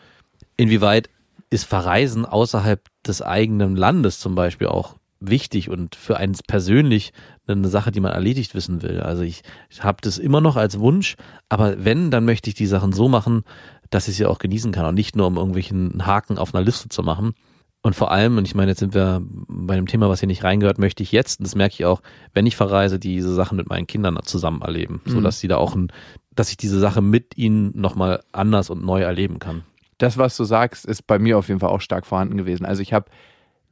inwieweit 0.56 1.10
ist 1.50 1.66
Verreisen 1.66 2.26
außerhalb 2.26 2.82
des 3.06 3.22
eigenen 3.22 3.76
Landes 3.76 4.20
zum 4.20 4.36
Beispiel 4.36 4.68
auch 4.68 4.96
wichtig 5.20 5.70
und 5.70 5.96
für 5.96 6.18
einen 6.18 6.36
persönlich 6.48 7.14
eine 7.48 7.68
Sache, 7.68 7.92
die 7.92 8.00
man 8.00 8.12
erledigt 8.12 8.56
wissen 8.56 8.82
will. 8.82 9.02
Also 9.02 9.24
ich, 9.24 9.42
ich 9.70 9.84
habe 9.84 9.98
das 10.02 10.18
immer 10.18 10.42
noch 10.42 10.56
als 10.56 10.80
Wunsch, 10.80 11.16
aber 11.50 11.84
wenn, 11.84 12.12
dann 12.12 12.26
möchte 12.26 12.50
ich 12.50 12.56
die 12.56 12.66
Sachen 12.66 12.92
so 12.92 13.08
machen, 13.08 13.44
dass 13.90 14.08
ich 14.08 14.16
sie 14.16 14.26
auch 14.26 14.40
genießen 14.40 14.72
kann 14.72 14.86
und 14.86 14.96
nicht 14.96 15.16
nur 15.16 15.28
um 15.28 15.38
irgendwelchen 15.38 16.06
Haken 16.06 16.38
auf 16.38 16.54
einer 16.54 16.64
Liste 16.64 16.90
zu 16.90 17.04
machen. 17.04 17.34
Und 17.82 17.96
vor 17.96 18.10
allem, 18.10 18.40
und 18.40 18.48
ich 18.48 18.56
meine, 18.56 18.72
jetzt 18.72 18.80
sind 18.80 18.96
wir 18.96 19.22
bei 19.24 19.76
einem 19.76 19.86
Thema, 19.86 20.10
was 20.10 20.20
hier 20.20 20.26
nicht 20.26 20.44
reingehört, 20.44 20.80
möchte 20.80 21.04
ich 21.04 21.12
jetzt, 21.12 21.40
und 21.40 21.44
das 21.44 21.54
merke 21.54 21.76
ich 21.76 21.86
auch, 21.86 22.02
wenn 22.34 22.48
ich 22.48 22.56
verreise, 22.56 22.98
diese 22.98 23.32
Sachen 23.32 23.58
mit 23.58 23.70
meinen 23.70 23.86
Kindern 23.86 24.18
zusammen 24.24 24.64
erleben, 24.64 25.02
so 25.06 25.22
dass 25.22 25.40
sie 25.40 25.48
da 25.48 25.58
auch 25.58 25.76
ein, 25.76 25.92
dass 26.34 26.50
ich 26.50 26.58
diese 26.58 26.80
Sache 26.80 27.04
mit 27.04 27.38
ihnen 27.38 27.80
nochmal 27.80 28.24
anders 28.32 28.72
und 28.72 28.84
neu 28.84 29.02
erleben 29.02 29.38
kann. 29.38 29.62
das, 30.00 30.18
was 30.18 30.36
du 30.36 30.44
sagst, 30.44 30.86
ist 30.86 31.06
bei 31.08 31.20
mir 31.20 31.38
auf 31.38 31.48
jeden 31.48 31.60
Fall 31.60 31.70
auch 31.70 31.82
stark 31.82 32.06
vorhanden 32.06 32.38
gewesen. 32.38 32.66
Also 32.66 32.82
ich 32.82 32.92
habe 32.92 33.06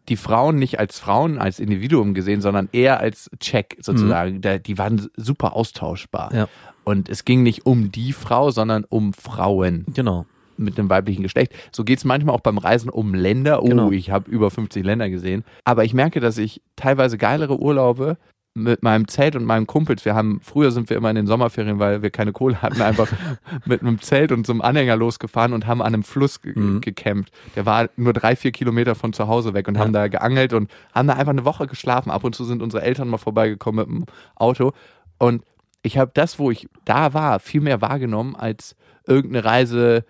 die 0.10 0.18
Frauen 0.18 0.58
nicht 0.58 0.80
als 0.80 1.00
Frauen, 1.00 1.38
als 1.38 1.60
Individuum 1.60 2.14
gesehen, 2.14 2.42
sondern 2.42 2.68
eher 2.72 3.00
als 3.00 3.30
Check 3.40 3.78
sozusagen. 3.80 4.42
Da, 4.42 4.58
die 4.58 4.78
waren 4.78 5.08
super 5.16 5.56
austauschbar. 5.56 6.34
Ja. 6.34 6.48
Und 6.84 7.08
es 7.10 7.24
ging 7.26 7.44
nicht 7.44 7.66
um 7.66 7.92
die 7.92 8.12
Frau, 8.14 8.52
sondern 8.52 8.84
um 8.90 9.14
Frauen 9.14 9.86
Genau. 9.94 10.26
mit 10.58 10.78
einem 10.78 10.90
weiblichen 10.90 11.24
Geschlecht. 11.24 11.54
So 11.72 11.84
geht 11.86 12.00
es 12.00 12.06
manchmal 12.06 12.36
auch 12.36 12.42
beim 12.42 12.58
Reisen 12.58 12.90
um 12.90 13.14
Länder. 13.14 13.64
Oh, 13.64 13.68
Genau. 13.68 13.92
ich 13.92 14.12
habe 14.12 14.30
über 14.30 14.52
50 14.52 14.84
Länder 14.84 15.10
gesehen. 15.10 15.46
Aber 15.64 15.86
ich 15.86 15.94
merke, 15.94 16.20
dass 16.20 16.38
ich 16.38 16.62
teilweise 16.76 17.18
geilere 17.18 17.60
Urlaube 17.60 18.18
mit 18.56 18.84
meinem 18.84 19.08
Zelt 19.08 19.36
und 19.36 19.46
meinem 19.46 19.66
Kumpels, 19.66 20.06
wir 20.06 20.14
haben, 20.14 20.40
früher 20.44 20.70
sind 20.72 20.88
wir 20.90 20.98
immer 20.98 21.10
in 21.10 21.16
den 21.16 21.26
Sommerferien, 21.26 21.80
weil 21.80 22.04
wir 22.04 22.12
keine 22.12 22.32
Kohle 22.34 22.62
hatten, 22.62 22.82
einfach 22.84 23.08
mit 23.66 23.82
einem 23.82 24.00
Zelt 24.00 24.32
und 24.32 24.46
so 24.46 24.54
einem 24.54 24.62
Anhänger 24.62 24.96
losgefahren 24.96 25.54
und 25.54 25.66
haben 25.66 25.82
an 25.82 25.88
einem 25.94 26.04
Fluss 26.04 26.40
ge 26.42 26.54
Mhm. 26.56 26.82
gecampt. 26.82 27.32
Der 27.56 27.66
war 27.66 27.90
nur 27.96 28.14
drei, 28.14 28.36
vier 28.36 28.52
Kilometer 28.52 28.94
von 28.94 29.12
zu 29.12 29.28
Hause 29.28 29.56
weg 29.56 29.68
und 29.68 29.80
haben 29.80 29.92
da 29.92 30.08
geangelt 30.08 30.54
und 30.54 30.70
haben 30.94 31.08
da 31.08 31.16
einfach 31.16 31.32
eine 31.32 31.46
Woche 31.46 31.66
geschlafen. 31.66 32.12
Ab 32.12 32.24
und 32.24 32.36
zu 32.36 32.46
sind 32.46 32.62
unsere 32.62 32.84
Eltern 32.84 33.08
mal 33.08 33.18
vorbeigekommen 33.18 33.90
mit 33.90 33.98
dem 33.98 34.06
Auto. 34.36 34.74
Und 35.18 35.44
ich 35.82 35.98
habe 35.98 36.12
das, 36.14 36.38
wo 36.38 36.52
ich 36.52 36.68
da 36.86 37.14
war, 37.16 37.40
viel 37.40 37.62
mehr 37.62 37.82
wahrgenommen 37.82 38.36
als 38.36 38.76
irgendeine 39.08 39.46
Reise 39.46 40.06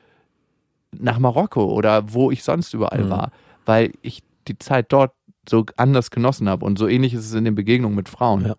nach 0.91 1.17
Marokko 1.17 1.63
oder 1.63 2.13
wo 2.13 2.29
ich 2.29 2.43
sonst 2.43 2.73
überall 2.73 3.05
Mhm. 3.05 3.09
war, 3.09 3.31
weil 3.65 3.93
ich 4.01 4.21
die 4.49 4.57
Zeit 4.59 4.87
dort 4.91 5.13
so 5.49 5.65
anders 5.77 6.11
genossen 6.11 6.49
habe 6.49 6.65
und 6.65 6.77
so 6.77 6.87
ähnlich 6.87 7.13
ist 7.13 7.25
es 7.25 7.33
in 7.33 7.45
den 7.45 7.55
Begegnungen 7.55 7.95
mit 7.95 8.09
Frauen. 8.09 8.45
Ja. 8.45 8.55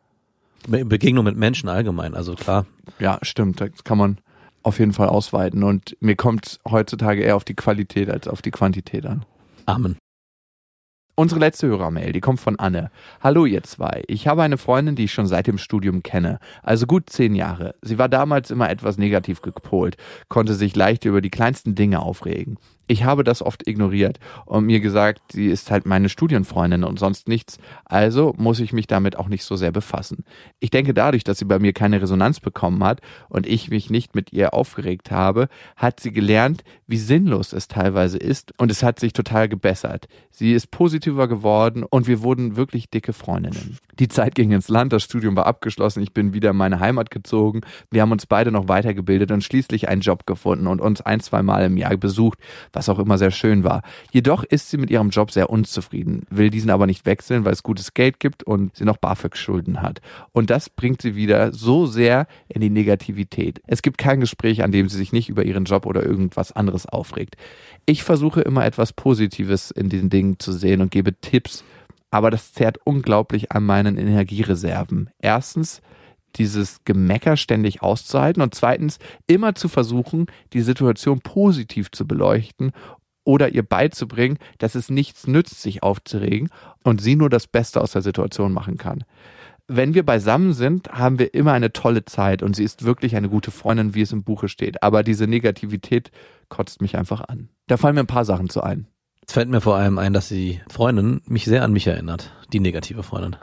Be- 0.66 0.84
Begegnung 0.84 1.24
mit 1.24 1.36
Menschen 1.36 1.68
allgemein, 1.68 2.14
also 2.14 2.34
klar. 2.34 2.66
Ja, 2.98 3.18
stimmt, 3.22 3.60
das 3.60 3.84
kann 3.84 3.98
man 3.98 4.18
auf 4.62 4.78
jeden 4.78 4.92
Fall 4.92 5.08
ausweiten 5.08 5.62
und 5.62 5.96
mir 6.00 6.16
kommt 6.16 6.58
heutzutage 6.68 7.22
eher 7.22 7.36
auf 7.36 7.44
die 7.44 7.54
Qualität 7.54 8.08
als 8.08 8.28
auf 8.28 8.40
die 8.40 8.50
Quantität 8.50 9.04
an. 9.04 9.26
Amen. 9.66 9.96
Unsere 11.16 11.38
letzte 11.38 11.68
Hörermail, 11.68 12.12
die 12.12 12.20
kommt 12.20 12.40
von 12.40 12.58
Anne. 12.58 12.90
Hallo 13.20 13.46
ihr 13.46 13.62
zwei. 13.62 14.02
Ich 14.08 14.26
habe 14.26 14.42
eine 14.42 14.58
Freundin, 14.58 14.96
die 14.96 15.04
ich 15.04 15.12
schon 15.12 15.28
seit 15.28 15.46
dem 15.46 15.58
Studium 15.58 16.02
kenne. 16.02 16.40
Also 16.62 16.86
gut 16.86 17.08
zehn 17.08 17.36
Jahre. 17.36 17.76
Sie 17.82 17.98
war 17.98 18.08
damals 18.08 18.50
immer 18.50 18.68
etwas 18.68 18.98
negativ 18.98 19.40
gepolt, 19.40 19.96
konnte 20.28 20.54
sich 20.54 20.74
leicht 20.74 21.04
über 21.04 21.20
die 21.20 21.30
kleinsten 21.30 21.76
Dinge 21.76 22.00
aufregen. 22.00 22.58
Ich 22.86 23.04
habe 23.04 23.24
das 23.24 23.40
oft 23.40 23.66
ignoriert 23.66 24.18
und 24.44 24.66
mir 24.66 24.80
gesagt, 24.80 25.32
sie 25.32 25.46
ist 25.46 25.70
halt 25.70 25.86
meine 25.86 26.08
Studienfreundin 26.08 26.84
und 26.84 26.98
sonst 26.98 27.28
nichts, 27.28 27.58
also 27.84 28.34
muss 28.36 28.60
ich 28.60 28.72
mich 28.72 28.86
damit 28.86 29.16
auch 29.16 29.28
nicht 29.28 29.44
so 29.44 29.56
sehr 29.56 29.72
befassen. 29.72 30.24
Ich 30.60 30.70
denke 30.70 30.92
dadurch, 30.92 31.24
dass 31.24 31.38
sie 31.38 31.46
bei 31.46 31.58
mir 31.58 31.72
keine 31.72 32.02
Resonanz 32.02 32.40
bekommen 32.40 32.84
hat 32.84 33.00
und 33.28 33.46
ich 33.46 33.70
mich 33.70 33.88
nicht 33.88 34.14
mit 34.14 34.32
ihr 34.32 34.52
aufgeregt 34.52 35.10
habe, 35.10 35.48
hat 35.76 36.00
sie 36.00 36.12
gelernt, 36.12 36.62
wie 36.86 36.98
sinnlos 36.98 37.52
es 37.52 37.68
teilweise 37.68 38.18
ist 38.18 38.52
und 38.58 38.70
es 38.70 38.82
hat 38.82 39.00
sich 39.00 39.14
total 39.14 39.48
gebessert. 39.48 40.06
Sie 40.30 40.52
ist 40.52 40.70
positiver 40.70 41.28
geworden 41.28 41.84
und 41.84 42.06
wir 42.06 42.22
wurden 42.22 42.56
wirklich 42.56 42.90
dicke 42.90 43.12
Freundinnen. 43.12 43.78
Die 43.98 44.08
Zeit 44.08 44.34
ging 44.34 44.50
ins 44.50 44.68
Land, 44.68 44.92
das 44.92 45.04
Studium 45.04 45.36
war 45.36 45.46
abgeschlossen, 45.46 46.02
ich 46.02 46.12
bin 46.12 46.34
wieder 46.34 46.50
in 46.50 46.56
meine 46.56 46.80
Heimat 46.80 47.10
gezogen, 47.10 47.62
wir 47.90 48.02
haben 48.02 48.12
uns 48.12 48.26
beide 48.26 48.50
noch 48.50 48.68
weitergebildet 48.68 49.30
und 49.30 49.42
schließlich 49.42 49.88
einen 49.88 50.00
Job 50.02 50.26
gefunden 50.26 50.66
und 50.66 50.80
uns 50.80 51.00
ein, 51.00 51.20
zwei 51.20 51.42
Mal 51.42 51.64
im 51.64 51.76
Jahr 51.76 51.96
besucht, 51.96 52.38
was 52.74 52.88
auch 52.88 52.98
immer 52.98 53.18
sehr 53.18 53.30
schön 53.30 53.64
war. 53.64 53.82
Jedoch 54.12 54.44
ist 54.44 54.70
sie 54.70 54.76
mit 54.76 54.90
ihrem 54.90 55.10
Job 55.10 55.30
sehr 55.30 55.50
unzufrieden, 55.50 56.26
will 56.30 56.50
diesen 56.50 56.70
aber 56.70 56.87
nicht 56.87 57.06
wechseln, 57.06 57.44
weil 57.44 57.52
es 57.52 57.62
gutes 57.62 57.94
Geld 57.94 58.20
gibt 58.20 58.42
und 58.42 58.74
sie 58.76 58.84
noch 58.84 58.96
BAföG-Schulden 58.96 59.82
hat. 59.82 60.00
Und 60.32 60.50
das 60.50 60.70
bringt 60.70 61.02
sie 61.02 61.16
wieder 61.16 61.52
so 61.52 61.87
sehr 61.87 62.26
in 62.48 62.60
die 62.60 62.70
Negativität. 62.70 63.60
Es 63.66 63.82
gibt 63.82 63.98
kein 63.98 64.20
Gespräch, 64.20 64.62
an 64.62 64.72
dem 64.72 64.88
sie 64.88 64.96
sich 64.96 65.12
nicht 65.12 65.28
über 65.28 65.44
ihren 65.44 65.64
Job 65.64 65.87
oder 65.87 66.04
irgendwas 66.04 66.52
anderes 66.52 66.87
aufregt. 66.87 67.37
Ich 67.87 68.02
versuche 68.02 68.40
immer 68.40 68.64
etwas 68.64 68.92
Positives 68.92 69.70
in 69.70 69.88
diesen 69.88 70.10
Dingen 70.10 70.38
zu 70.38 70.52
sehen 70.52 70.80
und 70.80 70.90
gebe 70.90 71.18
Tipps, 71.20 71.64
aber 72.10 72.30
das 72.30 72.52
zehrt 72.52 72.78
unglaublich 72.84 73.52
an 73.52 73.64
meinen 73.64 73.98
Energiereserven. 73.98 75.10
Erstens, 75.20 75.82
dieses 76.36 76.84
Gemecker 76.84 77.36
ständig 77.36 77.82
auszuhalten 77.82 78.42
und 78.42 78.54
zweitens 78.54 78.98
immer 79.26 79.54
zu 79.54 79.68
versuchen, 79.68 80.26
die 80.52 80.62
Situation 80.62 81.20
positiv 81.20 81.90
zu 81.90 82.06
beleuchten 82.06 82.72
oder 83.24 83.48
ihr 83.50 83.62
beizubringen, 83.62 84.38
dass 84.58 84.74
es 84.74 84.90
nichts 84.90 85.26
nützt, 85.26 85.62
sich 85.62 85.82
aufzuregen 85.82 86.50
und 86.82 87.00
sie 87.00 87.16
nur 87.16 87.30
das 87.30 87.46
Beste 87.46 87.80
aus 87.80 87.92
der 87.92 88.02
Situation 88.02 88.52
machen 88.52 88.76
kann. 88.76 89.04
Wenn 89.66 89.94
wir 89.94 90.04
beisammen 90.04 90.52
sind, 90.52 90.90
haben 90.92 91.18
wir 91.18 91.32
immer 91.32 91.52
eine 91.52 91.72
tolle 91.72 92.04
Zeit 92.04 92.42
und 92.42 92.54
sie 92.54 92.64
ist 92.64 92.84
wirklich 92.84 93.16
eine 93.16 93.30
gute 93.30 93.50
Freundin, 93.50 93.94
wie 93.94 94.02
es 94.02 94.12
im 94.12 94.22
Buche 94.22 94.48
steht. 94.48 94.82
Aber 94.82 95.02
diese 95.02 95.26
Negativität 95.26 96.10
kotzt 96.50 96.82
mich 96.82 96.98
einfach 96.98 97.22
an. 97.22 97.48
Da 97.66 97.78
fallen 97.78 97.94
mir 97.94 98.02
ein 98.02 98.06
paar 98.06 98.26
Sachen 98.26 98.50
zu 98.50 98.62
ein. 98.62 98.86
Jetzt 99.24 99.32
fällt 99.32 99.48
mir 99.48 99.62
vor 99.62 99.76
allem 99.76 99.96
ein, 99.96 100.12
dass 100.12 100.28
die 100.28 100.60
Freundin 100.70 101.22
mich 101.24 101.46
sehr 101.46 101.62
an 101.62 101.72
mich 101.72 101.87
erinnert. 101.87 102.30
Die 102.52 102.60
negative 102.60 103.02
Freundin. 103.02 103.37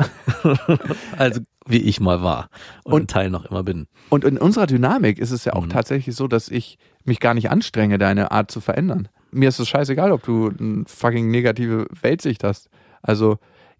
also 1.17 1.41
wie 1.65 1.79
ich 1.79 1.99
mal 1.99 2.21
war 2.21 2.49
und, 2.83 2.93
und 2.93 3.09
Teil 3.09 3.31
noch 3.31 3.45
immer 3.45 3.63
bin. 3.63 3.87
Und 4.09 4.23
in 4.23 4.37
unserer 4.37 4.67
Dynamik 4.67 5.17
ist 5.17 5.31
es 5.31 5.43
ja 5.43 5.53
auch 5.53 5.65
mhm. 5.65 5.69
tatsächlich 5.69 6.15
so, 6.15 6.27
dass 6.27 6.49
ich 6.49 6.77
mich 7.03 7.19
gar 7.19 7.33
nicht 7.33 7.49
anstrenge, 7.49 7.97
deine 7.97 8.29
Art 8.29 8.51
zu 8.51 8.61
verändern. 8.61 9.09
Mir 9.31 9.49
ist 9.49 9.57
es 9.57 9.69
scheißegal, 9.69 10.11
ob 10.11 10.21
du 10.21 10.51
eine 10.55 10.83
fucking 10.85 11.31
negative 11.31 11.87
Weltsicht 11.99 12.43
hast. 12.43 12.69
Also 13.01 13.39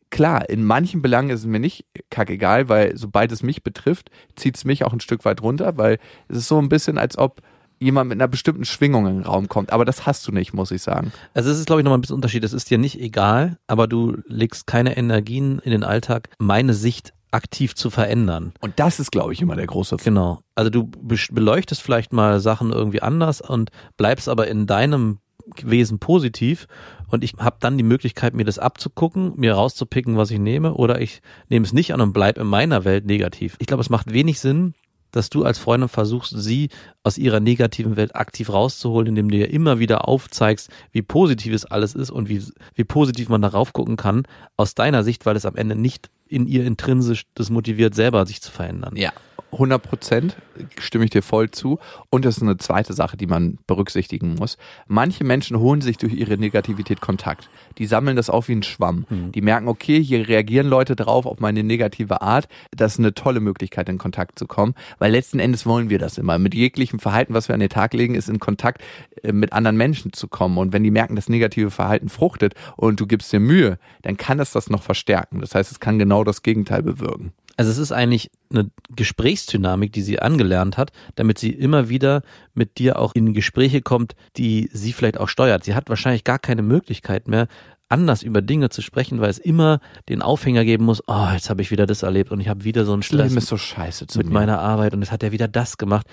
klar, 0.09 0.49
in 0.49 0.63
manchen 0.63 1.03
Belangen 1.03 1.29
ist 1.29 1.41
es 1.41 1.45
mir 1.45 1.59
nicht 1.59 1.85
kackegal, 2.09 2.67
weil 2.67 2.97
sobald 2.97 3.31
es 3.31 3.43
mich 3.43 3.61
betrifft, 3.61 4.09
zieht 4.35 4.57
es 4.57 4.65
mich 4.65 4.85
auch 4.85 4.93
ein 4.93 5.01
Stück 5.01 5.23
weit 5.23 5.43
runter, 5.43 5.77
weil 5.77 5.99
es 6.29 6.37
ist 6.37 6.47
so 6.47 6.57
ein 6.57 6.67
bisschen, 6.67 6.97
als 6.97 7.15
ob 7.15 7.43
jemand 7.81 8.09
mit 8.09 8.17
einer 8.17 8.27
bestimmten 8.27 8.63
Schwingung 8.63 9.07
in 9.07 9.15
den 9.15 9.23
Raum 9.23 9.49
kommt. 9.49 9.73
Aber 9.73 9.85
das 9.85 10.05
hast 10.05 10.27
du 10.27 10.31
nicht, 10.31 10.53
muss 10.53 10.71
ich 10.71 10.81
sagen. 10.81 11.11
Also 11.33 11.49
es 11.49 11.59
ist, 11.59 11.65
glaube 11.65 11.81
ich, 11.81 11.83
nochmal 11.83 11.97
ein 11.97 12.01
bisschen 12.01 12.15
Unterschied. 12.15 12.43
Es 12.43 12.53
ist 12.53 12.69
dir 12.69 12.77
nicht 12.77 12.99
egal, 12.99 13.57
aber 13.67 13.87
du 13.87 14.17
legst 14.27 14.67
keine 14.67 14.95
Energien 14.95 15.59
in 15.59 15.71
den 15.71 15.83
Alltag, 15.83 16.29
meine 16.37 16.73
Sicht 16.73 17.13
aktiv 17.31 17.75
zu 17.75 17.89
verändern. 17.89 18.53
Und 18.59 18.79
das 18.79 18.99
ist, 18.99 19.11
glaube 19.11 19.33
ich, 19.33 19.41
immer 19.41 19.55
der 19.55 19.67
große 19.67 19.97
Fall. 19.97 20.03
Genau. 20.03 20.39
Also 20.53 20.69
du 20.69 20.91
beleuchtest 21.31 21.81
vielleicht 21.81 22.13
mal 22.13 22.39
Sachen 22.39 22.71
irgendwie 22.71 23.01
anders 23.01 23.41
und 23.41 23.71
bleibst 23.97 24.29
aber 24.29 24.47
in 24.47 24.67
deinem 24.67 25.19
Wesen 25.63 25.99
positiv 25.99 26.67
und 27.07 27.23
ich 27.23 27.33
habe 27.39 27.57
dann 27.59 27.77
die 27.77 27.83
Möglichkeit, 27.83 28.33
mir 28.33 28.45
das 28.45 28.59
abzugucken, 28.59 29.33
mir 29.35 29.53
rauszupicken, 29.53 30.17
was 30.17 30.31
ich 30.31 30.39
nehme, 30.39 30.75
oder 30.75 31.01
ich 31.01 31.21
nehme 31.49 31.65
es 31.65 31.73
nicht 31.73 31.93
an 31.93 32.01
und 32.01 32.13
bleib 32.13 32.37
in 32.37 32.47
meiner 32.47 32.85
Welt 32.85 33.05
negativ. 33.05 33.55
Ich 33.59 33.67
glaube, 33.67 33.81
es 33.81 33.89
macht 33.89 34.13
wenig 34.13 34.39
Sinn, 34.39 34.75
dass 35.11 35.29
du 35.29 35.43
als 35.43 35.59
Freundin 35.59 35.89
versuchst, 35.89 36.33
sie 36.35 36.69
aus 37.03 37.17
ihrer 37.17 37.39
negativen 37.39 37.95
Welt 37.95 38.15
aktiv 38.15 38.51
rauszuholen, 38.51 39.07
indem 39.07 39.29
du 39.29 39.37
ihr 39.37 39.51
immer 39.51 39.79
wieder 39.79 40.07
aufzeigst, 40.07 40.69
wie 40.91 41.01
positiv 41.01 41.53
es 41.53 41.65
alles 41.65 41.95
ist 41.95 42.09
und 42.09 42.29
wie, 42.29 42.43
wie 42.75 42.83
positiv 42.83 43.29
man 43.29 43.41
darauf 43.41 43.73
gucken 43.73 43.97
kann, 43.97 44.23
aus 44.57 44.75
deiner 44.75 45.03
Sicht, 45.03 45.25
weil 45.25 45.35
es 45.35 45.45
am 45.45 45.55
Ende 45.55 45.75
nicht 45.75 46.09
in 46.27 46.47
ihr 46.47 46.65
intrinsisch 46.65 47.23
das 47.35 47.49
motiviert, 47.49 47.93
selber 47.93 48.25
sich 48.25 48.41
zu 48.41 48.51
verändern. 48.51 48.95
Ja. 48.95 49.11
100 49.51 49.81
Prozent 49.81 50.37
stimme 50.79 51.05
ich 51.05 51.11
dir 51.11 51.21
voll 51.21 51.51
zu. 51.51 51.79
Und 52.09 52.25
das 52.25 52.37
ist 52.37 52.43
eine 52.43 52.57
zweite 52.57 52.93
Sache, 52.93 53.17
die 53.17 53.27
man 53.27 53.57
berücksichtigen 53.67 54.35
muss. 54.35 54.57
Manche 54.87 55.23
Menschen 55.23 55.59
holen 55.59 55.81
sich 55.81 55.97
durch 55.97 56.13
ihre 56.13 56.37
Negativität 56.37 57.01
Kontakt. 57.01 57.49
Die 57.77 57.85
sammeln 57.85 58.15
das 58.15 58.29
auf 58.29 58.47
wie 58.47 58.53
ein 58.53 58.63
Schwamm. 58.63 59.05
Mhm. 59.09 59.31
Die 59.31 59.41
merken, 59.41 59.67
okay, 59.67 60.01
hier 60.01 60.27
reagieren 60.27 60.67
Leute 60.67 60.95
drauf 60.95 61.25
auf 61.25 61.39
meine 61.39 61.63
negative 61.63 62.21
Art. 62.21 62.47
Das 62.71 62.93
ist 62.93 62.99
eine 62.99 63.13
tolle 63.13 63.39
Möglichkeit, 63.39 63.89
in 63.89 63.97
Kontakt 63.97 64.37
zu 64.37 64.47
kommen. 64.47 64.73
Weil 64.99 65.11
letzten 65.11 65.39
Endes 65.39 65.65
wollen 65.65 65.89
wir 65.89 65.99
das 65.99 66.17
immer. 66.17 66.37
Mit 66.37 66.53
jeglichem 66.53 66.99
Verhalten, 66.99 67.33
was 67.33 67.47
wir 67.47 67.53
an 67.53 67.59
den 67.59 67.69
Tag 67.69 67.93
legen, 67.93 68.15
ist 68.15 68.29
in 68.29 68.39
Kontakt 68.39 68.81
äh, 69.23 69.31
mit 69.31 69.53
anderen 69.53 69.77
Menschen 69.77 70.13
zu 70.13 70.27
kommen. 70.27 70.57
Und 70.57 70.73
wenn 70.73 70.83
die 70.83 70.91
merken, 70.91 71.15
das 71.15 71.29
negative 71.29 71.71
Verhalten 71.71 72.09
fruchtet 72.09 72.55
und 72.75 72.99
du 72.99 73.07
gibst 73.07 73.31
dir 73.31 73.39
Mühe, 73.39 73.77
dann 74.01 74.17
kann 74.17 74.39
es 74.39 74.51
das 74.51 74.69
noch 74.69 74.83
verstärken. 74.83 75.39
Das 75.39 75.55
heißt, 75.55 75.71
es 75.71 75.79
kann 75.79 75.99
genau 75.99 76.23
das 76.23 76.43
Gegenteil 76.43 76.83
bewirken. 76.83 77.33
Also 77.57 77.71
es 77.71 77.77
ist 77.77 77.91
eigentlich 77.91 78.31
eine 78.51 78.69
Gesprächsdynamik, 78.95 79.91
die 79.91 80.01
sie 80.01 80.19
angelernt 80.19 80.77
hat, 80.77 80.91
damit 81.15 81.37
sie 81.37 81.51
immer 81.51 81.89
wieder 81.89 82.21
mit 82.53 82.77
dir 82.77 82.99
auch 82.99 83.13
in 83.13 83.33
Gespräche 83.33 83.81
kommt, 83.81 84.15
die 84.37 84.69
sie 84.73 84.93
vielleicht 84.93 85.19
auch 85.19 85.29
steuert. 85.29 85.63
Sie 85.63 85.75
hat 85.75 85.89
wahrscheinlich 85.89 86.23
gar 86.23 86.39
keine 86.39 86.61
Möglichkeit 86.61 87.27
mehr, 87.27 87.47
anders 87.91 88.23
über 88.23 88.41
Dinge 88.41 88.69
zu 88.69 88.81
sprechen, 88.81 89.19
weil 89.19 89.29
es 89.29 89.37
immer 89.37 89.79
den 90.07 90.21
Aufhänger 90.21 90.63
geben 90.63 90.85
muss, 90.85 91.03
oh, 91.07 91.27
jetzt 91.33 91.49
habe 91.49 91.61
ich 91.61 91.71
wieder 91.71 91.85
das 91.85 92.03
erlebt 92.03 92.31
und 92.31 92.39
ich 92.39 92.47
habe 92.47 92.63
wieder 92.63 92.85
so 92.85 92.93
einen 92.93 93.03
Stress 93.03 93.33
so 93.47 93.57
scheiße 93.57 94.05
mit 94.15 94.27
mir. 94.27 94.33
meiner 94.33 94.59
Arbeit 94.59 94.93
und 94.93 95.01
jetzt 95.01 95.11
hat 95.11 95.23
er 95.23 95.31
wieder 95.31 95.47
das 95.47 95.77
gemacht. 95.77 96.07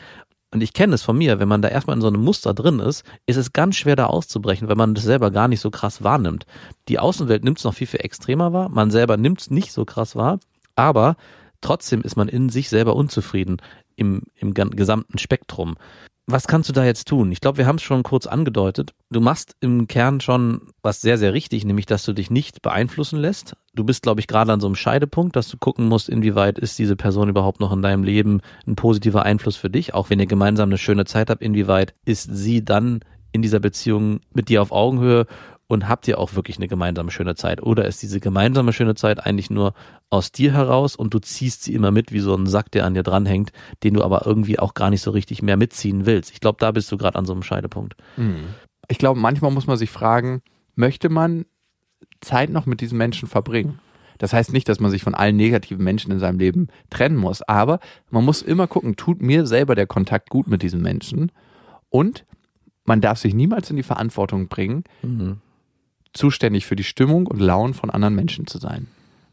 Und 0.51 0.63
ich 0.63 0.73
kenne 0.73 0.95
es 0.95 1.03
von 1.03 1.17
mir, 1.17 1.41
wenn 1.41 1.49
man 1.49 1.61
da 1.61 1.69
erstmal 1.69 1.97
in 1.97 2.01
so 2.01 2.09
einem 2.09 2.25
Muster 2.25 2.55
drin 2.55 2.81
ist, 2.81 3.05
ist 3.27 3.37
es 3.37 3.53
ganz 3.53 3.77
schwer 3.77 3.97
da 3.97 4.07
auszubrechen, 4.07 4.67
weil 4.69 4.77
man 4.77 4.95
das 4.95 5.05
selber 5.05 5.31
gar 5.31 5.47
nicht 5.47 5.61
so 5.61 5.71
krass 5.71 6.03
wahrnimmt. 6.03 6.47
Die 6.89 6.99
Außenwelt 6.99 7.45
nimmt 7.45 7.59
es 7.59 7.65
noch 7.65 7.75
viel, 7.75 7.87
viel 7.87 8.01
extremer 8.01 8.53
wahr, 8.53 8.69
man 8.71 8.91
selber 8.91 9.17
nimmt 9.17 9.43
es 9.43 9.51
nicht 9.51 9.73
so 9.73 9.85
krass 9.85 10.17
wahr 10.17 10.41
aber 10.79 11.17
trotzdem 11.61 12.03
ist 12.03 12.17
man 12.17 12.29
in 12.29 12.49
sich 12.49 12.69
selber 12.69 12.95
unzufrieden 12.95 13.59
im, 13.97 14.23
im 14.37 14.55
gesamten 14.55 15.19
Spektrum. 15.19 15.77
Was 16.31 16.47
kannst 16.47 16.69
du 16.69 16.75
da 16.75 16.85
jetzt 16.85 17.09
tun? 17.09 17.33
Ich 17.33 17.41
glaube, 17.41 17.57
wir 17.57 17.67
haben 17.67 17.77
es 17.77 17.83
schon 17.83 18.03
kurz 18.03 18.27
angedeutet. 18.27 18.93
Du 19.11 19.21
machst 19.21 19.57
im 19.61 19.89
Kern 19.89 20.21
schon 20.21 20.61
was 20.83 21.01
sehr, 21.01 21.17
sehr 21.17 21.33
richtig, 21.33 21.65
nämlich, 21.65 21.87
dass 21.87 22.05
du 22.05 22.13
dich 22.13 22.31
nicht 22.31 22.61
beeinflussen 22.61 23.19
lässt. 23.19 23.57
Du 23.75 23.83
bist, 23.83 24.03
glaube 24.03 24.21
ich, 24.21 24.27
gerade 24.27 24.53
an 24.53 24.61
so 24.61 24.67
einem 24.67 24.77
Scheidepunkt, 24.77 25.37
dass 25.37 25.49
du 25.49 25.57
gucken 25.57 25.89
musst, 25.89 26.11
inwieweit 26.11 26.59
ist 26.59 26.79
diese 26.79 26.97
Person 26.97 27.31
überhaupt 27.31 27.61
noch 27.61 27.73
in 27.73 27.81
deinem 27.81 28.05
Leben 28.05 28.43
ein 28.67 28.77
positiver 28.77 29.23
Einfluss 29.23 29.57
für 29.57 29.71
dich, 29.71 29.95
auch 29.95 30.11
wenn 30.11 30.21
ihr 30.21 30.27
gemeinsam 30.27 30.69
eine 30.69 30.77
schöne 30.77 31.07
Zeit 31.07 31.31
habt, 31.31 31.41
inwieweit 31.41 31.95
ist 32.05 32.29
sie 32.31 32.63
dann 32.63 33.01
in 33.33 33.41
dieser 33.41 33.61
Beziehung 33.61 34.21
mit 34.35 34.51
dir 34.51 34.61
auf 34.61 34.71
Augenhöhe 34.71 35.27
und 35.69 35.87
habt 35.87 36.09
ihr 36.09 36.19
auch 36.19 36.35
wirklich 36.35 36.57
eine 36.57 36.67
gemeinsame 36.67 37.11
schöne 37.11 37.35
Zeit? 37.35 37.63
Oder 37.63 37.87
ist 37.87 38.03
diese 38.03 38.21
gemeinsame 38.21 38.73
schöne 38.73 38.95
Zeit 38.95 39.25
eigentlich 39.25 39.51
nur 39.51 39.75
aus 40.11 40.33
dir 40.33 40.53
heraus 40.53 40.97
und 40.97 41.13
du 41.13 41.19
ziehst 41.19 41.63
sie 41.63 41.75
immer 41.75 41.91
mit 41.91 42.11
wie 42.11 42.21
so 42.21 42.35
ein 42.35 42.47
Sack, 42.47 42.71
der 42.73 42.87
an 42.87 42.95
dir 42.95 43.03
dranhängt, 43.03 43.53
den 43.85 43.95
du 43.95 44.03
aber 44.03 44.27
irgendwie 44.27 44.59
auch 44.59 44.75
gar 44.75 44.91
nicht 44.91 45.03
so 45.03 45.11
richtig 45.11 45.43
mehr 45.43 45.59
mitziehen 45.59 46.07
willst? 46.07 46.33
Ich 46.33 46.41
glaube, 46.41 46.57
da 46.59 46.73
bist 46.73 46.91
du 46.91 46.97
gerade 46.97 47.19
an 47.19 47.27
so 47.27 47.35
einem 47.35 47.43
Scheidepunkt. 47.43 47.97
Hm. 48.17 48.47
Ich 48.89 48.97
glaube, 48.97 49.21
manchmal 49.21 49.51
muss 49.51 49.67
man 49.67 49.77
sich 49.77 49.91
fragen, 49.91 50.41
möchte 50.75 51.11
man 51.11 51.45
Zeit 52.23 52.49
noch 52.49 52.65
mit 52.65 52.81
diesen 52.81 52.97
Menschen 52.97 53.29
verbringen? 53.29 53.79
Das 54.17 54.33
heißt 54.33 54.53
nicht, 54.53 54.69
dass 54.69 54.81
man 54.81 54.91
sich 54.91 55.03
von 55.03 55.15
allen 55.15 55.37
negativen 55.37 55.85
Menschen 55.85 56.11
in 56.11 56.19
seinem 56.19 56.39
Leben 56.39 56.69
trennen 56.91 57.17
muss, 57.17 57.43
aber 57.43 57.79
man 58.11 58.25
muss 58.25 58.43
immer 58.43 58.67
gucken, 58.67 58.97
tut 58.97 59.21
mir 59.21 59.47
selber 59.47 59.75
der 59.75 59.87
Kontakt 59.87 60.31
gut 60.31 60.49
mit 60.49 60.63
diesen 60.63 60.81
Menschen 60.81 61.31
und 61.91 62.25
man 62.85 63.01
darf 63.03 63.19
sich 63.19 63.35
niemals 63.35 63.71
in 63.71 63.77
die 63.77 63.83
Verantwortung 63.83 64.49
bringen, 64.49 64.83
mhm 65.03 65.41
zuständig 66.13 66.67
für 66.67 66.77
die 66.77 66.85
Stimmung 66.85 67.27
und 67.27 67.41
Launen 67.41 67.75
von 67.75 67.91
anderen 67.91 68.15
Menschen 68.15 68.47
zu 68.47 68.59
sein. 68.59 68.87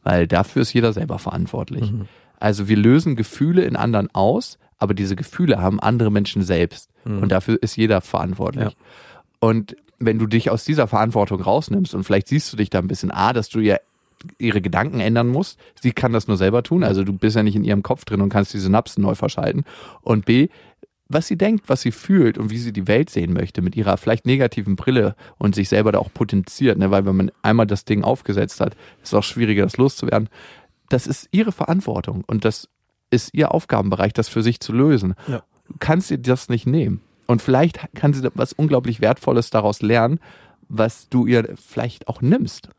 Weil 0.03 0.27
dafür 0.27 0.61
ist 0.61 0.73
jeder 0.73 0.93
selber 0.93 1.19
verantwortlich. 1.19 1.91
Mhm. 1.91 2.07
Also 2.39 2.67
wir 2.67 2.77
lösen 2.77 3.15
Gefühle 3.15 3.63
in 3.63 3.75
anderen 3.75 4.13
aus, 4.13 4.59
aber 4.77 4.93
diese 4.93 5.15
Gefühle 5.15 5.61
haben 5.61 5.79
andere 5.79 6.11
Menschen 6.11 6.43
selbst. 6.43 6.89
Mhm. 7.05 7.23
Und 7.23 7.31
dafür 7.31 7.57
ist 7.61 7.75
jeder 7.75 8.01
verantwortlich. 8.01 8.65
Ja. 8.65 8.71
Und 9.39 9.75
wenn 9.97 10.19
du 10.19 10.27
dich 10.27 10.49
aus 10.49 10.65
dieser 10.65 10.87
Verantwortung 10.87 11.41
rausnimmst 11.41 11.95
und 11.95 12.03
vielleicht 12.03 12.27
siehst 12.27 12.51
du 12.51 12.57
dich 12.57 12.69
da 12.69 12.79
ein 12.79 12.87
bisschen, 12.87 13.11
A, 13.11 13.33
dass 13.33 13.49
du 13.49 13.59
ja 13.59 13.77
ihre 14.37 14.61
Gedanken 14.61 14.99
ändern 14.99 15.27
musst. 15.27 15.59
Sie 15.79 15.91
kann 15.91 16.13
das 16.13 16.27
nur 16.27 16.37
selber 16.37 16.63
tun. 16.63 16.83
Also 16.83 17.03
du 17.03 17.13
bist 17.13 17.35
ja 17.35 17.43
nicht 17.43 17.55
in 17.55 17.63
ihrem 17.63 17.83
Kopf 17.83 18.05
drin 18.05 18.21
und 18.21 18.29
kannst 18.29 18.53
die 18.53 18.59
Synapsen 18.59 19.03
neu 19.03 19.15
verschalten. 19.15 19.65
Und 20.01 20.25
B, 20.25 20.49
was 21.07 21.27
sie 21.27 21.37
denkt, 21.37 21.69
was 21.69 21.81
sie 21.81 21.91
fühlt 21.91 22.37
und 22.37 22.49
wie 22.49 22.57
sie 22.57 22.73
die 22.73 22.87
Welt 22.87 23.09
sehen 23.09 23.33
möchte 23.33 23.61
mit 23.61 23.75
ihrer 23.75 23.97
vielleicht 23.97 24.25
negativen 24.25 24.75
Brille 24.75 25.15
und 25.37 25.53
sich 25.53 25.69
selber 25.69 25.91
da 25.91 25.99
auch 25.99 26.11
potenziert, 26.13 26.77
ne? 26.77 26.91
weil 26.91 27.05
wenn 27.05 27.15
man 27.15 27.31
einmal 27.41 27.67
das 27.67 27.85
Ding 27.85 28.03
aufgesetzt 28.03 28.59
hat, 28.59 28.73
ist 29.03 29.09
es 29.09 29.13
auch 29.13 29.23
schwieriger, 29.23 29.63
das 29.63 29.77
loszuwerden. 29.77 30.29
Das 30.89 31.07
ist 31.07 31.29
ihre 31.31 31.51
Verantwortung 31.51 32.23
und 32.25 32.45
das 32.45 32.69
ist 33.11 33.33
ihr 33.33 33.53
Aufgabenbereich, 33.53 34.13
das 34.13 34.29
für 34.29 34.41
sich 34.41 34.59
zu 34.59 34.73
lösen. 34.73 35.13
Ja. 35.27 35.43
Du 35.67 35.75
kannst 35.79 36.09
dir 36.09 36.17
das 36.17 36.49
nicht 36.49 36.65
nehmen. 36.65 37.01
Und 37.27 37.41
vielleicht 37.41 37.79
kann 37.95 38.13
sie 38.13 38.27
was 38.35 38.53
unglaublich 38.53 39.01
Wertvolles 39.01 39.49
daraus 39.49 39.81
lernen, 39.81 40.19
was 40.67 41.09
du 41.09 41.25
ihr 41.25 41.55
vielleicht 41.55 42.07
auch 42.07 42.21
nimmst. 42.21 42.69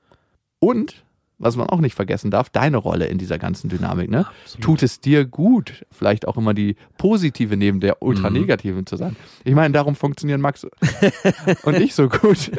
Und 0.61 1.05
was 1.39 1.57
man 1.57 1.69
auch 1.69 1.81
nicht 1.81 1.95
vergessen 1.95 2.31
darf, 2.31 2.49
deine 2.49 2.79
Rolle 2.79 3.07
in 3.07 3.19
dieser 3.19 3.39
ganzen 3.39 3.69
Dynamik. 3.69 4.11
Ne? 4.11 4.27
Absolut. 4.45 4.65
Tut 4.65 4.83
es 4.83 5.01
dir 5.01 5.25
gut, 5.27 5.85
vielleicht 5.91 6.27
auch 6.27 6.37
immer 6.37 6.55
die 6.55 6.77
positive 6.97 7.57
neben 7.57 7.81
der 7.81 8.03
ultra 8.03 8.31
Mhm. 8.31 8.37
negativen 8.41 8.87
zu 8.87 8.97
sein. 8.97 9.17
Ich 9.45 9.55
meine, 9.55 9.73
darum 9.75 9.95
funktionieren 9.97 10.41
Max 10.41 10.67
und 11.65 11.77
ich 11.77 11.95
so 11.95 12.09
gut. 12.09 12.51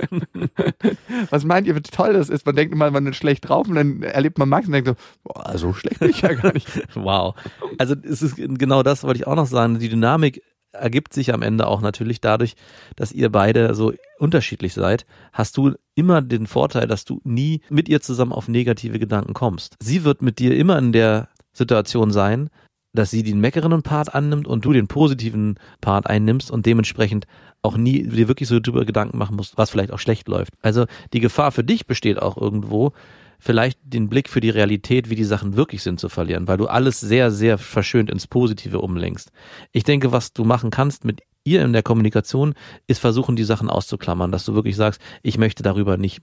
Was 1.29 1.43
meint 1.45 1.67
ihr, 1.67 1.75
wie 1.75 1.81
toll 1.81 2.13
das 2.13 2.29
ist? 2.29 2.45
Man 2.45 2.55
denkt 2.55 2.73
immer, 2.73 2.91
man 2.91 3.07
ist 3.07 3.15
schlecht 3.17 3.47
drauf 3.49 3.67
und 3.67 3.75
dann 3.75 4.03
erlebt 4.03 4.37
man 4.37 4.49
Max 4.49 4.67
und 4.67 4.73
denkt 4.73 4.87
so, 4.89 4.95
boah, 5.23 5.57
so 5.57 5.73
schlecht 5.73 5.99
bin 5.99 6.09
ich 6.09 6.21
ja 6.21 6.33
gar 6.33 6.53
nicht. 6.53 6.67
Wow. 6.95 7.35
Also 7.77 7.95
es 8.03 8.21
ist 8.21 8.35
genau 8.37 8.83
das, 8.83 9.03
wollte 9.03 9.19
ich 9.19 9.27
auch 9.27 9.35
noch 9.35 9.45
sagen. 9.45 9.79
Die 9.79 9.89
Dynamik 9.89 10.41
ergibt 10.79 11.13
sich 11.13 11.33
am 11.33 11.41
Ende 11.41 11.67
auch 11.67 11.81
natürlich 11.81 12.21
dadurch, 12.21 12.55
dass 12.95 13.11
ihr 13.11 13.31
beide 13.31 13.75
so 13.75 13.93
unterschiedlich 14.19 14.73
seid, 14.73 15.05
hast 15.33 15.57
du 15.57 15.73
immer 15.95 16.21
den 16.21 16.47
Vorteil, 16.47 16.87
dass 16.87 17.05
du 17.05 17.21
nie 17.23 17.61
mit 17.69 17.89
ihr 17.89 18.01
zusammen 18.01 18.33
auf 18.33 18.47
negative 18.47 18.99
Gedanken 18.99 19.33
kommst. 19.33 19.75
Sie 19.81 20.03
wird 20.03 20.21
mit 20.21 20.39
dir 20.39 20.55
immer 20.55 20.77
in 20.77 20.91
der 20.91 21.29
Situation 21.53 22.11
sein, 22.11 22.49
dass 22.93 23.11
sie 23.11 23.23
den 23.23 23.39
meckernden 23.39 23.83
Part 23.83 24.15
annimmt 24.15 24.47
und 24.47 24.65
du 24.65 24.73
den 24.73 24.87
positiven 24.87 25.59
Part 25.81 26.07
einnimmst 26.07 26.49
und 26.49 26.65
dementsprechend 26.65 27.27
auch 27.61 27.77
nie 27.77 28.03
dir 28.03 28.27
wirklich 28.27 28.49
so 28.49 28.59
drüber 28.59 28.85
Gedanken 28.85 29.17
machen 29.17 29.35
musst, 29.35 29.57
was 29.57 29.69
vielleicht 29.69 29.91
auch 29.91 29.99
schlecht 29.99 30.27
läuft. 30.27 30.53
Also 30.61 30.85
die 31.13 31.19
Gefahr 31.19 31.51
für 31.51 31.63
dich 31.63 31.85
besteht 31.85 32.21
auch 32.21 32.37
irgendwo, 32.37 32.93
vielleicht 33.39 33.79
den 33.83 34.09
Blick 34.09 34.29
für 34.29 34.41
die 34.41 34.49
Realität, 34.49 35.09
wie 35.09 35.15
die 35.15 35.23
Sachen 35.23 35.55
wirklich 35.55 35.83
sind, 35.83 35.99
zu 35.99 36.09
verlieren, 36.09 36.47
weil 36.47 36.57
du 36.57 36.67
alles 36.67 36.99
sehr, 36.99 37.31
sehr 37.31 37.57
verschönt 37.57 38.09
ins 38.09 38.27
Positive 38.27 38.79
umlenkst. 38.79 39.31
Ich 39.71 39.83
denke, 39.83 40.11
was 40.11 40.33
du 40.33 40.43
machen 40.43 40.69
kannst 40.69 41.05
mit 41.05 41.21
ihr 41.43 41.63
in 41.63 41.73
der 41.73 41.83
Kommunikation, 41.83 42.53
ist 42.87 42.99
versuchen, 42.99 43.35
die 43.35 43.45
Sachen 43.45 43.69
auszuklammern, 43.69 44.31
dass 44.31 44.45
du 44.45 44.53
wirklich 44.53 44.75
sagst, 44.75 45.01
ich 45.23 45.37
möchte 45.37 45.63
darüber 45.63 45.97
nicht 45.97 46.21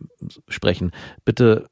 sprechen. 0.48 0.92
Bitte, 1.24 1.66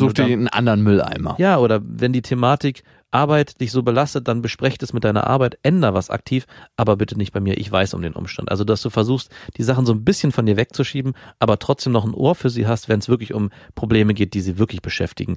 Such 0.00 0.12
dir 0.12 0.24
einen 0.24 0.48
anderen 0.48 0.82
Mülleimer. 0.82 1.36
ja, 1.38 1.58
oder 1.58 1.80
wenn 1.84 2.12
die 2.12 2.22
Thematik 2.22 2.82
Arbeit 3.12 3.60
dich 3.60 3.70
so 3.70 3.82
belastet, 3.82 4.26
dann 4.26 4.42
besprecht 4.42 4.82
es 4.82 4.92
mit 4.92 5.04
deiner 5.04 5.26
Arbeit, 5.26 5.58
änder 5.62 5.94
was 5.94 6.10
aktiv, 6.10 6.46
aber 6.76 6.96
bitte 6.96 7.16
nicht 7.16 7.32
bei 7.32 7.40
mir. 7.40 7.58
Ich 7.58 7.70
weiß 7.70 7.94
um 7.94 8.02
den 8.02 8.14
Umstand. 8.14 8.50
Also, 8.50 8.64
dass 8.64 8.82
du 8.82 8.90
versuchst, 8.90 9.30
die 9.56 9.62
Sachen 9.62 9.86
so 9.86 9.92
ein 9.92 10.04
bisschen 10.04 10.32
von 10.32 10.46
dir 10.46 10.56
wegzuschieben, 10.56 11.12
aber 11.38 11.58
trotzdem 11.58 11.92
noch 11.92 12.04
ein 12.04 12.14
Ohr 12.14 12.34
für 12.34 12.50
sie 12.50 12.66
hast, 12.66 12.88
wenn 12.88 12.98
es 12.98 13.08
wirklich 13.08 13.34
um 13.34 13.50
Probleme 13.74 14.14
geht, 14.14 14.34
die 14.34 14.40
sie 14.40 14.58
wirklich 14.58 14.82
beschäftigen. 14.82 15.36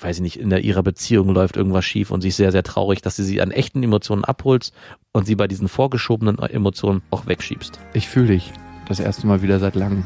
Weiß 0.00 0.16
ich 0.16 0.22
nicht, 0.22 0.40
in 0.40 0.50
der, 0.50 0.64
ihrer 0.64 0.82
Beziehung 0.82 1.28
läuft 1.28 1.56
irgendwas 1.56 1.84
schief 1.84 2.10
und 2.10 2.20
sie 2.20 2.28
ist 2.28 2.36
sehr, 2.36 2.50
sehr 2.50 2.64
traurig, 2.64 3.00
dass 3.00 3.14
du 3.14 3.22
sie 3.22 3.40
an 3.40 3.52
echten 3.52 3.84
Emotionen 3.84 4.24
abholst 4.24 4.74
und 5.12 5.24
sie 5.24 5.36
bei 5.36 5.46
diesen 5.46 5.68
vorgeschobenen 5.68 6.40
Emotionen 6.40 7.02
auch 7.10 7.26
wegschiebst. 7.26 7.78
Ich 7.92 8.08
fühle 8.08 8.28
dich 8.28 8.52
das 8.88 8.98
erste 8.98 9.28
Mal 9.28 9.40
wieder 9.40 9.60
seit 9.60 9.76
langem. 9.76 10.04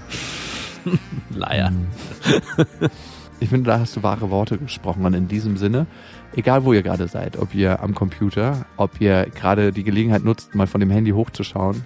Leier. 1.31 1.73
Ich 3.41 3.51
finde, 3.51 3.71
da 3.71 3.79
hast 3.79 3.97
du 3.97 4.03
wahre 4.03 4.31
Worte 4.31 4.59
gesprochen. 4.59 5.05
Und 5.05 5.15
in 5.15 5.29
diesem 5.29 5.57
Sinne, 5.57 5.87
egal 6.35 6.65
wo 6.65 6.73
ihr 6.73 6.83
gerade 6.83 7.07
seid, 7.09 7.39
ob 7.39 7.55
ihr 7.55 7.81
am 7.83 7.95
Computer, 7.95 8.67
ob 8.77 9.01
ihr 9.01 9.27
gerade 9.35 9.73
die 9.73 9.85
Gelegenheit 9.85 10.25
nutzt, 10.25 10.55
mal 10.55 10.67
von 10.67 10.81
dem 10.81 10.91
Handy 10.91 11.13
hochzuschauen, 11.13 11.85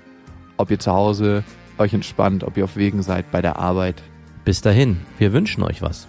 ob 0.57 0.71
ihr 0.71 0.79
zu 0.79 0.93
Hause 0.93 1.45
euch 1.79 1.93
entspannt, 1.93 2.45
ob 2.45 2.57
ihr 2.57 2.65
auf 2.65 2.77
Wegen 2.77 3.03
seid 3.03 3.31
bei 3.31 3.43
der 3.43 3.59
Arbeit. 3.59 4.03
Bis 4.45 4.61
dahin, 4.61 5.01
wir 5.19 5.33
wünschen 5.33 5.63
euch 5.63 5.83
was. 5.83 6.09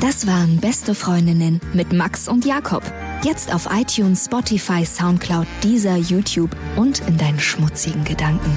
Das 0.00 0.26
waren 0.26 0.58
Beste 0.58 0.94
Freundinnen 0.94 1.60
mit 1.72 1.92
Max 1.92 2.28
und 2.28 2.44
Jakob. 2.44 2.82
Jetzt 3.24 3.52
auf 3.52 3.68
iTunes, 3.72 4.26
Spotify, 4.26 4.84
Soundcloud, 4.84 5.46
Deezer, 5.64 5.96
YouTube 5.96 6.54
und 6.76 7.00
in 7.08 7.16
deinen 7.16 7.40
schmutzigen 7.40 8.04
Gedanken. 8.04 8.56